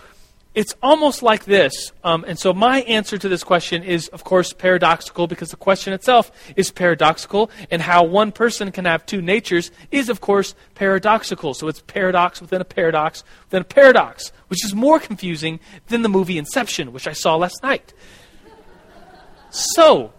it's 0.60 0.76
almost 0.84 1.24
like 1.24 1.46
this. 1.46 1.94
Um, 2.04 2.26
and 2.28 2.38
so 2.38 2.52
my 2.52 2.82
answer 2.82 3.18
to 3.18 3.30
this 3.30 3.46
question 3.46 3.82
is, 3.82 4.10
of 4.10 4.26
course, 4.26 4.52
paradoxical 4.52 5.26
because 5.26 5.52
the 5.52 5.56
question 5.56 5.94
itself 5.94 6.34
is 6.58 6.70
paradoxical. 6.70 7.50
And 7.72 7.82
how 7.82 8.04
one 8.04 8.34
person 8.34 8.70
can 8.74 8.84
have 8.84 9.06
two 9.06 9.22
natures 9.22 9.72
is, 9.90 10.10
of 10.10 10.20
course, 10.20 10.56
paradoxical. 10.76 11.54
So 11.54 11.70
it's 11.70 11.80
paradox 11.80 12.42
within 12.42 12.60
a 12.60 12.66
paradox 12.66 13.24
within 13.46 13.62
a 13.62 13.64
paradox, 13.64 14.34
which 14.50 14.66
is 14.66 14.76
more 14.76 15.00
confusing 15.00 15.62
than 15.88 16.02
the 16.02 16.10
movie 16.10 16.38
Inception, 16.38 16.92
which 16.92 17.08
I 17.08 17.14
saw 17.14 17.38
last 17.38 17.64
night. 17.64 17.94
So, 19.52 20.12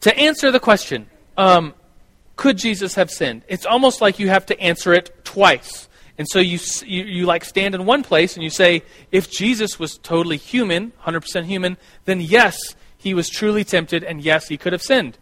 to 0.00 0.18
answer 0.18 0.50
the 0.50 0.58
question, 0.58 1.08
um, 1.36 1.74
could 2.34 2.58
Jesus 2.58 2.96
have 2.96 3.08
sinned? 3.08 3.42
It's 3.46 3.66
almost 3.66 4.00
like 4.00 4.18
you 4.18 4.30
have 4.30 4.46
to 4.46 4.60
answer 4.60 4.92
it 4.92 5.24
twice. 5.24 5.88
And 6.18 6.28
so 6.28 6.38
you, 6.38 6.58
you, 6.84 7.04
you, 7.04 7.26
like 7.26 7.44
stand 7.44 7.74
in 7.74 7.86
one 7.86 8.02
place 8.02 8.34
and 8.34 8.42
you 8.42 8.50
say, 8.50 8.82
if 9.10 9.30
Jesus 9.30 9.78
was 9.78 9.98
totally 9.98 10.36
human, 10.36 10.92
100% 11.04 11.44
human, 11.44 11.76
then 12.04 12.20
yes, 12.20 12.58
he 12.96 13.14
was 13.14 13.28
truly 13.28 13.64
tempted 13.64 14.04
and 14.04 14.22
yes, 14.22 14.48
he 14.48 14.58
could 14.58 14.72
have 14.72 14.82
sinned. 14.82 15.16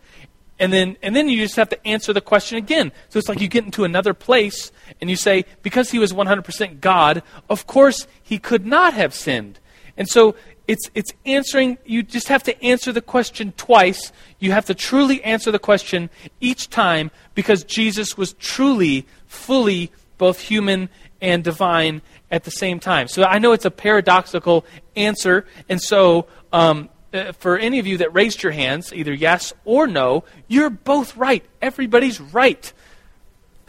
And 0.58 0.72
then, 0.72 0.96
and 1.02 1.14
then 1.14 1.28
you 1.28 1.38
just 1.38 1.56
have 1.56 1.68
to 1.68 1.86
answer 1.86 2.12
the 2.12 2.20
question 2.20 2.58
again. 2.58 2.90
So 3.10 3.18
it's 3.18 3.28
like 3.28 3.40
you 3.40 3.46
get 3.48 3.64
into 3.64 3.84
another 3.84 4.12
place 4.12 4.72
and 5.00 5.08
you 5.08 5.14
say, 5.14 5.44
because 5.62 5.90
he 5.90 6.00
was 6.00 6.12
100% 6.12 6.80
God, 6.80 7.22
of 7.48 7.66
course 7.66 8.08
he 8.22 8.38
could 8.38 8.66
not 8.66 8.94
have 8.94 9.14
sinned. 9.14 9.60
And 9.96 10.08
so 10.08 10.34
it's, 10.66 10.90
it's 10.94 11.12
answering, 11.24 11.78
you 11.84 12.02
just 12.02 12.28
have 12.28 12.42
to 12.44 12.64
answer 12.64 12.92
the 12.92 13.00
question 13.00 13.52
twice. 13.56 14.12
You 14.38 14.52
have 14.52 14.66
to 14.66 14.74
truly 14.74 15.22
answer 15.24 15.50
the 15.50 15.58
question 15.58 16.10
each 16.40 16.68
time 16.68 17.10
because 17.34 17.64
Jesus 17.64 18.16
was 18.18 18.34
truly, 18.34 19.06
fully 19.26 19.92
both 20.18 20.40
human 20.40 20.88
and 21.20 21.42
divine 21.42 22.02
at 22.30 22.44
the 22.44 22.50
same 22.50 22.78
time. 22.80 23.08
So 23.08 23.24
I 23.24 23.38
know 23.38 23.52
it's 23.52 23.64
a 23.64 23.70
paradoxical 23.70 24.66
answer, 24.94 25.46
and 25.68 25.80
so 25.80 26.26
um, 26.52 26.90
uh, 27.12 27.32
for 27.32 27.56
any 27.56 27.78
of 27.78 27.86
you 27.86 27.98
that 27.98 28.12
raised 28.12 28.42
your 28.42 28.52
hands, 28.52 28.92
either 28.92 29.12
yes 29.12 29.52
or 29.64 29.86
no, 29.86 30.24
you're 30.46 30.70
both 30.70 31.16
right. 31.16 31.44
Everybody's 31.62 32.20
right. 32.20 32.72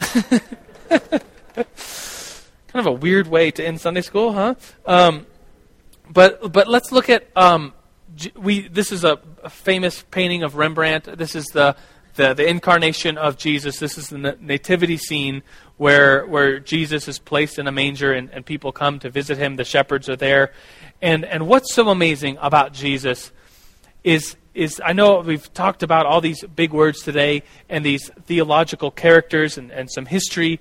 kind 0.00 0.42
of 2.74 2.86
a 2.86 2.92
weird 2.92 3.26
way 3.28 3.50
to 3.50 3.64
end 3.64 3.80
Sunday 3.80 4.02
school, 4.02 4.32
huh? 4.32 4.54
Um, 4.86 5.26
but 6.10 6.52
but 6.52 6.68
let's 6.68 6.92
look 6.92 7.08
at 7.08 7.28
um, 7.36 7.72
we. 8.36 8.68
This 8.68 8.92
is 8.92 9.04
a, 9.04 9.18
a, 9.42 9.50
famous 9.50 10.04
painting 10.10 10.42
of 10.42 10.56
Rembrandt. 10.56 11.04
This 11.16 11.34
is 11.34 11.46
the, 11.46 11.76
the 12.16 12.34
the 12.34 12.48
incarnation 12.48 13.16
of 13.16 13.36
Jesus. 13.36 13.78
This 13.78 13.96
is 13.96 14.08
the 14.08 14.36
nativity 14.40 14.96
scene 14.96 15.42
where 15.80 16.26
where 16.26 16.60
Jesus 16.60 17.08
is 17.08 17.18
placed 17.18 17.58
in 17.58 17.66
a 17.66 17.72
manger 17.72 18.12
and, 18.12 18.28
and 18.34 18.44
people 18.44 18.70
come 18.70 18.98
to 18.98 19.08
visit 19.08 19.38
him. 19.38 19.56
The 19.56 19.64
shepherds 19.64 20.10
are 20.10 20.16
there, 20.16 20.52
and 21.00 21.24
and 21.24 21.48
what's 21.48 21.72
so 21.72 21.88
amazing 21.88 22.36
about 22.42 22.74
Jesus 22.74 23.32
is 24.04 24.36
is 24.52 24.78
I 24.84 24.92
know 24.92 25.20
we've 25.20 25.50
talked 25.54 25.82
about 25.82 26.04
all 26.04 26.20
these 26.20 26.44
big 26.44 26.74
words 26.74 27.00
today 27.00 27.44
and 27.70 27.82
these 27.82 28.10
theological 28.26 28.90
characters 28.90 29.56
and, 29.56 29.70
and 29.70 29.90
some 29.90 30.04
history 30.04 30.60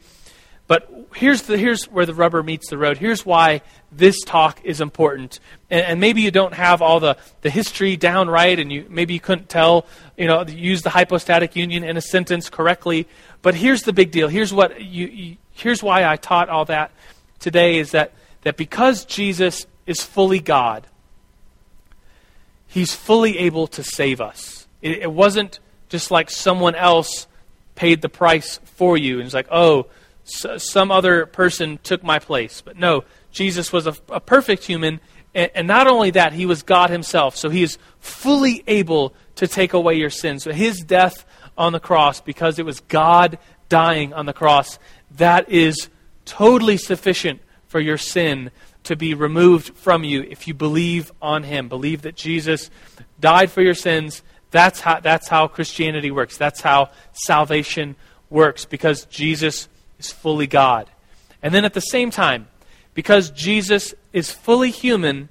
but 0.70 1.08
here's, 1.16 1.42
the, 1.42 1.58
here's 1.58 1.86
where 1.86 2.06
the 2.06 2.14
rubber 2.14 2.44
meets 2.44 2.70
the 2.70 2.78
road. 2.78 3.00
Here's 3.00 3.26
why 3.26 3.64
this 3.92 4.22
talk 4.24 4.64
is 4.64 4.82
important. 4.82 5.40
And, 5.72 5.84
and, 5.84 6.00
maybe 6.00 6.22
you 6.22 6.30
don't 6.30 6.54
have 6.54 6.84
all 6.84 7.00
the, 7.00 7.18
the 7.42 7.50
history 7.50 7.98
down 7.98 8.30
right, 8.30 8.60
and 8.60 8.72
you, 8.72 8.86
maybe 8.88 9.16
you 9.16 9.20
couldn't 9.20 9.50
tell, 9.50 9.88
you 10.16 10.28
know, 10.28 10.46
use 10.46 10.84
the 10.84 10.92
hypostatic 10.92 11.56
union 11.56 11.84
in 11.84 11.98
a 11.98 12.02
sentence 12.02 12.52
correctly. 12.52 13.08
But 13.42 13.56
here's 13.56 13.82
the 13.82 13.94
big 13.94 14.12
deal. 14.12 14.28
Here's, 14.28 14.54
what 14.54 14.80
you, 14.80 15.08
you, 15.08 15.38
here's 15.54 15.82
why 15.82 16.06
I 16.06 16.18
taught 16.18 16.50
all 16.50 16.66
that 16.66 16.92
today 17.40 17.80
is 17.80 17.90
that, 17.92 18.14
that 18.44 18.56
because 18.56 19.06
Jesus 19.06 19.66
is 19.88 20.04
fully 20.04 20.40
God, 20.40 20.86
he's 22.68 22.94
fully 22.94 23.40
able 23.40 23.66
to 23.70 23.84
save 23.84 24.22
us. 24.22 24.68
It, 24.84 25.00
it 25.00 25.12
wasn't 25.12 25.60
just 25.90 26.12
like 26.12 26.30
someone 26.30 26.76
else 26.76 27.26
paid 27.74 28.04
the 28.04 28.10
price 28.10 28.60
for 28.66 28.96
you. 28.96 29.16
And 29.16 29.26
it's 29.26 29.34
like, 29.34 29.48
oh, 29.50 29.88
some 30.30 30.92
other 30.92 31.26
person 31.26 31.80
took 31.84 32.04
my 32.04 32.20
place. 32.20 32.62
But 32.62 32.78
no, 32.78 33.04
Jesus 33.32 33.72
was 33.72 33.88
a, 33.88 33.96
a 34.10 34.20
perfect 34.20 34.64
human, 34.64 35.00
and, 35.34 35.52
and, 35.54 35.68
not 35.68 35.88
only 35.88 36.12
that, 36.12 36.34
he 36.34 36.46
was 36.46 36.64
God 36.64 36.90
himself. 36.90 37.36
So 37.38 37.50
he 37.50 37.64
is 37.64 37.78
fully 38.00 38.64
able 38.68 39.14
to 39.36 39.48
take 39.48 39.74
away 39.74 39.96
your 39.96 40.10
sins. 40.10 40.44
So 40.44 40.52
his 40.52 40.80
death 40.82 41.26
on 41.58 41.74
the 41.74 41.80
cross, 41.80 42.22
because 42.22 42.58
it 42.58 42.66
was 42.66 42.80
God 42.82 43.38
dying 43.68 44.14
on 44.14 44.26
the 44.26 44.34
cross, 44.34 44.80
that 45.18 45.50
is 45.50 45.90
totally 46.26 46.78
sufficient 46.78 47.42
for 47.68 47.80
your 47.80 47.98
sin 47.98 48.52
to 48.84 48.96
be 48.96 49.14
removed 49.14 49.76
from 49.76 50.04
you 50.04 50.24
if 50.24 50.48
you 50.48 50.54
believe 50.54 51.12
on 51.22 51.44
him. 51.44 51.68
Believe 51.70 52.02
that 52.04 52.16
Jesus 52.16 52.72
died 53.20 53.52
for 53.52 53.62
your 53.62 53.76
sins. 53.76 54.24
That's 54.52 54.80
how, 54.80 55.00
that's 55.00 55.28
how 55.28 55.48
Christianity 55.48 56.10
works. 56.10 56.38
That's 56.38 56.62
how 56.62 56.90
salvation 57.14 57.96
works, 58.30 58.66
because 58.66 59.06
Jesus 59.06 59.68
is 60.00 60.12
fully 60.12 60.48
God. 60.48 60.90
And 61.42 61.54
then 61.54 61.66
at 61.66 61.74
the 61.74 61.82
same 61.82 62.12
time, 62.12 62.48
because 62.94 63.30
Jesus 63.32 63.94
is 64.12 64.32
fully 64.32 64.72
human, 64.72 65.30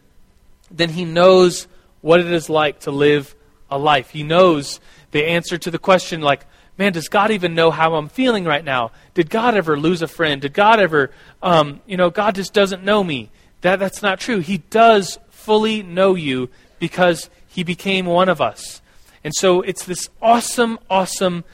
then 0.70 0.90
he 0.90 1.04
knows 1.04 1.66
what 2.00 2.20
it 2.20 2.30
is 2.30 2.48
like 2.48 2.80
to 2.80 2.90
live 2.90 3.34
a 3.70 3.78
life. 3.78 4.10
He 4.10 4.22
knows 4.22 4.80
the 5.10 5.26
answer 5.26 5.58
to 5.58 5.70
the 5.70 5.78
question, 5.78 6.20
like, 6.20 6.46
man, 6.78 6.92
does 6.92 7.08
God 7.08 7.30
even 7.30 7.54
know 7.54 7.70
how 7.70 7.94
I'm 7.94 8.08
feeling 8.08 8.44
right 8.44 8.64
now? 8.64 8.92
Did 9.14 9.30
God 9.30 9.54
ever 9.54 9.78
lose 9.78 10.00
a 10.02 10.08
friend? 10.08 10.40
Did 10.40 10.54
God 10.54 10.80
ever, 10.80 11.10
um, 11.42 11.80
you 11.86 11.96
know, 11.96 12.10
God 12.10 12.34
just 12.34 12.54
doesn't 12.54 12.84
know 12.84 13.02
me? 13.02 13.30
That, 13.62 13.78
that's 13.78 14.02
not 14.02 14.20
true. 14.20 14.38
He 14.38 14.58
does 14.58 15.18
fully 15.30 15.82
know 15.82 16.14
you 16.14 16.48
because 16.78 17.28
he 17.48 17.64
became 17.64 18.06
one 18.06 18.28
of 18.28 18.40
us. 18.40 18.80
And 19.24 19.34
so 19.34 19.62
it's 19.62 19.84
this 19.84 20.08
awesome, 20.22 20.78
awesome 20.88 21.44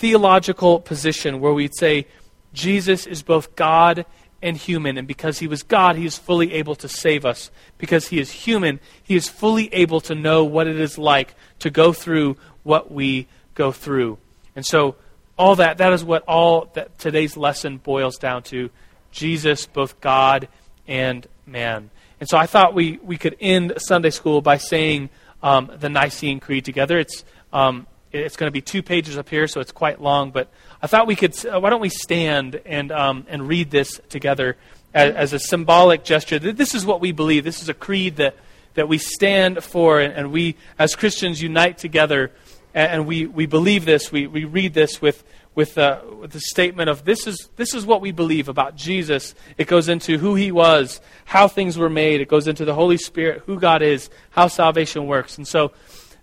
theological 0.00 0.80
position 0.80 1.40
where 1.40 1.52
we'd 1.52 1.76
say 1.76 2.06
Jesus 2.54 3.06
is 3.06 3.22
both 3.22 3.54
God 3.54 4.06
and 4.42 4.56
human. 4.56 4.96
And 4.96 5.06
because 5.06 5.38
he 5.38 5.46
was 5.46 5.62
God, 5.62 5.96
he 5.96 6.06
is 6.06 6.16
fully 6.16 6.54
able 6.54 6.74
to 6.76 6.88
save 6.88 7.26
us. 7.26 7.50
Because 7.76 8.08
he 8.08 8.18
is 8.18 8.32
human, 8.32 8.80
he 9.02 9.14
is 9.14 9.28
fully 9.28 9.72
able 9.74 10.00
to 10.00 10.14
know 10.14 10.42
what 10.42 10.66
it 10.66 10.80
is 10.80 10.96
like 10.96 11.34
to 11.58 11.68
go 11.68 11.92
through 11.92 12.38
what 12.62 12.90
we 12.90 13.28
go 13.54 13.72
through. 13.72 14.16
And 14.56 14.64
so, 14.64 14.96
all 15.36 15.56
that, 15.56 15.78
that 15.78 15.92
is 15.92 16.02
what 16.02 16.22
all 16.26 16.70
that 16.74 16.98
today's 16.98 17.36
lesson 17.36 17.78
boils 17.78 18.16
down 18.18 18.42
to 18.44 18.70
Jesus, 19.10 19.66
both 19.66 20.00
God 20.00 20.48
and 20.86 21.26
man. 21.46 21.90
And 22.20 22.28
so 22.28 22.36
I 22.36 22.46
thought 22.46 22.74
we, 22.74 22.98
we 23.02 23.16
could 23.16 23.36
end 23.40 23.72
Sunday 23.78 24.10
school 24.10 24.42
by 24.42 24.58
saying 24.58 25.08
um, 25.42 25.70
the 25.78 25.88
Nicene 25.88 26.40
Creed 26.40 26.66
together. 26.66 26.98
It's, 26.98 27.24
um, 27.54 27.86
it's 28.12 28.36
going 28.36 28.48
to 28.48 28.52
be 28.52 28.60
two 28.60 28.82
pages 28.82 29.16
up 29.16 29.28
here, 29.28 29.46
so 29.46 29.60
it's 29.60 29.72
quite 29.72 30.00
long, 30.00 30.30
but 30.30 30.48
I 30.82 30.86
thought 30.86 31.06
we 31.06 31.16
could, 31.16 31.34
uh, 31.46 31.60
why 31.60 31.70
don't 31.70 31.80
we 31.80 31.88
stand 31.88 32.60
and, 32.64 32.90
um, 32.90 33.26
and 33.28 33.46
read 33.46 33.70
this 33.70 34.00
together 34.08 34.56
as, 34.92 35.14
as, 35.14 35.32
a 35.32 35.38
symbolic 35.38 36.02
gesture. 36.02 36.38
This 36.38 36.74
is 36.74 36.84
what 36.84 37.00
we 37.00 37.12
believe. 37.12 37.44
This 37.44 37.62
is 37.62 37.68
a 37.68 37.74
creed 37.74 38.16
that, 38.16 38.34
that 38.74 38.88
we 38.88 38.98
stand 38.98 39.62
for, 39.62 40.00
and, 40.00 40.12
and 40.12 40.32
we, 40.32 40.56
as 40.78 40.96
Christians, 40.96 41.40
unite 41.40 41.78
together, 41.78 42.32
and, 42.74 42.92
and 42.92 43.06
we, 43.06 43.26
we 43.26 43.46
believe 43.46 43.84
this. 43.84 44.10
We, 44.10 44.26
we 44.26 44.44
read 44.44 44.74
this 44.74 45.00
with, 45.00 45.22
with, 45.54 45.78
uh, 45.78 46.00
with 46.18 46.32
the 46.32 46.40
statement 46.40 46.90
of 46.90 47.04
this 47.04 47.28
is, 47.28 47.48
this 47.56 47.74
is 47.74 47.86
what 47.86 48.00
we 48.00 48.10
believe 48.10 48.48
about 48.48 48.74
Jesus. 48.74 49.36
It 49.56 49.68
goes 49.68 49.88
into 49.88 50.18
who 50.18 50.34
he 50.34 50.50
was, 50.50 51.00
how 51.26 51.46
things 51.46 51.78
were 51.78 51.90
made. 51.90 52.20
It 52.20 52.28
goes 52.28 52.48
into 52.48 52.64
the 52.64 52.74
Holy 52.74 52.96
Spirit, 52.96 53.42
who 53.46 53.60
God 53.60 53.82
is, 53.82 54.10
how 54.30 54.48
salvation 54.48 55.06
works. 55.06 55.38
And 55.38 55.46
so 55.46 55.70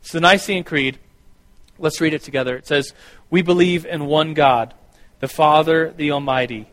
it's 0.02 0.12
the 0.12 0.20
Nicene 0.20 0.66
Creed. 0.66 1.00
Let's 1.80 2.02
read 2.02 2.14
it 2.14 2.24
together. 2.24 2.56
It 2.56 2.68
says, 2.68 2.94
We 3.30 3.42
believe 3.42 3.86
in 3.86 4.06
one 4.06 4.34
God, 4.34 4.74
the 5.20 5.28
Father, 5.28 5.94
the 5.96 6.12
Almighty, 6.12 6.68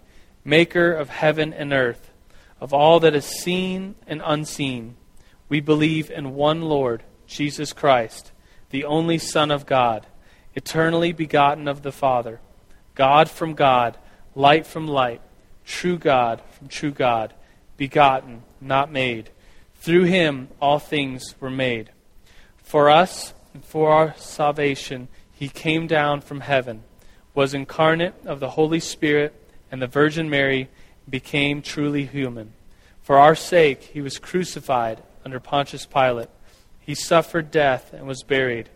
maker 0.44 0.92
of 0.92 1.08
heaven 1.08 1.52
and 1.52 1.72
earth, 1.72 2.10
of 2.60 2.72
all 2.72 3.00
that 3.00 3.14
is 3.14 3.24
seen 3.24 3.94
and 4.06 4.22
unseen. 4.24 4.96
We 5.48 5.60
believe 5.60 6.10
in 6.10 6.34
one 6.34 6.62
Lord, 6.62 7.02
Jesus 7.26 7.72
Christ, 7.72 8.32
the 8.70 8.84
only 8.84 9.18
Son 9.18 9.50
of 9.50 9.66
God, 9.66 10.06
eternally 10.54 11.12
begotten 11.12 11.68
of 11.68 11.82
the 11.82 11.92
Father, 11.92 12.40
God 12.94 13.28
from 13.28 13.54
God, 13.54 13.98
light 14.34 14.66
from 14.66 14.86
light, 14.86 15.20
true 15.64 15.98
God 15.98 16.40
from 16.52 16.68
true 16.68 16.90
God, 16.90 17.34
begotten, 17.76 18.42
not 18.60 18.90
made. 18.90 19.30
Through 19.76 20.04
him 20.04 20.48
all 20.60 20.78
things 20.78 21.34
were 21.40 21.50
made. 21.50 21.90
For 22.62 22.88
us, 22.88 23.34
and 23.54 23.64
for 23.64 23.90
our 23.90 24.14
salvation, 24.18 25.08
he 25.32 25.48
came 25.48 25.86
down 25.86 26.20
from 26.20 26.40
heaven, 26.40 26.82
was 27.34 27.54
incarnate 27.54 28.14
of 28.26 28.40
the 28.40 28.50
Holy 28.50 28.80
Spirit 28.80 29.32
and 29.70 29.80
the 29.80 29.86
Virgin 29.86 30.28
Mary, 30.28 30.68
became 31.08 31.62
truly 31.62 32.04
human. 32.04 32.52
For 33.02 33.18
our 33.18 33.34
sake, 33.34 33.82
he 33.82 34.00
was 34.00 34.18
crucified 34.18 35.02
under 35.24 35.38
Pontius 35.38 35.86
Pilate. 35.86 36.28
He 36.80 36.94
suffered 36.94 37.50
death 37.50 37.92
and 37.92 38.06
was 38.06 38.22
buried. 38.22 38.70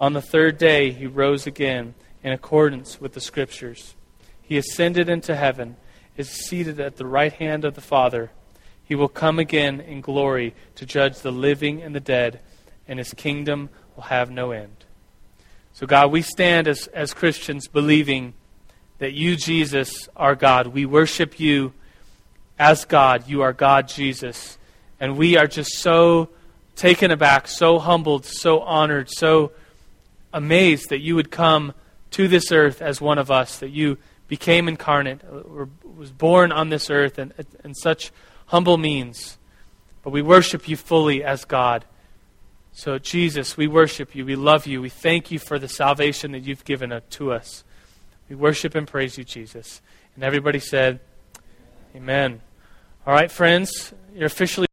On 0.00 0.12
the 0.12 0.22
third 0.22 0.58
day, 0.58 0.90
he 0.90 1.06
rose 1.06 1.46
again 1.46 1.94
in 2.22 2.32
accordance 2.32 3.00
with 3.00 3.12
the 3.12 3.20
Scriptures. 3.20 3.94
He 4.40 4.56
ascended 4.56 5.08
into 5.08 5.36
heaven, 5.36 5.76
is 6.16 6.30
seated 6.30 6.80
at 6.80 6.96
the 6.96 7.06
right 7.06 7.32
hand 7.32 7.64
of 7.64 7.74
the 7.74 7.80
Father. 7.80 8.30
He 8.84 8.94
will 8.94 9.08
come 9.08 9.38
again 9.38 9.80
in 9.80 10.00
glory 10.00 10.54
to 10.76 10.86
judge 10.86 11.20
the 11.20 11.32
living 11.32 11.82
and 11.82 11.94
the 11.94 12.00
dead, 12.00 12.40
and 12.86 12.98
his 12.98 13.14
kingdom 13.14 13.70
will 13.96 14.04
have 14.04 14.30
no 14.30 14.50
end. 14.50 14.84
So, 15.72 15.86
God, 15.86 16.12
we 16.12 16.22
stand 16.22 16.68
as, 16.68 16.86
as 16.88 17.12
Christians 17.12 17.66
believing 17.66 18.34
that 18.98 19.12
you, 19.12 19.36
Jesus, 19.36 20.08
are 20.16 20.34
God. 20.34 20.68
We 20.68 20.86
worship 20.86 21.40
you 21.40 21.72
as 22.58 22.84
God. 22.84 23.28
You 23.28 23.42
are 23.42 23.52
God, 23.52 23.88
Jesus. 23.88 24.56
And 25.00 25.16
we 25.16 25.36
are 25.36 25.46
just 25.46 25.74
so 25.78 26.28
taken 26.76 27.10
aback, 27.10 27.48
so 27.48 27.78
humbled, 27.78 28.24
so 28.24 28.60
honored, 28.60 29.10
so 29.10 29.52
amazed 30.32 30.90
that 30.90 31.00
you 31.00 31.14
would 31.14 31.30
come 31.30 31.74
to 32.12 32.28
this 32.28 32.52
earth 32.52 32.80
as 32.80 33.00
one 33.00 33.18
of 33.18 33.30
us, 33.30 33.58
that 33.58 33.70
you 33.70 33.98
became 34.28 34.68
incarnate, 34.68 35.20
uh, 35.24 35.38
or 35.38 35.68
was 35.96 36.10
born 36.10 36.52
on 36.52 36.68
this 36.68 36.90
earth 36.90 37.18
in, 37.18 37.32
in 37.64 37.74
such 37.74 38.12
humble 38.46 38.76
means. 38.76 39.38
But 40.02 40.10
we 40.10 40.22
worship 40.22 40.68
you 40.68 40.76
fully 40.76 41.24
as 41.24 41.44
God. 41.44 41.84
So, 42.76 42.98
Jesus, 42.98 43.56
we 43.56 43.68
worship 43.68 44.16
you. 44.16 44.26
We 44.26 44.34
love 44.34 44.66
you. 44.66 44.82
We 44.82 44.88
thank 44.88 45.30
you 45.30 45.38
for 45.38 45.60
the 45.60 45.68
salvation 45.68 46.32
that 46.32 46.40
you've 46.40 46.64
given 46.64 46.90
uh, 46.90 47.00
to 47.10 47.30
us. 47.30 47.62
We 48.28 48.34
worship 48.34 48.74
and 48.74 48.86
praise 48.86 49.16
you, 49.16 49.22
Jesus. 49.22 49.80
And 50.16 50.24
everybody 50.24 50.58
said, 50.58 50.98
Amen. 51.94 52.40
All 53.06 53.14
right, 53.14 53.30
friends, 53.30 53.94
you're 54.12 54.26
officially. 54.26 54.62